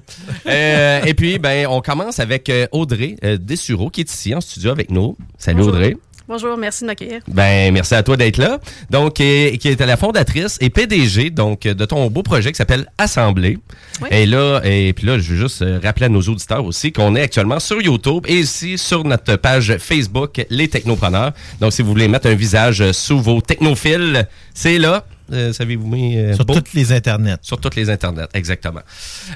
[0.47, 4.41] Euh, et puis, ben, on commence avec euh, Audrey euh, Dessureau, qui est ici en
[4.41, 5.17] studio avec nous.
[5.37, 5.73] Salut Bonjour.
[5.73, 5.95] Audrey.
[6.27, 7.19] Bonjour, merci de m'accueillir.
[7.27, 8.57] Ben, merci à toi d'être là.
[8.89, 12.87] Donc, euh, qui est la fondatrice et PDG donc de ton beau projet qui s'appelle
[12.97, 13.57] Assemblée.
[14.01, 14.07] Oui.
[14.09, 17.15] Et là, et puis là, je veux juste euh, rappeler à nos auditeurs aussi qu'on
[17.15, 21.33] est actuellement sur YouTube et aussi sur notre page Facebook Les Technopreneurs.
[21.59, 25.05] Donc, si vous voulez mettre un visage euh, sous vos technophiles, c'est là.
[25.31, 26.53] Euh, Savez-vous mis euh, Sur beau?
[26.53, 27.37] toutes les internets.
[27.41, 28.81] Sur toutes les internets, exactement.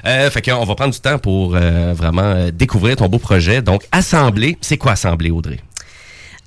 [0.06, 3.62] Euh, fait qu'on va prendre du temps pour euh, vraiment découvrir ton beau projet.
[3.62, 5.58] Donc, Assemblée, c'est quoi Assemblée, Audrey?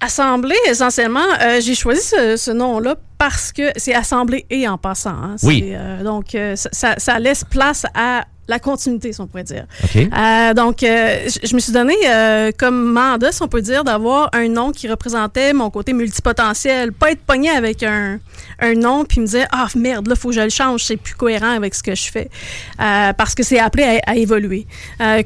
[0.02, 5.12] Assemblée, essentiellement, euh, j'ai choisi ce, ce nom-là parce que c'est assemblée et en passant.
[5.12, 5.36] hein.
[5.44, 5.72] Oui.
[5.76, 9.66] euh, donc, euh, ça, ça laisse place à la continuité, si on pourrait dire.
[10.14, 13.84] Euh, donc, euh, je je me suis donné euh, comme mandat, si on peut dire,
[13.84, 16.92] d'avoir un nom qui représentait mon côté multipotentiel.
[16.92, 18.20] Pas être pogné avec un,
[18.60, 21.16] un nom puis me dire Ah merde, là, faut que je le change, c'est plus
[21.16, 22.30] cohérent avec ce que je fais.
[22.78, 24.66] Parce que c'est appelé à, à évoluer.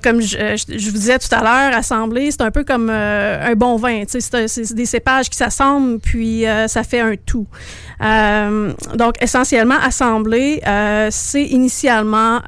[0.04, 3.54] Comme je, je- je vous disais tout à l'heure, Assemblée, c'est un peu comme un
[3.56, 4.04] bon vin.
[4.08, 7.48] C'est des cépages qui s'assemblent puis ça fait un tout.
[8.96, 12.42] Donc, essentiellement, Assemblée, euh, c'est initialement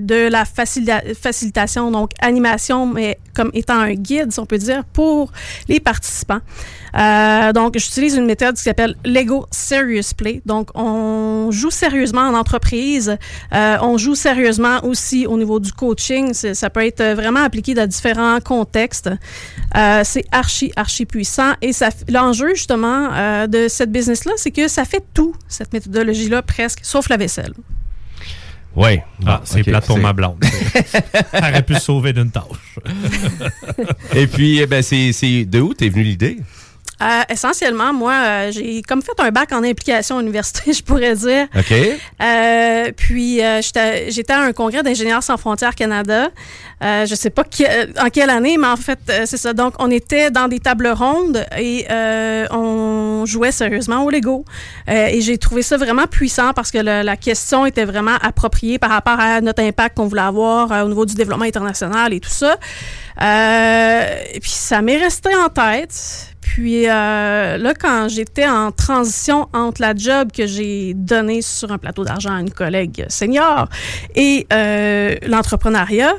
[0.00, 4.84] de la facilita- facilitation, donc animation, mais comme étant un guide, si on peut dire,
[4.84, 5.32] pour
[5.68, 6.40] les participants.
[6.96, 10.42] Euh, donc, j'utilise une méthode qui s'appelle Lego Serious Play.
[10.44, 13.16] Donc, on joue sérieusement en entreprise.
[13.54, 16.34] Euh, on joue sérieusement aussi au niveau du coaching.
[16.34, 19.10] Ça peut être vraiment appliqué dans différents contextes.
[19.76, 21.52] Euh, c'est archi, archi puissant.
[21.62, 21.70] Et
[22.08, 23.08] l'enjeu, justement,
[23.46, 27.52] de cette business-là, c'est que ça fait tout, cette méthodologie-là, presque, sauf la vaisselle.
[28.76, 29.00] Oui.
[29.26, 30.42] Ah, c'est plate pour ma blonde.
[31.32, 32.78] Elle aurait pu se sauver d'une tâche.
[34.14, 36.38] Et puis, eh ben, c'est c'est- de où t'es venue l'idée?
[37.02, 41.14] Euh, essentiellement, moi, euh, j'ai comme fait un bac en implication à l'université, je pourrais
[41.14, 41.46] dire.
[41.56, 41.72] OK.
[42.22, 46.28] Euh, puis euh, j'étais j'étais à un congrès d'ingénieurs sans frontières Canada.
[46.82, 47.66] Euh, je sais pas qui-
[48.00, 49.52] en quelle année, mais en fait, euh, c'est ça.
[49.52, 54.44] Donc, on était dans des tables rondes et euh, on jouait sérieusement au Lego.
[54.88, 58.78] Euh, et j'ai trouvé ça vraiment puissant parce que le- la question était vraiment appropriée
[58.78, 62.30] par rapport à notre impact qu'on voulait avoir au niveau du développement international et tout
[62.30, 62.56] ça.
[63.20, 66.29] Euh, et puis, ça m'est resté en tête.
[66.40, 71.78] Puis euh, là, quand j'étais en transition entre la job que j'ai donnée sur un
[71.78, 73.68] plateau d'argent à une collègue senior
[74.14, 76.14] et euh, l'entrepreneuriat,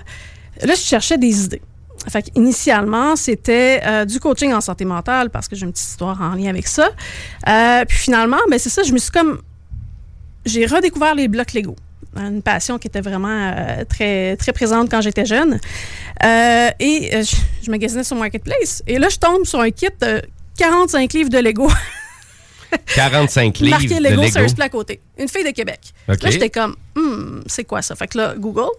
[0.62, 1.62] là, je cherchais des idées.
[2.08, 6.20] Fait initialement, c'était euh, du coaching en santé mentale parce que j'ai une petite histoire
[6.22, 6.90] en lien avec ça.
[7.88, 9.42] Puis finalement, ben, c'est ça, je me suis comme.
[10.46, 11.76] J'ai redécouvert les blocs Lego.
[12.16, 15.60] Une passion qui était vraiment euh, très, très présente quand j'étais jeune.
[16.24, 18.84] Euh, et euh, je, je magasinais sur Marketplace.
[18.86, 20.22] Et là, je tombe sur un kit de
[20.58, 21.70] 45 livres de Lego.
[22.96, 24.48] 45 livres marqué de Lego Lego.
[24.48, 25.02] sur un à côté.
[25.18, 25.80] Une fille de Québec.
[26.08, 27.96] Là, j'étais comme, Hmm, c'est quoi ça?
[27.96, 28.70] Fait que là, Google.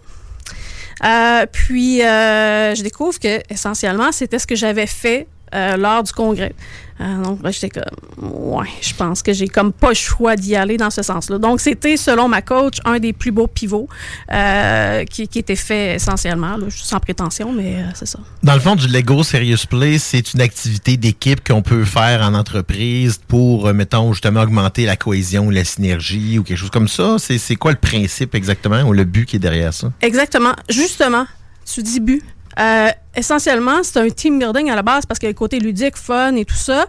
[1.03, 6.53] Euh, puis, je découvre que essentiellement, c'était ce que j'avais fait lors du congrès.
[7.01, 10.55] Euh, donc, ben, j'étais comme, ouais, je pense que j'ai comme pas le choix d'y
[10.55, 11.37] aller dans ce sens-là.
[11.37, 13.87] Donc, c'était, selon ma coach, un des plus beaux pivots
[14.31, 18.19] euh, qui, qui était fait essentiellement, là, sans prétention, mais euh, c'est ça.
[18.43, 22.33] Dans le fond, du Lego Serious Play, c'est une activité d'équipe qu'on peut faire en
[22.33, 27.17] entreprise pour, euh, mettons, justement augmenter la cohésion, la synergie ou quelque chose comme ça.
[27.19, 29.91] C'est c'est quoi le principe exactement ou le but qui est derrière ça?
[30.01, 30.53] Exactement.
[30.69, 31.25] Justement,
[31.65, 32.23] tu dis but.
[32.59, 35.59] Euh, essentiellement, c'est un team building à la base parce qu'il y a le côté
[35.59, 36.85] ludique, fun et tout ça.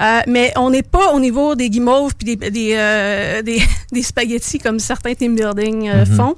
[0.00, 3.60] Euh, mais on n'est pas au niveau des guimauves puis des, des, euh, des,
[3.92, 6.16] des spaghettis comme certains team building euh, Mhm.
[6.16, 6.36] font.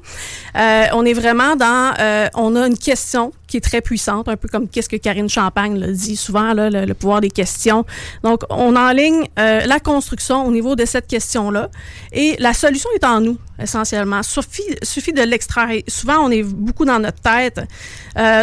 [0.92, 1.94] On est vraiment dans...
[2.34, 5.76] on a une question qui est très puissante, un peu comme qu'est-ce que Karine Champagne
[5.78, 7.84] le dit souvent, là, le, le pouvoir des questions.
[8.22, 11.68] Donc, on enligne la construction au niveau de cette question-là.
[12.12, 14.22] Et la solution est en nous, essentiellement.
[14.22, 15.68] Suffit, suffit de l'extraire.
[15.88, 17.60] Souvent, on est beaucoup dans notre tête.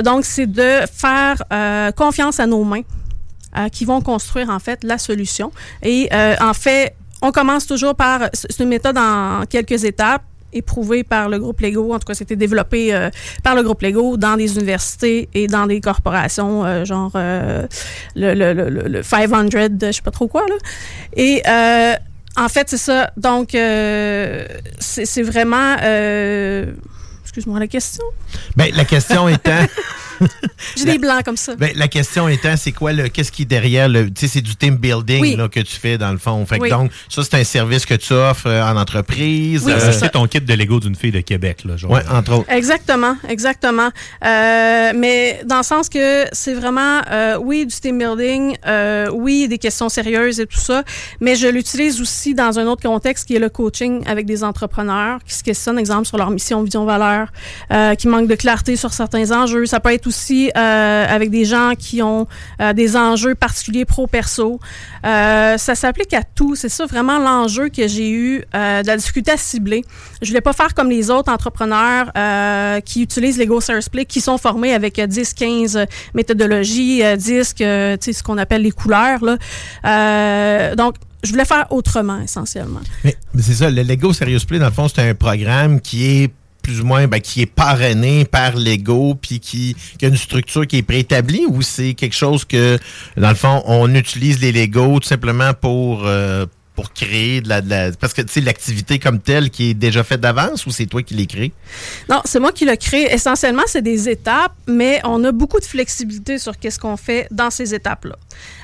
[0.04, 2.82] Donc, c'est de faire euh, confiance à nos mains
[3.58, 5.52] euh, qui vont construire, en fait, la solution.
[5.84, 8.30] Et euh, en fait, on commence toujours par...
[8.34, 10.24] C'est une méthode en quelques étapes
[10.54, 11.94] éprouvée par le groupe Lego.
[11.94, 13.10] En tout cas, c'était développé euh,
[13.44, 17.68] par le groupe Lego dans des universités et dans des corporations, euh, genre euh,
[18.16, 20.44] le, le, le, le- le 500, je sais pas trop quoi.
[20.48, 20.56] Là.
[21.16, 21.42] Et
[22.38, 23.12] en fait, c'est ça.
[23.18, 24.48] Donc, c'est
[25.06, 25.76] c'est vraiment...
[27.24, 28.04] Excuse-moi la question.
[28.56, 29.52] Ben, la question étant.
[30.76, 31.56] J'ai des blancs comme ça.
[31.56, 34.42] Ben, la question étant, c'est quoi le, qu'est-ce qui est derrière le, tu sais, c'est
[34.42, 35.36] du team building Oui.
[35.36, 36.46] là, que tu fais dans le fond.
[36.46, 36.70] Fait que Oui.
[36.70, 39.64] donc, ça c'est un service que tu offres euh, en entreprise.
[39.66, 40.10] Oui, c'est Euh, ça.
[40.10, 41.92] ton kit de Lego d'une fille de Québec, là, genre.
[41.92, 42.52] Ouais, entre autres.
[42.52, 43.90] Exactement, exactement.
[44.26, 49.48] Euh, mais dans le sens que c'est vraiment, euh, oui, du team building, euh, oui,
[49.48, 50.84] des questions sérieuses et tout ça,
[51.22, 55.20] mais je l'utilise aussi dans un autre contexte qui est le coaching avec des entrepreneurs
[55.26, 57.28] qui se questionnent, exemple, sur leur mission, vision, valeur,
[57.72, 59.66] euh, qui manquent de clarté sur certains enjeux.
[59.66, 62.28] Ça peut être aussi euh, avec des gens qui ont
[62.62, 64.60] euh, des enjeux particuliers pro-perso.
[65.06, 66.56] Euh, ça s'applique à tout.
[66.56, 69.84] C'est ça vraiment l'enjeu que j'ai eu de la difficulté à cibler.
[70.22, 72.12] Je voulais pas faire comme les autres entrepreneurs
[72.84, 77.54] qui utilisent l'Ego Service Play, qui sont formés avec euh, 10, 15 méthodologies, euh, 10,
[77.54, 79.20] que, tu sais, ce qu'on appelle les couleurs.
[79.20, 82.82] Donc, je voulais faire autrement, essentiellement.
[83.04, 86.06] Mais, mais c'est ça, le Lego Serious Play, dans le fond, c'est un programme qui
[86.06, 86.32] est
[86.68, 90.68] plus ou moins, ben, qui est parrainé par Lego, puis qui, qui a une structure
[90.68, 92.78] qui est préétablie, ou c'est quelque chose que,
[93.16, 96.46] dans le fond, on utilise les Lego tout simplement pour, euh,
[96.76, 97.62] pour créer de la,
[97.94, 101.02] Parce que, tu sais, l'activité comme telle qui est déjà faite d'avance, ou c'est toi
[101.04, 101.54] qui l'as créé?
[102.10, 103.14] Non, c'est moi qui l'ai créé.
[103.14, 107.50] Essentiellement, c'est des étapes, mais on a beaucoup de flexibilité sur qu'est-ce qu'on fait dans
[107.50, 108.18] ces étapes-là.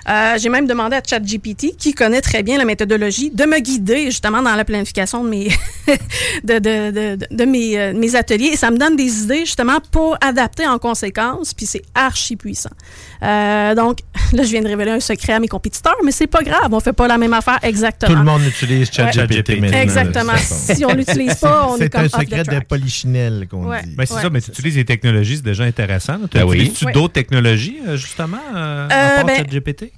[0.09, 4.05] Euh, J'ai même demandé à ChatGPT, qui connaît très bien la méthodologie, de me guider
[4.05, 5.47] justement dans la planification de mes,
[6.43, 8.51] de, de, de, de- de mes, euh, mes ateliers.
[8.53, 12.69] Et ça me donne des idées justement pour adapter en conséquence, puis c'est archi puissant.
[13.23, 13.99] Euh, donc,
[14.33, 16.79] là, je viens de révéler un secret à mes compétiteurs, mais c'est pas grave, on
[16.79, 18.11] fait pas la même affaire exactement.
[18.11, 19.59] Tout le monde utilise ChatGPT Ouais.
[19.61, 19.77] maintenant.
[19.79, 20.33] Exactement.
[20.37, 23.67] Si on l'utilise pas, on est C'est comme un off the secret de polichinelle qu'on
[23.67, 23.83] Ouais.
[23.83, 23.95] dit.
[23.95, 24.21] Ben, c'est Ouais.
[24.21, 26.17] ça, mais tu utilises les technologies, c'est déjà intéressant.
[26.29, 26.57] Tu Ben oui.
[26.57, 26.91] utilises-tu Ouais.
[26.91, 29.92] d'autres technologies, justement, euh, Euh, à part ben, ChatGPT?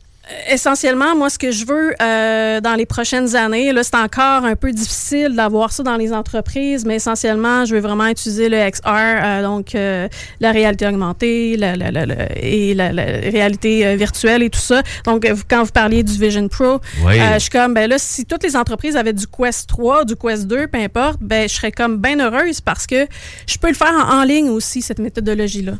[0.50, 4.56] Essentiellement, moi, ce que je veux euh, dans les prochaines années, là, c'est encore un
[4.56, 8.82] peu difficile d'avoir ça dans les entreprises, mais essentiellement, je veux vraiment utiliser le XR,
[8.88, 10.08] euh, donc euh,
[10.40, 14.82] la réalité augmentée la, la- la- la- et la, la réalité virtuelle et tout ça.
[15.06, 17.20] Donc, vous- quand vous parliez du Vision Pro, Oui.
[17.20, 20.16] euh, je suis comme, ben là, si toutes les entreprises avaient du Quest 3, du
[20.16, 23.06] Quest 2, peu importe, ben je serais comme bien heureuse parce que
[23.48, 25.74] je peux le faire en, en ligne aussi, cette méthodologie-là.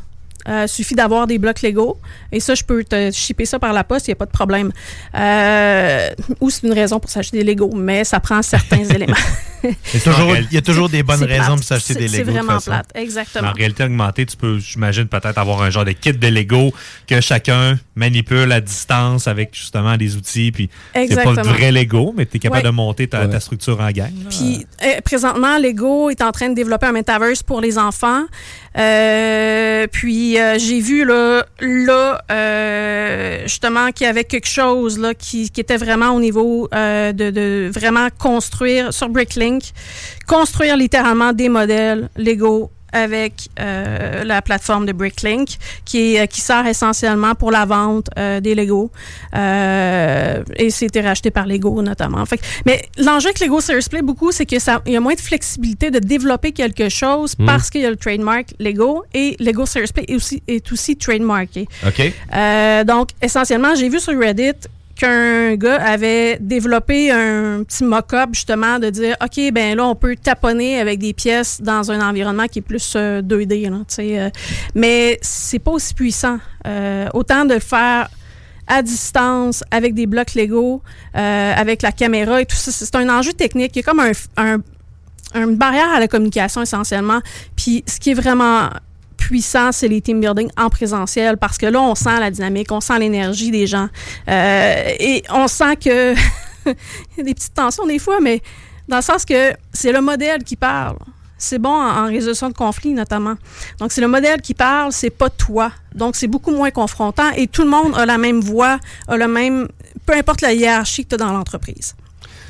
[0.48, 1.98] Euh, suffit d'avoir des blocs Lego.
[2.30, 4.30] Et ça, je peux te shipper ça par la poste, il n'y a pas de
[4.30, 4.70] problème.
[5.14, 6.10] Euh,
[6.40, 9.16] ou c'est une raison pour s'acheter des Lego, mais ça prend certains éléments.
[9.64, 11.56] Il y a toujours- il y a toujours des bonnes raisons plate.
[11.56, 12.70] pour s'acheter des Lego, C'est vraiment façon.
[12.70, 13.48] plate, exactement.
[13.48, 16.72] En réalité augmentée, tu peux, j'imagine, peut-être avoir un genre de kit de Lego
[17.08, 20.52] que chacun manipule à distance avec justement des outils.
[20.52, 22.70] Puis c'est pas le vrai Lego, mais tu es capable Ouais.
[22.70, 24.12] de monter ta, ta structure en gang.
[24.30, 28.22] Puis euh, présentement, Lego est en train de développer un metaverse pour les enfants.
[28.78, 29.86] Euh,
[30.36, 35.50] puis euh, j'ai vu là, là euh, justement qu'il y avait quelque chose là qui,
[35.50, 39.62] qui était vraiment au niveau euh, de, de vraiment construire sur Bricklink,
[40.26, 45.48] construire littéralement des modèles Lego avec euh, la plateforme de Bricklink
[45.84, 48.90] qui, est, qui sert essentiellement pour la vente euh, des Lego.
[49.34, 52.24] Euh, et c'était racheté par Lego notamment.
[52.26, 55.00] Fait que- mais l'enjeu avec Lego Serious Play beaucoup, c'est que ça, il y a
[55.00, 57.46] moins de flexibilité de développer quelque chose Mm.
[57.46, 60.96] parce qu'il y a le trademark Lego et Lego Serious Play est aussi, est aussi
[60.96, 61.66] trademarké.
[61.86, 62.12] OK.
[62.34, 64.52] Euh, donc, essentiellement, j'ai vu sur Reddit
[64.96, 70.16] qu'un gars avait développé un petit mock-up justement de dire OK, ben là, on peut
[70.16, 73.70] taponner avec des pièces dans un environnement qui est plus euh, 2D.
[73.70, 74.30] Là, tu sais, euh,
[74.74, 76.38] mais c'est pas aussi puissant.
[76.66, 78.08] Euh, autant de le faire
[78.66, 80.82] à distance avec des blocs Lego,
[81.16, 83.70] euh, avec la caméra et tout ça, c'est un enjeu technique.
[83.76, 84.58] Il y a comme un, un-
[85.34, 87.20] une barrière à la communication essentiellement.
[87.54, 88.70] Puis ce qui est vraiment
[89.16, 92.80] puissant, c'est les team building en présentiel parce que là, on sent la dynamique, on
[92.80, 93.88] sent l'énergie des gens.
[94.28, 96.14] Euh, et on sent que
[96.66, 96.74] il
[97.18, 98.42] y a des petites tensions des fois, mais
[98.88, 100.98] dans le sens que c'est le modèle qui parle.
[101.38, 103.34] C'est bon en, en résolution de conflits, notamment.
[103.78, 105.70] Donc, c'est le modèle qui parle, c'est pas toi.
[105.94, 109.28] Donc, c'est beaucoup moins confrontant et tout le monde a la même voix, a le
[109.28, 109.68] même.
[110.06, 111.94] peu importe la hiérarchie que tu as dans l'entreprise.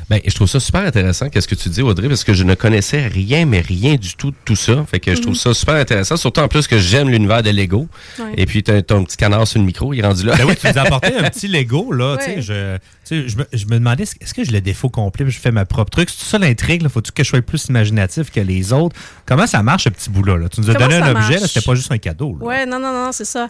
[0.08, 2.54] Ben, je trouve ça super intéressant, qu'est-ce que tu dis, Audrey, parce que je ne
[2.54, 4.84] connaissais rien, mais rien du tout de tout ça.
[4.88, 5.38] Fait que je trouve Mhm.
[5.40, 7.88] ça super intéressant, surtout en plus que j'aime l'univers de Lego.
[8.20, 8.26] Ouais.
[8.36, 10.36] Et puis, t'as ton petit canard sur le micro, il est rendu là.
[10.36, 12.16] Ben oui, tu nous as apporté un petit Lego, là.
[12.18, 12.42] tu sais, Ouais.
[12.42, 12.78] Je,
[13.08, 15.64] sais, je, me, je me demandais, est-ce que je le défaut complet, je fais ma
[15.64, 16.10] propre truc?
[16.10, 16.86] C'est ça l'intrigue?
[16.88, 18.96] Faut-tu que je sois plus imaginatif que les autres?
[19.26, 20.36] Comment ça marche, ce petit bout-là?
[20.36, 20.48] là?
[20.48, 22.36] Tu nous as Comment donné un objet, c'était pas juste un cadeau.
[22.40, 22.46] là.
[22.46, 23.48] Ouais, non, non, non, c'est ça.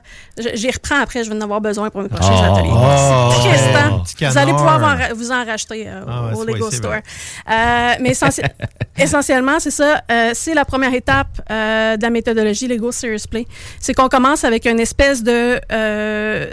[0.54, 2.54] J'y reprends après, je vais en avoir besoin pour mes prochains Oh.
[2.54, 2.70] ateliers.
[2.72, 3.32] Oh.
[3.42, 4.00] c'est tristant.
[4.00, 6.92] Petit Vous allez pouvoir en vous en racheter euh, Ah au c'est- Lego c'est Store.
[6.94, 8.42] Euh, mais essentie-
[8.98, 10.02] essentiellement, c'est ça.
[10.10, 13.46] euh, c'est la première étape de la méthodologie Lego Serious Play.
[13.80, 15.60] C'est qu'on commence avec une espèce de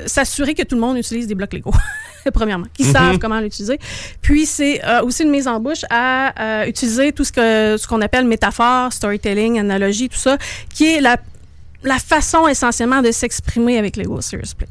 [0.08, 1.72] s'assurer que tout le monde utilise des blocs Lego.
[2.34, 2.92] Premièrement, Mhm.
[2.92, 3.80] savent comment l'utiliser.
[4.22, 7.88] Puis c'est euh, aussi une mise en bouche à euh, utiliser tout ce que ce
[7.88, 10.38] qu'on appelle métaphore, storytelling, analogie, tout ça,
[10.74, 11.18] qui est la,
[11.84, 14.68] la façon essentiellement de s'exprimer avec Lego Serious Play.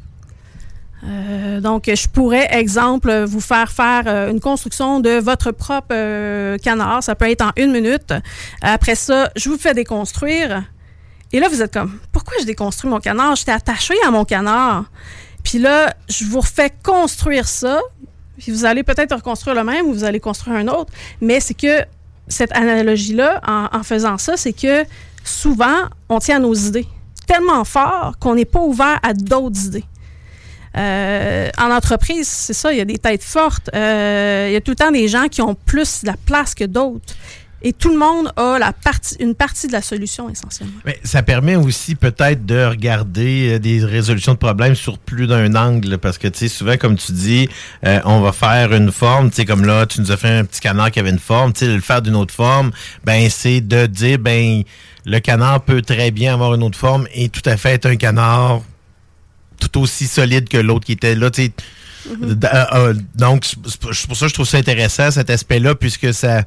[1.05, 6.57] Euh, donc, je pourrais, exemple, vous faire faire euh, une construction de votre propre euh,
[6.57, 7.03] canard.
[7.03, 8.13] Ça peut être en une minute.
[8.61, 10.63] Après ça, je vous fais déconstruire.
[11.33, 13.35] Et là, vous êtes comme, pourquoi je déconstruis mon canard?
[13.35, 14.85] J'étais attaché à mon canard.
[15.43, 17.79] Puis là, je vous refais construire ça.
[18.37, 20.91] Puis vous allez peut-être reconstruire le même ou vous allez construire un autre.
[21.21, 21.85] Mais c'est que
[22.27, 24.85] cette analogie-là, en, faisant ça, c'est que
[25.23, 26.87] souvent, on tient à nos idées
[27.27, 29.85] tellement fort qu'on n'est pas ouvert à d'autres idées.
[30.75, 33.69] Euh, en entreprise, c'est ça, il y a des têtes fortes.
[33.75, 36.55] Euh, il y a tout le temps des gens qui ont plus de la place
[36.55, 37.13] que d'autres.
[37.65, 40.73] Et tout le monde a la partie, une partie de la solution essentiellement.
[40.85, 45.55] Mais ça permet aussi peut-être de regarder euh, des résolutions de problèmes sur plus d'un
[45.55, 47.47] angle, parce que tu sais souvent comme tu dis,
[47.85, 50.43] euh, on va faire une forme, tu sais comme là tu nous as fait un
[50.43, 52.71] petit canard qui avait une forme, tu sais le faire d'une autre forme,
[53.05, 54.63] ben c'est de dire ben
[55.05, 57.95] le canard peut très bien avoir une autre forme et tout à fait être un
[57.95, 58.61] canard
[59.59, 61.51] tout aussi solide que l'autre qui était là, tu sais.
[62.19, 66.13] D- euh, euh, donc, c'est pour ça que je trouve ça intéressant, cet aspect-là, puisque
[66.13, 66.43] ça,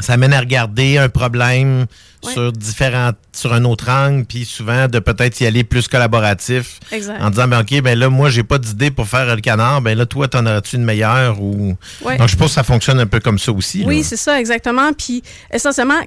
[0.00, 1.86] ça amène à regarder un problème
[2.22, 6.80] sur différents, sur un autre angle, puis souvent de peut-être y aller plus collaboratif.
[6.90, 7.22] Exact.
[7.22, 9.96] En disant, ben, OK, ben là, moi, j'ai pas d'idée pour faire le canard, ben
[9.96, 11.76] là, toi, t'en auras-tu une meilleure ou.
[12.02, 12.16] Ouais.
[12.16, 13.84] Donc, je pense que ça fonctionne un peu comme ça aussi.
[13.86, 14.92] Oui, c'est ça, exactement.
[14.92, 16.00] Puis, essentiellement,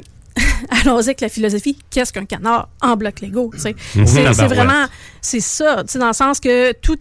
[0.82, 1.78] allons-y avec la philosophie.
[1.90, 2.70] Qu'est-ce qu'un canard?
[2.82, 3.52] En bloc Lego?
[3.54, 3.60] Mhm.
[3.60, 3.76] C'est
[4.06, 4.58] c'est Tabarouette.
[4.58, 4.86] vraiment,
[5.22, 6.98] c'est ça, dans le sens que tout,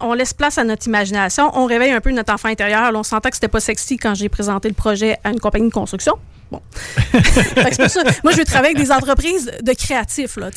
[0.00, 2.92] on laisse place à notre imagination, on réveille un peu notre enfant intérieur.
[2.92, 5.68] Là, on sentait que c'était pas sexy quand j'ai présenté le projet à une compagnie
[5.68, 6.14] de construction.
[6.54, 6.62] Bon.
[7.22, 8.02] Fait que c'est pour ça.
[8.22, 10.50] Moi, je veux travailler avec des entreprises de créatifs, là.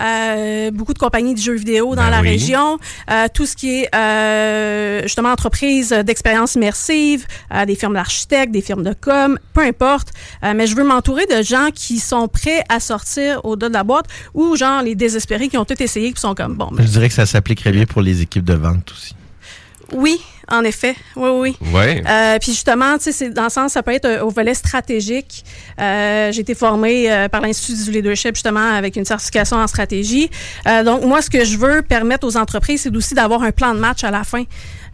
[0.00, 2.28] Euh, beaucoup de compagnies de jeux vidéo dans Ben la oui.
[2.30, 2.78] région,
[3.10, 8.60] euh, tout ce qui est euh, justement entreprises d'expérience immersive, euh, des firmes d'architectes, des
[8.62, 10.08] firmes de com, peu importe.
[10.44, 13.84] Euh, mais je veux m'entourer de gens qui sont prêts à sortir au-delà de la
[13.84, 16.68] boîte ou genre les désespérés qui ont tout essayé qui sont comme bon.
[16.72, 19.14] ben, Je dirais que ça s'appliquerait bien pour les équipes de vente aussi.
[19.92, 20.94] Oui, en effet.
[21.16, 21.56] Oui, oui.
[21.72, 22.02] Ouais.
[22.08, 24.54] Euh, puis justement, tu sais, c'est dans le sens, ça peut être euh, au volet
[24.54, 25.44] stratégique.
[25.80, 30.30] Euh, j'ai été formée euh, par l'Institut du leadership, justement, avec une certification en stratégie.
[30.66, 33.74] Euh, donc, moi, ce que je veux permettre aux entreprises, c'est aussi d'avoir un plan
[33.74, 34.44] de match à la fin.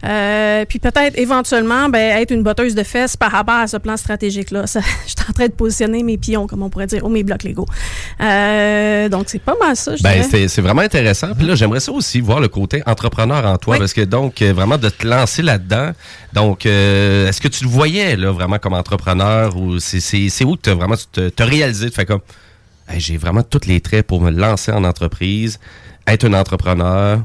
[0.05, 3.97] Euh, puis peut-être éventuellement ben, être une botteuse de fesses par rapport à ce plan
[3.97, 4.65] stratégique-là.
[4.73, 7.43] Je suis en train de positionner mes pions, comme on pourrait dire, ou mes blocs
[7.43, 7.65] Lego.
[8.21, 11.33] Euh, donc c'est pas mal ça, je Ben, c'est c'est vraiment intéressant.
[11.37, 14.53] Puis là, j'aimerais ça aussi voir le côté entrepreneur en toi, parce que donc, euh,
[14.53, 15.91] vraiment de te lancer là-dedans.
[16.33, 20.61] Donc, euh, est-ce que tu le voyais, là, vraiment comme entrepreneur ou c'est- où que
[20.61, 22.21] t'as vraiment tu te- réalisé, tu fais comme,
[22.89, 25.59] Hey, j'ai vraiment tous les traits pour me lancer en entreprise,
[26.07, 27.19] être un entrepreneur.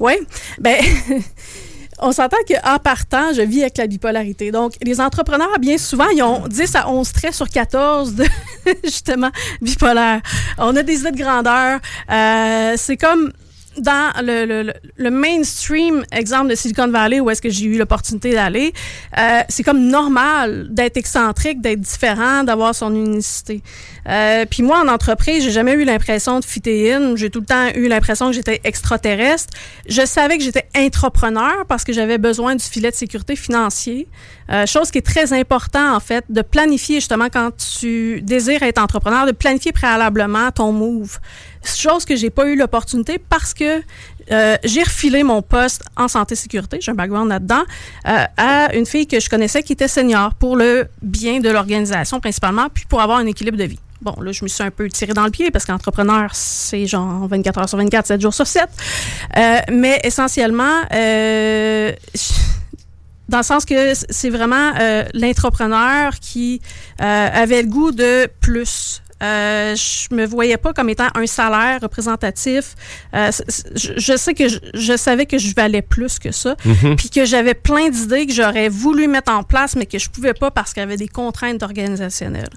[0.00, 0.14] Oui.
[0.58, 0.76] Ben,
[1.98, 4.50] on s'entend qu'en partant, je vis avec la bipolarité.
[4.50, 8.24] Donc, les entrepreneurs, bien souvent, ils ont 10 à 11 traits sur 14 de,
[8.84, 9.30] justement,
[9.60, 10.20] bipolaire.
[10.58, 11.80] On a des idées de grandeur.
[12.10, 13.32] Euh, c'est comme
[13.78, 18.32] dans le, le, le- mainstream exemple de Silicon Valley où est-ce que j'ai eu l'opportunité
[18.32, 18.72] d'aller,
[19.18, 23.62] euh, c'est comme normal d'être excentrique, d'être différent, d'avoir son unicité.
[24.08, 27.16] Euh, Puis moi, en entreprise, j'ai jamais eu l'impression de fitter in.
[27.16, 29.52] J'ai tout le temps eu l'impression que j'étais extraterrestre.
[29.88, 34.06] Je savais que j'étais entrepreneur parce que j'avais besoin du filet de sécurité financier.
[34.50, 37.50] Euh, chose qui est très important, en fait, de planifier justement quand
[37.80, 41.18] tu désires être entrepreneur, de planifier préalablement ton move.
[41.66, 43.82] Chose que j'ai pas eu l'opportunité parce que
[44.30, 47.62] euh, j'ai refilé mon poste en santé-sécurité, j'ai un background là-dedans,
[48.08, 52.18] euh, à une fille que je connaissais qui était senior pour le bien de l'organisation
[52.18, 53.78] principalement, puis pour avoir un équilibre de vie.
[54.02, 57.26] Bon, là, je me suis un peu tiré dans le pied parce qu'entrepreneur, c'est genre
[57.28, 58.68] 24 heures sur 24, 7 jours sur 7.
[59.36, 61.92] Euh, mais essentiellement, euh,
[63.28, 66.60] dans le sens que c'est vraiment euh, l'entrepreneur qui
[67.00, 69.02] euh, avait le goût de plus.
[69.22, 72.74] Euh, je me voyais pas comme étant un salaire représentatif.
[73.14, 73.30] Euh,
[73.74, 76.96] je, je sais que je, je savais que je valais plus que ça, Mhm.
[76.96, 80.34] puis que j'avais plein d'idées que j'aurais voulu mettre en place, mais que je pouvais
[80.34, 82.50] pas parce qu'il y avait des contraintes organisationnelles.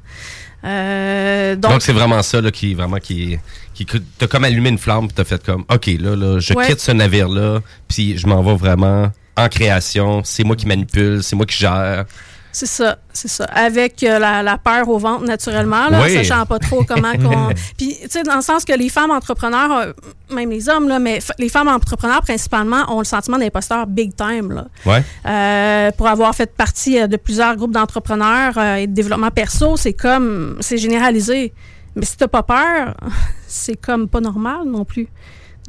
[0.66, 3.38] Euh, Donc, c'est vraiment ça là, qui vraiment qui
[3.74, 3.86] qui
[4.18, 6.68] t'as comme allumé une flamme, t'as fait comme, ok, là, là, je Ouais.
[6.68, 10.22] quitte ce navire là, puis je m'en vais vraiment en création.
[10.26, 12.04] C'est moi qui manipule, c'est moi qui gère.
[12.52, 13.44] C'est ça, c'est ça.
[13.46, 16.14] Avec euh, la, la peur au ventre, naturellement, là, Oui.
[16.16, 17.50] sachant pas trop comment qu'on...
[17.78, 19.94] Puis, tu sais, dans le sens que les femmes entrepreneurs, euh,
[20.34, 24.16] même les hommes, là, mais f- les femmes entrepreneurs, principalement, ont le sentiment d'imposteur big
[24.16, 24.66] time, là.
[24.86, 25.04] Ouais.
[25.28, 29.94] Euh, pour avoir fait partie de plusieurs groupes d'entrepreneurs euh, et de développement perso, c'est
[29.94, 30.58] comme...
[30.60, 31.54] C'est généralisé.
[31.96, 32.96] Mais si t'as pas peur,
[33.48, 35.08] c'est comme pas normal non plus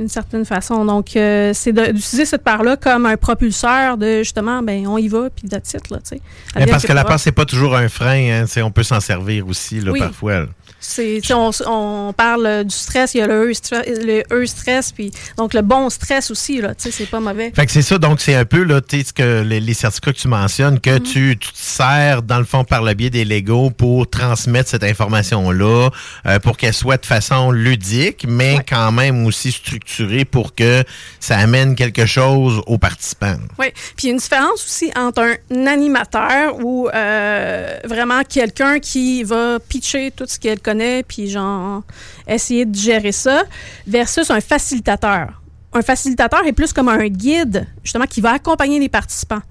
[0.01, 0.85] d'une certaine façon.
[0.87, 5.29] Donc, euh, c'est d'utiliser cette part-là comme un propulseur de, justement, ben on y va,
[5.31, 6.67] puis that's it, là, tu sais.
[6.71, 8.45] Parce que la peur, c'est pas toujours un frein.
[8.45, 10.01] Hein, on peut s'en servir aussi, là, Oui.
[10.01, 10.41] parfois.
[10.41, 10.47] là.
[10.91, 15.13] C'est, on, on parle euh, du stress, il y a le E-stress, le E-stress, puis
[15.37, 17.53] donc le bon stress aussi, là, tu sais, c'est pas mauvais.
[17.55, 20.19] Fait que c'est ça, donc c'est un peu là, ce que les, les certificats que
[20.19, 23.71] tu mentionnes, que tu, tu te sers dans le fond par le biais des Legos
[23.71, 25.91] pour transmettre cette information-là,
[26.27, 30.83] euh, pour qu'elle soit de façon ludique, mais quand même aussi structurée pour que
[31.21, 33.37] ça amène quelque chose aux participants.
[33.59, 35.23] Oui, puis il y a une différence aussi entre
[35.55, 41.83] un animateur ou euh, vraiment quelqu'un qui va pitcher tout ce qu'elle connaît, puis genre
[42.27, 43.45] essayer de gérer ça,
[43.87, 45.41] versus un facilitateur.
[45.73, 49.43] Un facilitateur est plus comme un guide, justement, qui va accompagner les participants.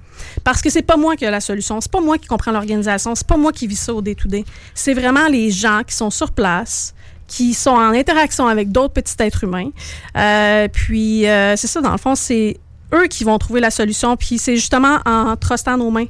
[0.44, 3.16] Parce que c'est pas moi qui ai la solution, c'est pas moi qui comprends l'organisation,
[3.16, 4.44] c'est pas moi qui vis ça au day-to-day.
[4.74, 6.94] C'est vraiment les gens qui sont sur place,
[7.28, 9.70] qui sont en interaction avec d'autres petits êtres humains.
[10.18, 12.60] Euh, puis euh, c'est ça, dans le fond, c'est
[12.94, 14.18] eux qui vont trouver la solution.
[14.18, 16.08] Puis c'est justement en trustant nos mains,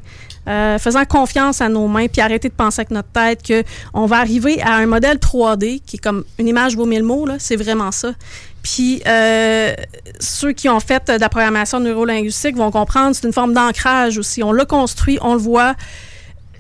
[0.50, 3.64] euh, faisant confiance à nos mains, puis arrêter de penser avec notre tête que
[3.94, 7.26] on va arriver à un modèle 3D qui est comme une image vaut mille mots.
[7.26, 8.14] Là, c'est vraiment ça.
[8.64, 9.74] Puis euh,
[10.20, 14.44] ceux qui ont fait de la programmation neurolinguistique vont comprendre c'est une forme d'ancrage aussi.
[14.44, 15.76] On l'a construit, on le voit.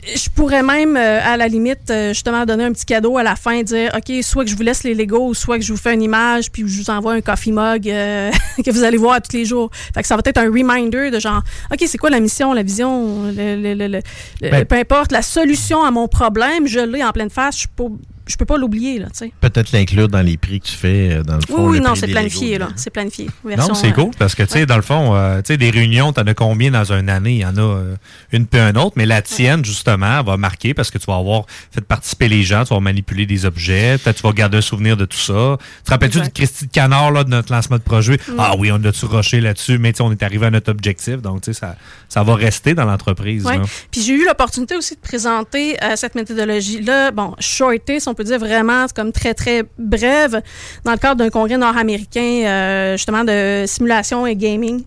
[0.05, 3.35] Je pourrais même, euh, à la limite, euh, justement, donner un petit cadeau à la
[3.35, 5.93] fin, dire OK, soit que je vous laisse les Legos, soit que je vous fais
[5.93, 8.31] une image, puis je vous envoie un coffee mug euh,
[8.65, 9.69] que vous allez voir tous les jours.
[9.93, 12.63] Fait que ça va être un reminder de genre OK, c'est quoi la mission, la
[12.63, 14.01] vision, le, le- le- le-
[14.41, 17.67] le- Ben- peu importe, la solution à mon problème, je l'ai en pleine face, je
[17.75, 17.85] peux,
[18.29, 19.31] je peux pas l'oublier, là, tu sais.
[19.41, 21.69] Peut-être l'inclure dans les prix que tu fais, euh, dans le Oui, fond.
[21.69, 22.69] oui, le non, c'est planifié, là.
[22.75, 23.27] C'est planifié.
[23.43, 25.71] Non, c'est euh, cool parce que, tu sais, dans le fond, euh, tu sais, des
[25.71, 27.33] réunions, t'en as combien dans une année?
[27.33, 27.95] Il y en a euh,
[28.31, 31.45] une puis un autre, mais la tienne, justement, va marquer parce que tu vas avoir
[31.71, 34.95] fait participer les gens, tu vas manipuler des objets, peut-être tu vas garder un souvenir
[34.95, 35.57] de tout ça.
[35.59, 36.29] Tu te rappelles-tu du.
[36.29, 38.19] Christy de Canard, là, de notre lancement de projet?
[38.27, 38.33] Mm.
[38.37, 41.41] Ah oui, on a-tu rushé là-dessus, mais tu on est arrivé à notre objectif, donc,
[41.41, 41.75] tu sais, ça,
[42.07, 43.47] ça va rester dans l'entreprise.
[43.91, 48.25] Puis j'ai eu l'opportunité aussi de présenter euh, cette méthodologie-là, bon, shortée, si on peut
[48.25, 50.41] dire vraiment, comme très, très brève,
[50.83, 54.83] dans le cadre d'un congrès nord-américain, euh, justement, de simulation et gaming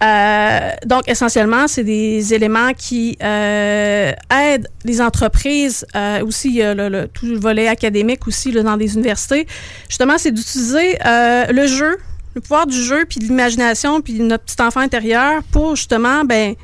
[0.00, 4.12] Euh, donc, essentiellement, c'est des éléments qui euh,
[4.44, 5.84] aident les entreprises.
[5.96, 9.48] Euh, aussi, le, le- tout le volet académique aussi dans des universités.
[9.88, 11.96] Justement, c'est d'utiliser le jeu,
[12.36, 16.54] le pouvoir du jeu, puis de l'imagination, puis notre petit enfant intérieur pour justement ben,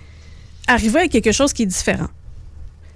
[0.69, 2.11] arriver à quelque chose qui est différent.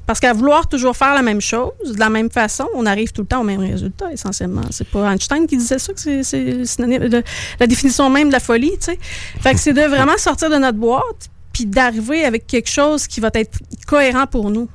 [0.09, 3.21] Parce qu'à vouloir toujours faire la même chose, de la même façon, on arrive tout
[3.21, 4.63] le temps au même résultat, essentiellement.
[4.71, 7.23] C'est pas Einstein qui disait ça, que c'est-
[7.61, 8.99] la définition même de la folie, tu sais.
[9.43, 13.21] Fait que c'est de vraiment sortir de notre boîte, puis d'arriver avec quelque chose qui
[13.21, 14.69] va être cohérent pour nous.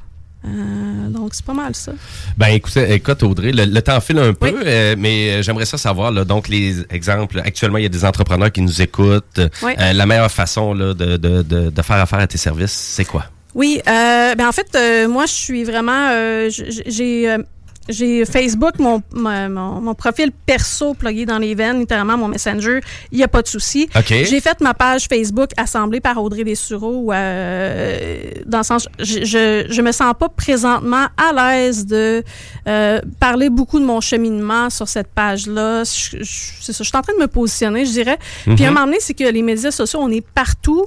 [0.45, 1.93] Euh, donc, c'est pas mal ça.
[2.37, 5.77] Ben écoute, écoute Audrey, le, le temps file un peu, euh, mais euh, j'aimerais ça
[5.79, 9.39] savoir, là, donc les exemples, actuellement il y a des entrepreneurs qui nous écoutent.
[9.63, 9.71] Oui.
[9.79, 13.05] Euh, la meilleure façon là, de, de, de, de faire affaire à tes services, c'est
[13.05, 13.25] quoi?
[13.55, 16.09] Oui, euh, ben en fait, euh, moi, je suis vraiment.
[16.11, 17.29] euh, j'ai.
[17.29, 17.37] euh,
[17.89, 19.49] j'ai Facebook, mon, mon,
[19.81, 22.79] mon- profil perso plugué dans les veines, littéralement mon Messenger,
[23.11, 23.89] il n'y a pas de souci.
[23.93, 24.05] OK.
[24.07, 29.65] J'ai fait ma page Facebook assemblée par Audrey Dessureau, euh, dans le sens, je, je,
[29.69, 32.23] je me sens pas présentement à l'aise de
[32.69, 35.83] euh, parler beaucoup de mon cheminement sur cette page-là.
[35.83, 38.17] C'est ça, je suis en train de me positionner, je dirais.
[38.45, 38.73] Puis à un Mhm.
[38.75, 40.85] moment donné, c'est que les médias sociaux, on est partout.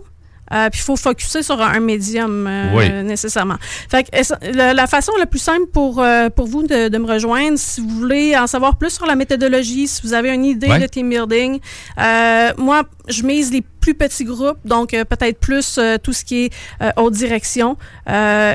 [0.53, 2.89] Euh, puis il faut focuser sur un médium euh, Oui.
[3.05, 3.57] nécessairement.
[3.91, 7.07] Fait que, la, la façon la plus simple pour, euh, pour vous de, de me
[7.07, 10.69] rejoindre, si vous voulez en savoir plus sur la méthodologie, si vous avez une idée
[10.79, 11.59] de team building,
[11.99, 16.25] euh, moi, je mise les plus petits groupes, donc euh, peut-être plus euh, tout ce
[16.25, 16.53] qui est
[16.83, 17.77] euh, haute direction.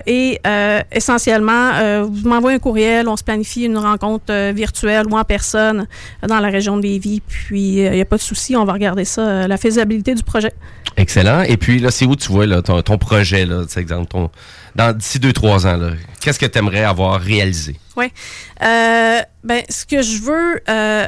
[0.05, 0.39] Et
[0.91, 5.87] essentiellement, vous m'envoyez un courriel, on se planifie une rencontre virtuelle ou en personne
[6.27, 7.21] dans la région de Lévis.
[7.25, 10.53] Puis, il n'y a pas de souci, on va regarder ça, la faisabilité du projet.
[10.97, 11.43] Excellent.
[11.43, 14.29] Et puis là, c'est où tu vois là, ton, ton projet, là, exemple, ton,
[14.75, 17.75] dans d'ici deux, trois ans, là, qu'est-ce que tu aimerais avoir réalisé?
[17.95, 18.11] Oui.
[18.61, 21.07] Euh, ben, ce que je veux euh,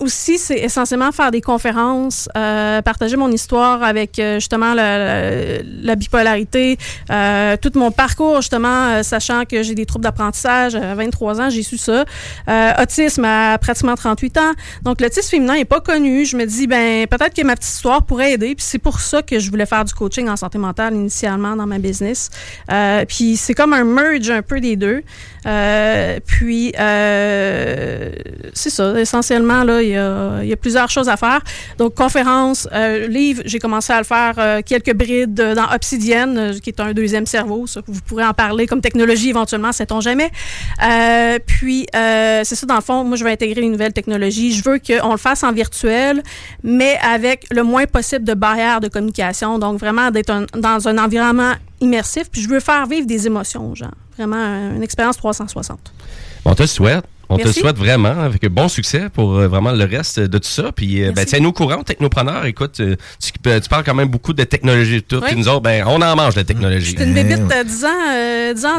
[0.00, 5.62] aussi, c'est essentiellement faire des conférences, euh, partager mon histoire avec euh, justement la, la-
[5.82, 6.78] la bipolarité,
[7.10, 11.50] euh, tout mon parcours, justement, euh, sachant que j'ai des troubles d'apprentissage à 23 ans,
[11.50, 12.04] j'ai su ça.
[12.48, 14.52] Euh, autisme à pratiquement 38 ans.
[14.82, 16.24] Donc, l'autisme féminin n'est pas connu.
[16.24, 18.54] Je me dis, ben, peut-être que ma petite histoire pourrait aider.
[18.54, 21.66] Puis c'est pour ça que je voulais faire du coaching en santé mentale initialement dans
[21.66, 22.30] ma business.
[22.70, 25.02] Euh, puis c'est comme un merge un peu des deux.
[25.46, 28.10] Euh, puis, euh,
[28.54, 28.98] c'est ça.
[28.98, 31.40] Essentiellement, là, il y a, il y a plusieurs choses à faire.
[31.78, 36.52] Donc, conférence, euh, livre, j'ai commencé à le faire euh, quelques brides dans Obsidian, euh,
[36.58, 37.66] qui est un deuxième cerveau.
[37.66, 40.30] Ça, vous pourrez en parler comme technologie éventuellement, sait-on jamais.
[41.46, 44.52] Puis, c'est ça, dans le fond, moi, je vais intégrer une nouvelle technologie.
[44.52, 46.22] Je veux qu'on le fasse en virtuel,
[46.62, 49.58] mais avec le moins possible de barrières de communication.
[49.58, 52.30] Donc, vraiment, d'être dans un environnement immersif.
[52.30, 53.90] Puis, je veux faire vivre des émotions gens.
[54.16, 55.92] Vraiment, une expérience 360.
[56.44, 57.04] On te souhaite.
[57.28, 60.70] On te souhaite vraiment, avec bon succès pour euh, vraiment le reste de tout ça.
[60.72, 62.46] Puis, euh, ben, tiens-nous au courant, technopreneur.
[62.46, 63.32] Écoute, euh, tu,
[63.68, 65.16] parles quand même beaucoup de technologie et tout.
[65.16, 65.22] Oui.
[65.28, 66.94] Puis nous autres, ben, on en mange de la technologie.
[66.96, 68.78] C'est une bébite euh, 10 ans, euh, 10 ans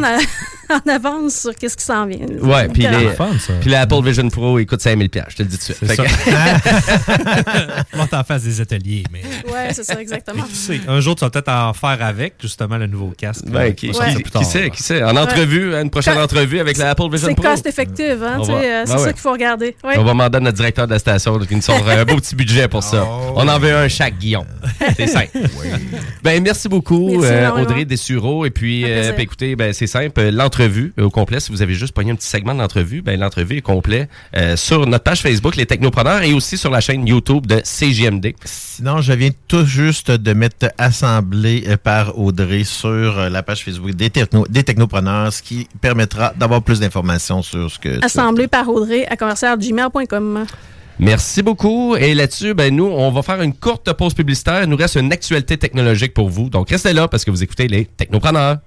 [0.69, 2.19] en, avance sur qu'est-ce qui s'en vient.
[2.41, 3.35] Ouais, puis les, Littéralement.
[3.61, 5.87] puis l'Apple Vision Pro, écoute 5000 pièces, je te le dis tout de suite.
[5.87, 6.03] C'est que-
[7.99, 9.21] On t'en fasse des ateliers, mais.
[9.51, 10.43] Ouais, c'est ça, exactement.
[10.43, 13.45] Qui sait, un jour, tu vas peut-être en faire avec, justement, le nouveau casque.
[13.45, 13.91] Ben, qui,
[14.43, 15.03] sait, qui sait.
[15.03, 17.43] En entrevue, une prochaine Quand- entrevue avec l'Apple Vision C'est Pro.
[17.43, 19.13] cost effective, hein, Sais, euh, c'est Ben ça ouais.
[19.13, 19.75] qu'il faut regarder.
[19.83, 19.97] Ouais.
[19.97, 22.35] On va demander à notre directeur de la station qui nous sort un beau petit
[22.35, 23.05] budget pour ça.
[23.07, 23.33] Oh.
[23.35, 24.45] On en veut un chaque, Guillaume.
[24.97, 25.29] C'est simple.
[26.23, 27.51] Ben, merci beaucoup, Merci euh.
[27.51, 28.45] Audrey Dessureau.
[28.45, 30.19] Et puis, euh, puis écoutez, ben, c'est simple.
[30.31, 33.57] L'entrevue au complet, si vous avez juste pogné un petit segment de l'entrevue, ben, l'entrevue
[33.57, 37.45] est complète euh, sur notre page Facebook, Les Technopreneurs, et aussi sur la chaîne YouTube
[37.45, 38.33] de CGMD.
[38.43, 43.91] Sinon, je viens tout juste de mettre assemblé euh, par Audrey sur la page Facebook
[43.91, 48.01] des, techno- des technopreneurs, ce qui permettra d'avoir plus d'informations sur ce que tu
[48.49, 50.45] Par Audrey à commercial.gmail.com.
[50.99, 51.95] Merci beaucoup.
[51.95, 54.63] Et là-dessus, ben, nous, on va faire une courte pause publicitaire.
[54.63, 56.49] Il nous reste une actualité technologique pour vous.
[56.49, 58.57] Donc, restez là parce que vous écoutez Les Technopreneurs.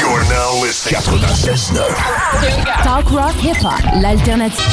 [0.00, 1.00] You're now listening.
[1.00, 2.82] 96.9.
[2.82, 4.64] Talk rock hip hop, l'alternative.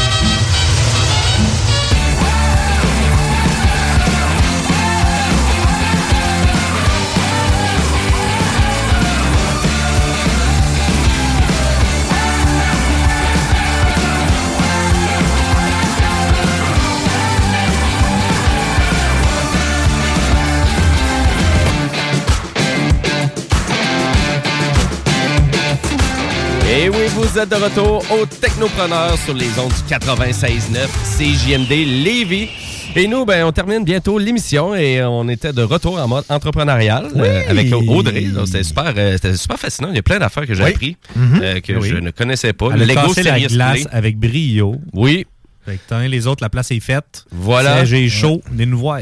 [26.77, 30.87] Et oui, vous êtes de retour au Technopreneur sur les ondes du 96.9
[31.17, 31.69] CJMD
[32.03, 32.49] Lévis.
[32.97, 37.07] Et nous, ben, on termine bientôt l'émission et on était de retour en mode entrepreneurial
[37.15, 38.25] euh, avec Audrey.
[38.45, 39.89] C'était super, euh, super fascinant.
[39.91, 40.69] Il y a plein d'affaires que j'ai Oui.
[40.71, 41.39] appris Mhm.
[41.41, 41.89] euh, que Oui.
[41.89, 42.67] je ne connaissais pas.
[42.73, 44.75] Elle a Lego la glace avec brio.
[44.93, 45.25] Oui.
[45.65, 47.25] Fait que les autres, la place est faite.
[47.31, 47.85] Voilà.
[47.85, 48.99] J'ai chaud, venez nous voir.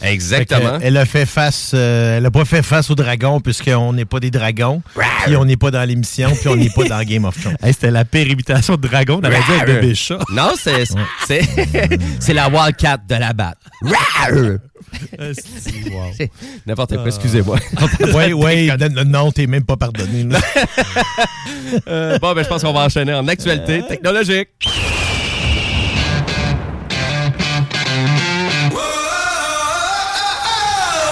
[0.00, 0.78] Exactement.
[0.78, 4.04] Que Elle a fait face, euh, elle a pas fait face aux dragons puisqu'on n'est
[4.04, 4.80] pas des dragons,
[5.24, 7.56] puis on n'est pas dans l'émission, puis on n'est pas dans Game of Thrones.
[7.64, 10.18] Hey, C'était la pire imitation de dragon, on avait dit avec bébé chat.
[10.32, 10.84] Non, c'est
[11.26, 11.42] c'est
[12.20, 13.58] c'est la Wildcat de la batte.
[16.66, 17.58] N'importe quoi, excusez-moi.
[18.14, 18.70] oui, oui,
[19.06, 20.28] non, t'es même pas pardonné.
[21.88, 24.48] Euh, bon, ben, je pense qu'on va enchaîner en actualité technologique.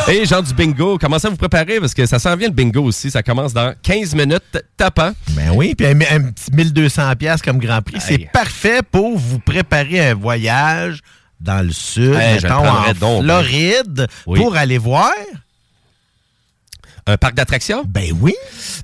[0.08, 2.82] Et gens du bingo, commencez à vous préparer parce que ça s'en vient le bingo
[2.82, 3.10] aussi.
[3.10, 5.12] Ça commence dans 15 minutes tapant.
[5.30, 9.38] Ben oui, puis un, un petit 1200 pièces comme Grand Prix, c'est parfait pour vous
[9.38, 11.00] préparer un voyage
[11.40, 14.38] dans le sud, Hey, mettons, en donc, Floride, Oui.
[14.40, 15.10] pour aller voir?
[17.06, 17.84] Un parc d'attractions?
[17.86, 18.34] Ben oui.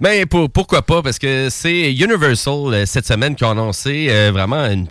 [0.00, 1.02] Ben pour- pourquoi pas?
[1.02, 4.88] Parce que c'est Universal euh, cette semaine qui a annoncé euh, vraiment une-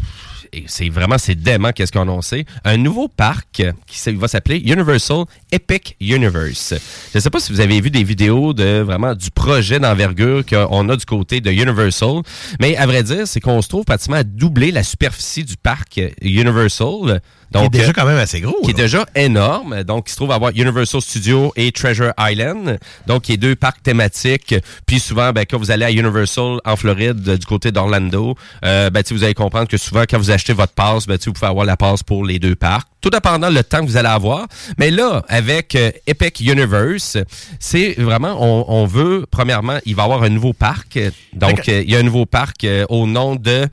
[0.68, 5.26] c'est vraiment c'est dément qu'est-ce qu'ils ont annoncé un nouveau parc qui va s'appeler Universal
[5.52, 6.74] Epic Universe.
[7.11, 10.45] Je ne sais pas si vous avez vu des vidéos de vraiment du projet d'envergure
[10.45, 12.22] qu'on a du côté de Universal,
[12.60, 15.99] mais à vrai dire, c'est qu'on se trouve pratiquement à doubler la superficie du parc
[16.22, 17.22] Universal.
[17.52, 18.60] Donc, qui est déjà euh, quand même assez gros.
[18.64, 19.84] qui est déjà énorme.
[19.84, 22.80] Donc, il se trouve avoir Universal Studios et Treasure Island.
[23.06, 24.56] Donc, qui est deux parcs thématiques.
[24.86, 28.90] Puis souvent, ben, quand vous allez à Universal en Floride, euh, du côté d'Orlando, euh,
[28.90, 31.65] ben, vous allez comprendre que souvent, quand vous achetez votre passe, ben, vous pouvez avoir
[31.65, 32.88] la passe pour les deux parcs.
[32.99, 34.48] Tout dépendant le temps que vous allez avoir.
[34.78, 37.18] Mais là, avec euh, Epic Universe,
[37.60, 40.99] c'est vraiment, on, on veut, premièrement, il va y avoir un nouveau parc.
[41.34, 43.68] Donc, euh, il y a un nouveau parc au nom de...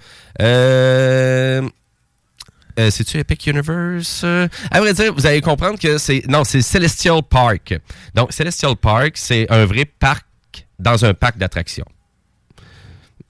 [2.79, 4.23] Euh, C'est-tu Epic Universe?
[4.25, 6.23] Euh, à vrai dire, vous allez comprendre que c'est.
[6.29, 7.79] Non, c'est Celestial Park.
[8.15, 10.27] Donc, Celestial Park, c'est un vrai parc
[10.79, 11.87] dans un parc d'attractions.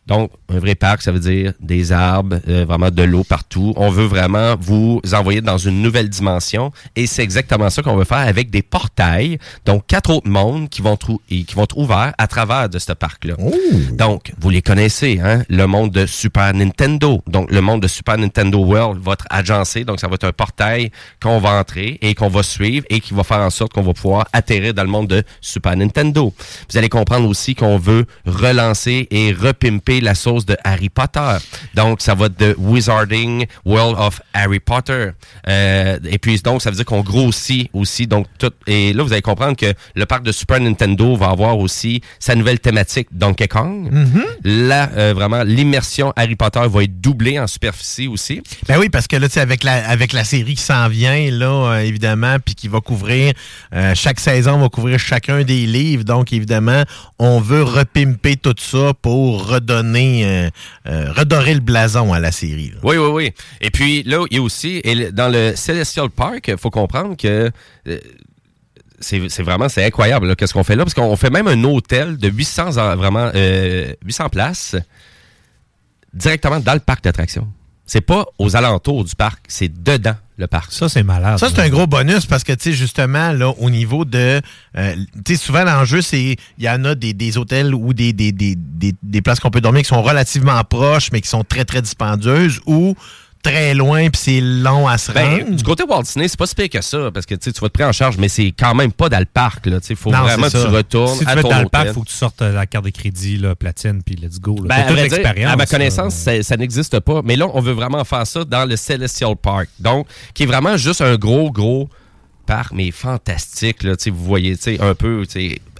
[0.06, 3.72] Donc, un vrai parc, ça veut dire des arbres, euh, vraiment de l'eau partout.
[3.76, 6.72] On veut vraiment vous envoyer dans une nouvelle dimension.
[6.94, 9.39] Et c'est exactement ça qu'on veut faire avec des portails.
[9.64, 12.78] Donc, quatre autres mondes qui vont, trou- et qui vont être ouverts à travers de
[12.78, 13.35] ce parc-là.
[13.93, 15.43] Donc, vous les connaissez, hein?
[15.48, 17.22] Le monde de Super Nintendo.
[17.26, 19.85] Donc, le monde de Super Nintendo World va être agencé.
[19.85, 20.90] Donc, ça va être un portail
[21.22, 23.94] qu'on va entrer et qu'on va suivre et qui va faire en sorte qu'on va
[23.94, 26.32] pouvoir atterrir dans le monde de Super Nintendo.
[26.70, 31.37] Vous allez comprendre aussi qu'on veut relancer et repimper la sauce de Harry Potter.
[31.75, 35.11] Donc, ça va de Wizarding World of Harry Potter.
[35.49, 38.07] Euh, et puis, donc, ça veut dire qu'on grossit aussi.
[38.07, 41.59] Donc, tout, et là, vous allez comprendre que le parc de Super Nintendo va avoir
[41.59, 43.91] aussi sa nouvelle thématique Donkey Kong.
[44.45, 48.43] Là, euh, vraiment, l'immersion Harry Potter va être doublée en superficie aussi.
[48.69, 51.31] Ben oui, parce que là, tu sais, avec la, avec la série qui s'en vient,
[51.31, 53.33] là, euh, évidemment, puis qui va couvrir,
[53.75, 56.05] euh, chaque saison va couvrir chacun des livres.
[56.05, 56.83] Donc, évidemment,
[57.19, 60.51] on veut repimper tout ça pour redonner, euh,
[60.86, 62.73] euh, redorer le blason à la série.
[62.82, 63.32] Oui, oui, oui.
[63.61, 64.82] Et puis là, il y a aussi,
[65.12, 67.51] dans le Celestial Park, il faut comprendre que
[67.89, 67.98] euh,
[69.01, 72.28] c'est vraiment c'est incroyable qu'est-ce qu'on fait là parce qu'on fait même un hôtel de
[72.31, 74.77] 800 en- vraiment euh, 800 places
[76.12, 77.48] directement dans le parc d'attractions.
[77.86, 80.73] C'est pas aux alentours du parc, c'est dedans le parc.
[80.73, 81.39] Ça c'est malade.
[81.39, 84.40] Ça, c'est un gros bonus parce que, tu sais, justement, là, au niveau de.
[84.77, 86.36] euh, tu sais, souvent, l'enjeu, c'est.
[86.59, 89.51] Il y en a des, des hôtels ou des, des, des, des, des places qu'on
[89.51, 92.94] peut dormir qui sont relativement proches, mais qui sont très, très dispendieuses ou
[93.45, 95.55] très loin, puis c'est long à se Ben, rendre.
[95.57, 97.73] du côté Walt Disney, c'est pas si pire que ça, parce que tu vas te
[97.73, 99.66] prendre en charge, mais c'est quand même pas dans le parc.
[99.66, 101.87] Il faut Non, vraiment que tu retournes Si tu à veux ton dans le parc,
[101.89, 104.57] il faut que tu sortes euh, la carte de crédit, là, platine, puis let's go.
[104.57, 104.69] là.
[104.87, 105.66] Ben, à, dire, à ma là.
[105.66, 107.21] connaissance, ça, ça n'existe pas.
[107.23, 109.69] Mais là, on veut vraiment faire ça dans le Celestial Park.
[109.79, 111.89] Donc, qui est vraiment juste un gros, gros
[112.47, 113.83] parc, mais fantastique.
[113.83, 115.25] Là, vous voyez tu sais, un peu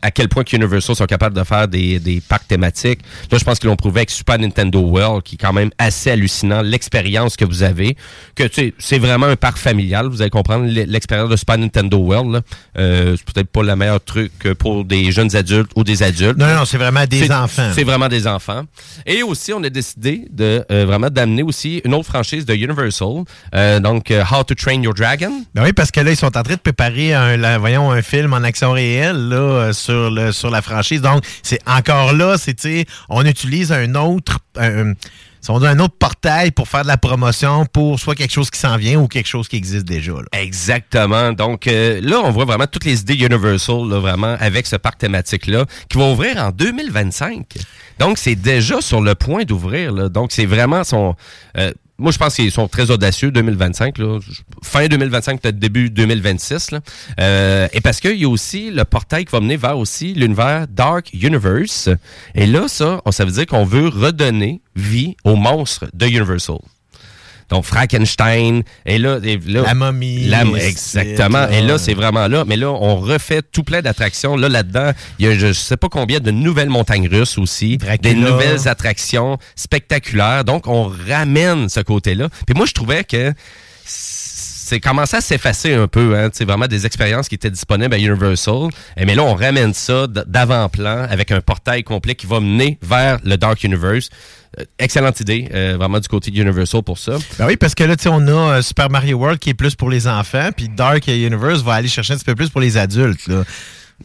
[0.05, 3.01] à quel point que Universal sont capables de faire des, des parcs thématiques.
[3.33, 6.11] Là, je pense qu'ils l'ont prouvé avec Super Nintendo World, qui est quand même assez
[6.11, 7.97] hallucinant, l'expérience que vous avez.
[8.35, 10.07] Que tu sais, c'est vraiment un parc familial.
[10.09, 12.33] Vous allez comprendre l'expérience de Super Nintendo World.
[12.35, 12.41] là.
[12.79, 16.37] Euh, c'est peut-être pas le meilleur truc pour des jeunes adultes ou des adultes.
[16.37, 17.71] Non, non, c'est vraiment des enfants.
[17.75, 18.65] C'est vraiment des enfants.
[19.07, 23.25] Et aussi, on a décidé de euh, vraiment d'amener aussi une autre franchise de Universal,
[23.55, 25.33] euh, donc euh, How to Train Your Dragon.
[25.55, 28.03] Ben oui, parce que là, ils sont en train de préparer un, la- voyons, un
[28.03, 29.73] film en action réelle là, euh,
[30.33, 31.01] sur, la franchise.
[31.01, 34.39] Donc, c'est encore là, c'est, on utilise un autre.
[34.57, 38.77] on un autre portail pour faire de la promotion pour soit quelque chose qui s'en
[38.77, 40.13] vient ou quelque chose qui existe déjà.
[40.33, 41.33] Exactement.
[41.33, 45.67] Donc euh, là, on voit vraiment toutes les idées Universal, vraiment, avec ce parc thématique-là,
[45.89, 47.47] qui va ouvrir en 2025.
[47.99, 50.11] Donc, c'est déjà sur le point d'ouvrir.
[50.11, 51.15] Donc, c'est vraiment son...
[51.59, 53.99] euh, moi, je pense qu'ils sont très audacieux, 2025.
[53.99, 54.19] Là.
[54.63, 56.73] Fin 2025, peut-être début 2026.
[56.73, 56.81] Là.
[57.21, 60.67] Euh, et parce qu'il y a aussi le portail qui va mener vers aussi l'univers
[60.69, 61.89] Dark Universe.
[62.35, 66.59] Et là, ça, ça veut dire qu'on veut redonner vie aux monstres de Universal.
[67.51, 68.63] Donc, Frankenstein.
[68.87, 71.49] Et là, et là- La momie, La- exactement.
[71.49, 71.67] Et là.
[71.69, 72.45] là, c'est vraiment là.
[72.47, 74.37] Mais là, on refait tout plein d'attractions.
[74.37, 77.79] Là, là-dedans, il y a je sais pas combien de nouvelles montagnes russes aussi.
[78.03, 80.45] Des nouvelles attractions spectaculaires.
[80.45, 82.29] Donc, on ramène ce côté-là.
[82.47, 83.33] Puis moi, je trouvais que
[84.65, 87.99] c'est commencé à s'effacer un peu, hein, c'est vraiment des expériences qui étaient disponibles à
[87.99, 88.69] Universal.
[88.97, 93.19] Eh, mais là, on ramène ça d'avant-plan avec un portail complet qui va mener vers
[93.25, 94.09] le Dark Universe.
[94.59, 97.19] Euh, excellente idée, euh, vraiment du côté de Universal pour ça.
[97.39, 99.55] Ben oui, parce que là, tu sais, on a euh, Super Mario World qui est
[99.55, 102.61] plus pour les enfants, puis Dark Universe va aller chercher un petit peu plus pour
[102.63, 103.27] les adultes.
[103.27, 103.45] Là.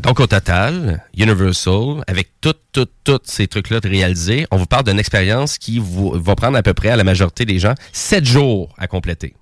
[0.02, 4.84] Donc, au total, Universal, avec tout, tout, tous ces trucs-là de réaliser, on vous parle
[4.84, 8.26] d'une expérience qui vous- va prendre à peu près à la majorité des gens sept
[8.26, 9.36] jours à compléter.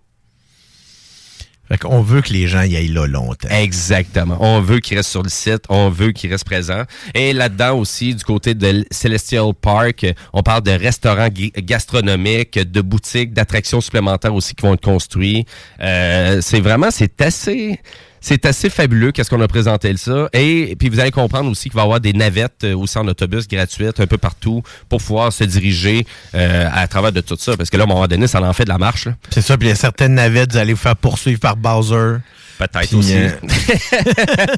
[1.69, 3.49] Fait qu'on veut que les gens y aillent là longtemps.
[3.49, 4.38] Exactement.
[4.39, 6.84] On veut qu'ils restent sur le site, on veut qu'ils restent présents.
[7.14, 13.34] Et là-dedans aussi, du côté de Celestial Park, on parle de restaurants gastronomiques, de boutiques,
[13.34, 15.45] d'attractions supplémentaires aussi qui vont être construits.
[15.81, 17.80] Euh, c'est vraiment, c'est assez...
[18.29, 20.27] C'est assez fabuleux qu'est-ce qu'on a présenté ça.
[20.33, 23.07] Et puis vous allez comprendre aussi qu'il va y avoir des navettes euh, aussi en
[23.07, 26.05] autobus gratuites un peu partout pour pouvoir se diriger
[26.35, 27.55] euh, à travers de tout ça.
[27.55, 29.07] Parce que là, à un moment ça en fait de la marche.
[29.29, 32.17] C'est ça, puis il y a certaines navettes, vous allez vous faire poursuivre par Bowser.
[32.57, 33.13] Peut-être aussi.
[33.15, 33.29] euh,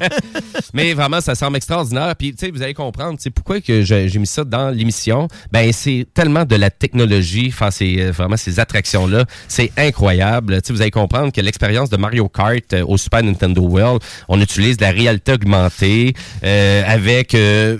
[0.74, 2.14] Mais vraiment, ça semble extraordinaire.
[2.16, 5.28] Puis, tu sais, vous allez comprendre, c'est pourquoi que j'ai mis ça dans l'émission.
[5.52, 9.24] Ben, c'est tellement de la technologie, enfin, c'est euh, vraiment ces attractions-là.
[9.48, 10.62] C'est incroyable.
[10.62, 14.02] Tu sais, vous allez comprendre que l'expérience de Mario Kart euh, au Super Nintendo World,
[14.28, 16.14] on utilise de la réalité augmentée
[16.44, 17.34] euh, avec...
[17.34, 17.76] euh,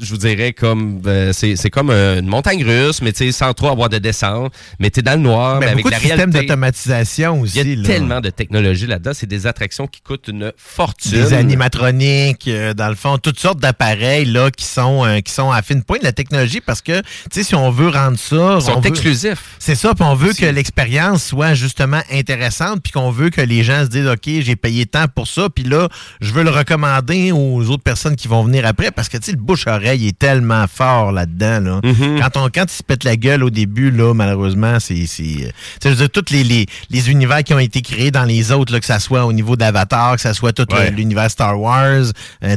[0.00, 3.68] je vous dirais comme euh, c'est comme une montagne russe, mais tu sais sans trop
[3.68, 6.40] avoir de descente, mais t'es dans le noir, mais avec la de réalité.
[6.42, 7.58] d'automatisation aussi.
[7.60, 7.86] Il y a là.
[7.86, 11.12] tellement de technologie là-dedans, c'est des attractions qui coûtent une fortune.
[11.12, 15.50] Des animatroniques, euh, dans le fond, toutes sortes d'appareils là qui sont euh, qui sont
[15.50, 18.56] à fine pointe de la technologie parce que tu sais si on veut rendre ça,
[18.60, 19.42] Ils sont veut- exclusifs.
[19.58, 23.62] C'est ça, puis on veut que l'expérience soit justement intéressante, puis qu'on veut que les
[23.64, 25.88] gens se disent OK, j'ai payé tant pour ça, puis là,
[26.20, 29.32] je veux le recommander aux autres personnes qui vont venir après parce que tu sais
[29.32, 29.38] le
[29.84, 31.80] bouche-oreille est tellement fort là-dedans là.
[31.82, 32.20] Mm-hmm.
[32.20, 35.08] Quand on quand il se pète la gueule au début là, malheureusement, c'est euh, tu
[35.10, 35.50] sais,
[35.84, 38.72] je veux dire tous les, les, les univers qui ont été créés dans les autres
[38.72, 40.90] là, que ça soit au niveau d'Avatar, que ça soit tout Ouais.
[40.90, 42.06] le- l'univers Star Wars,
[42.42, 42.56] euh,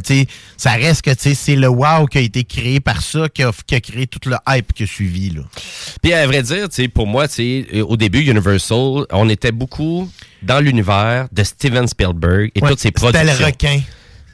[0.56, 3.74] ça reste que c'est le wow qui a été créé par ça qui a, qui
[3.74, 5.42] a créé tout le hype qui a suivi là.
[6.02, 10.10] Puis à vrai dire, pour moi, euh, au début, Universal, on était beaucoup
[10.42, 13.36] dans l'univers de Steven Spielberg et Ouais, toutes ses c'était productions.
[13.40, 13.80] le requin.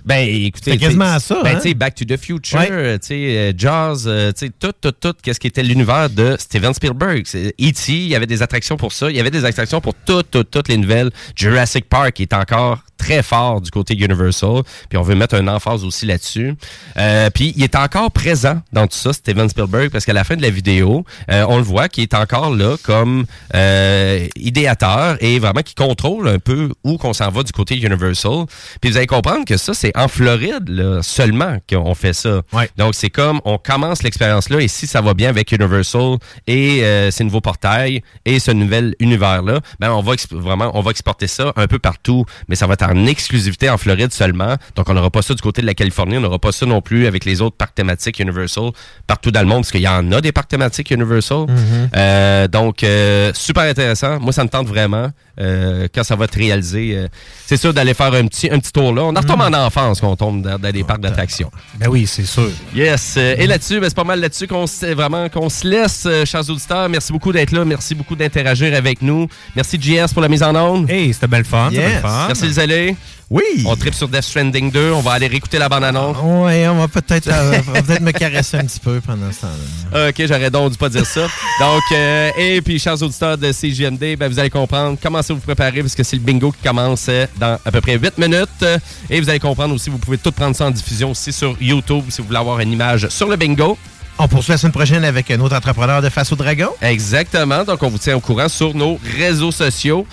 [0.04, 1.60] Ben, écoutez, quasiment sais, ça, Ben, hein?
[1.62, 2.98] tu sais, Back to the Future, Ouais.
[2.98, 6.36] tu sais, euh, Jaws, euh, tu sais, tout, tout, tout, qu'est-ce qui était l'univers de
[6.38, 7.22] Steven Spielberg?
[7.24, 9.10] C'est- E.T., il y avait des attractions pour ça.
[9.10, 11.10] Il y avait des attractions pour toutes, toutes, toutes les nouvelles.
[11.34, 14.62] Jurassic Park est encore très fort du côté Universal.
[14.88, 16.54] Puis on veut mettre un emphase aussi là-dessus.
[16.96, 20.36] Euh, puis il est encore présent dans tout ça, Steven Spielberg, parce qu'à la fin
[20.36, 23.24] de la vidéo, euh, on le voit qu'il est encore là comme
[23.54, 28.44] euh, idéateur et vraiment qui contrôle un peu où qu'on s'en va du côté Universal.
[28.80, 32.42] Puis vous allez comprendre que ça, c'est en Floride là, seulement qu'on fait ça.
[32.76, 36.16] Donc c'est comme on commence l'expérience là et si ça va bien avec Universal
[36.46, 40.80] et euh, ces nouveaux portails et ce nouvel univers là, ben on va vraiment on
[40.80, 44.56] va exporter ça un peu partout, mais ça va être en exclusivité en Floride seulement.
[44.76, 46.80] Donc on n'aura pas ça du côté de la Californie, on n'aura pas ça non
[46.80, 48.70] plus avec les autres parcs thématiques Universal
[49.06, 51.46] partout dans le monde parce qu'il y en a des parcs thématiques Universal.
[51.48, 51.90] Mhm.
[51.96, 54.18] Euh, donc euh, super intéressant.
[54.20, 55.08] Moi ça me tente vraiment
[55.40, 56.96] euh, quand ça va être réalisé.
[56.96, 57.08] euh,
[57.46, 59.02] c'est sûr d'aller faire un petit un petit tour là.
[59.02, 61.50] On en retombe en enfance quand on tombe dans, dans des parcs d'attractions.
[61.78, 62.50] Ben oui, c'est sûr.
[62.74, 63.14] Yes.
[63.16, 66.24] euh, et là-dessus, ben, c'est pas mal là-dessus qu'on se- vraiment qu'on se laisse, euh,
[66.24, 66.88] chers auditeurs.
[66.88, 67.64] Merci beaucoup d'être là.
[67.64, 69.26] Merci beaucoup d'interagir avec nous.
[69.56, 70.90] Merci JS pour la mise en onde.
[70.90, 71.70] Hey, c'était belle fun.
[71.70, 71.80] Yes.
[71.80, 72.24] belle fun.
[72.28, 72.96] Merci les.
[73.30, 73.42] Oui.
[73.66, 74.92] On tripe sur Death Stranding 2.
[74.92, 76.16] On va aller réécouter la bande-annonce.
[76.22, 80.08] Ouais, on va peut-être euh, peut-être me caresser un petit peu pendant ce temps-là.
[80.08, 81.26] Ok, j'aurais donc dû pas dire ça.
[81.60, 85.40] Donc, euh, et puis, chers auditeurs de CGMD, ben, vous allez comprendre, commencez à vous
[85.40, 88.64] préparer parce que c'est le bingo qui commence euh, dans à peu près 8 minutes.
[89.08, 92.04] Et vous allez comprendre aussi, vous pouvez tout prendre ça en diffusion aussi sur YouTube
[92.10, 93.78] si vous voulez avoir une image sur le bingo.
[94.18, 96.68] On poursuit la semaine prochaine avec un autre entrepreneur de Face au Dragon.
[96.80, 97.64] Exactement.
[97.64, 100.06] Donc, on vous tient au courant sur nos réseaux sociaux.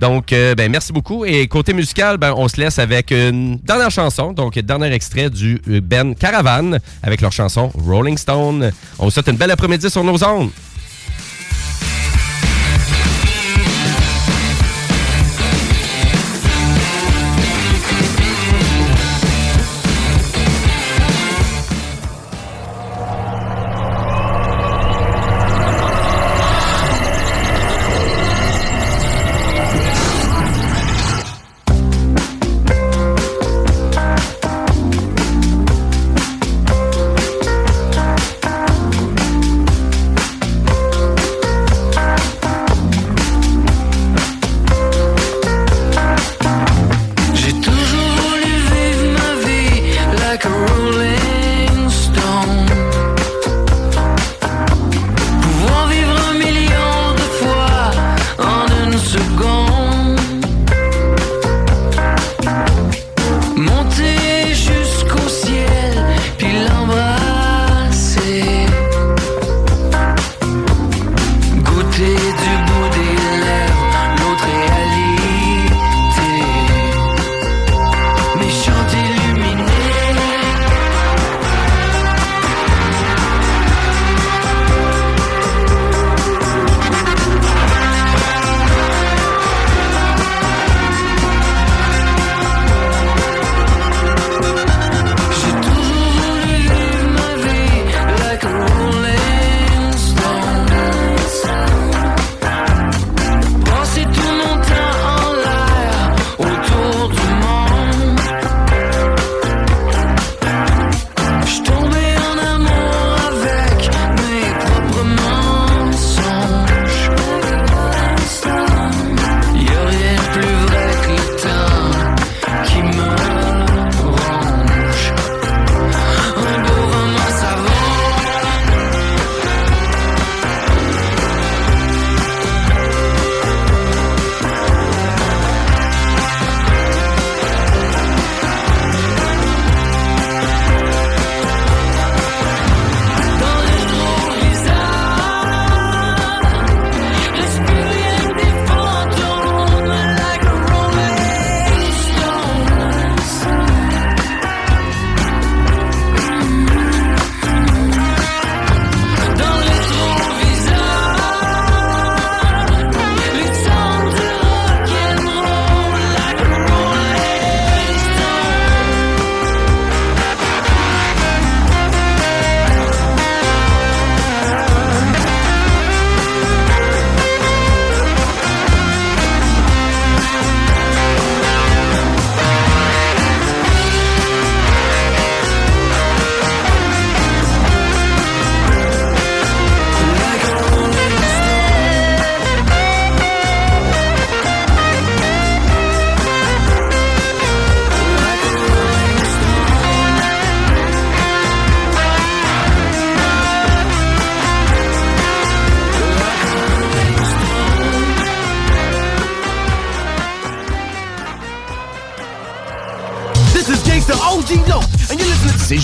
[0.00, 1.24] Donc, euh, ben, merci beaucoup.
[1.24, 4.32] Et côté musical, ben, on se laisse avec une dernière chanson.
[4.32, 8.72] Donc, dernier extrait du euh, Ben Caravan avec leur chanson Rolling Stone.
[8.98, 10.50] On vous souhaite une belle après-midi sur nos ondes.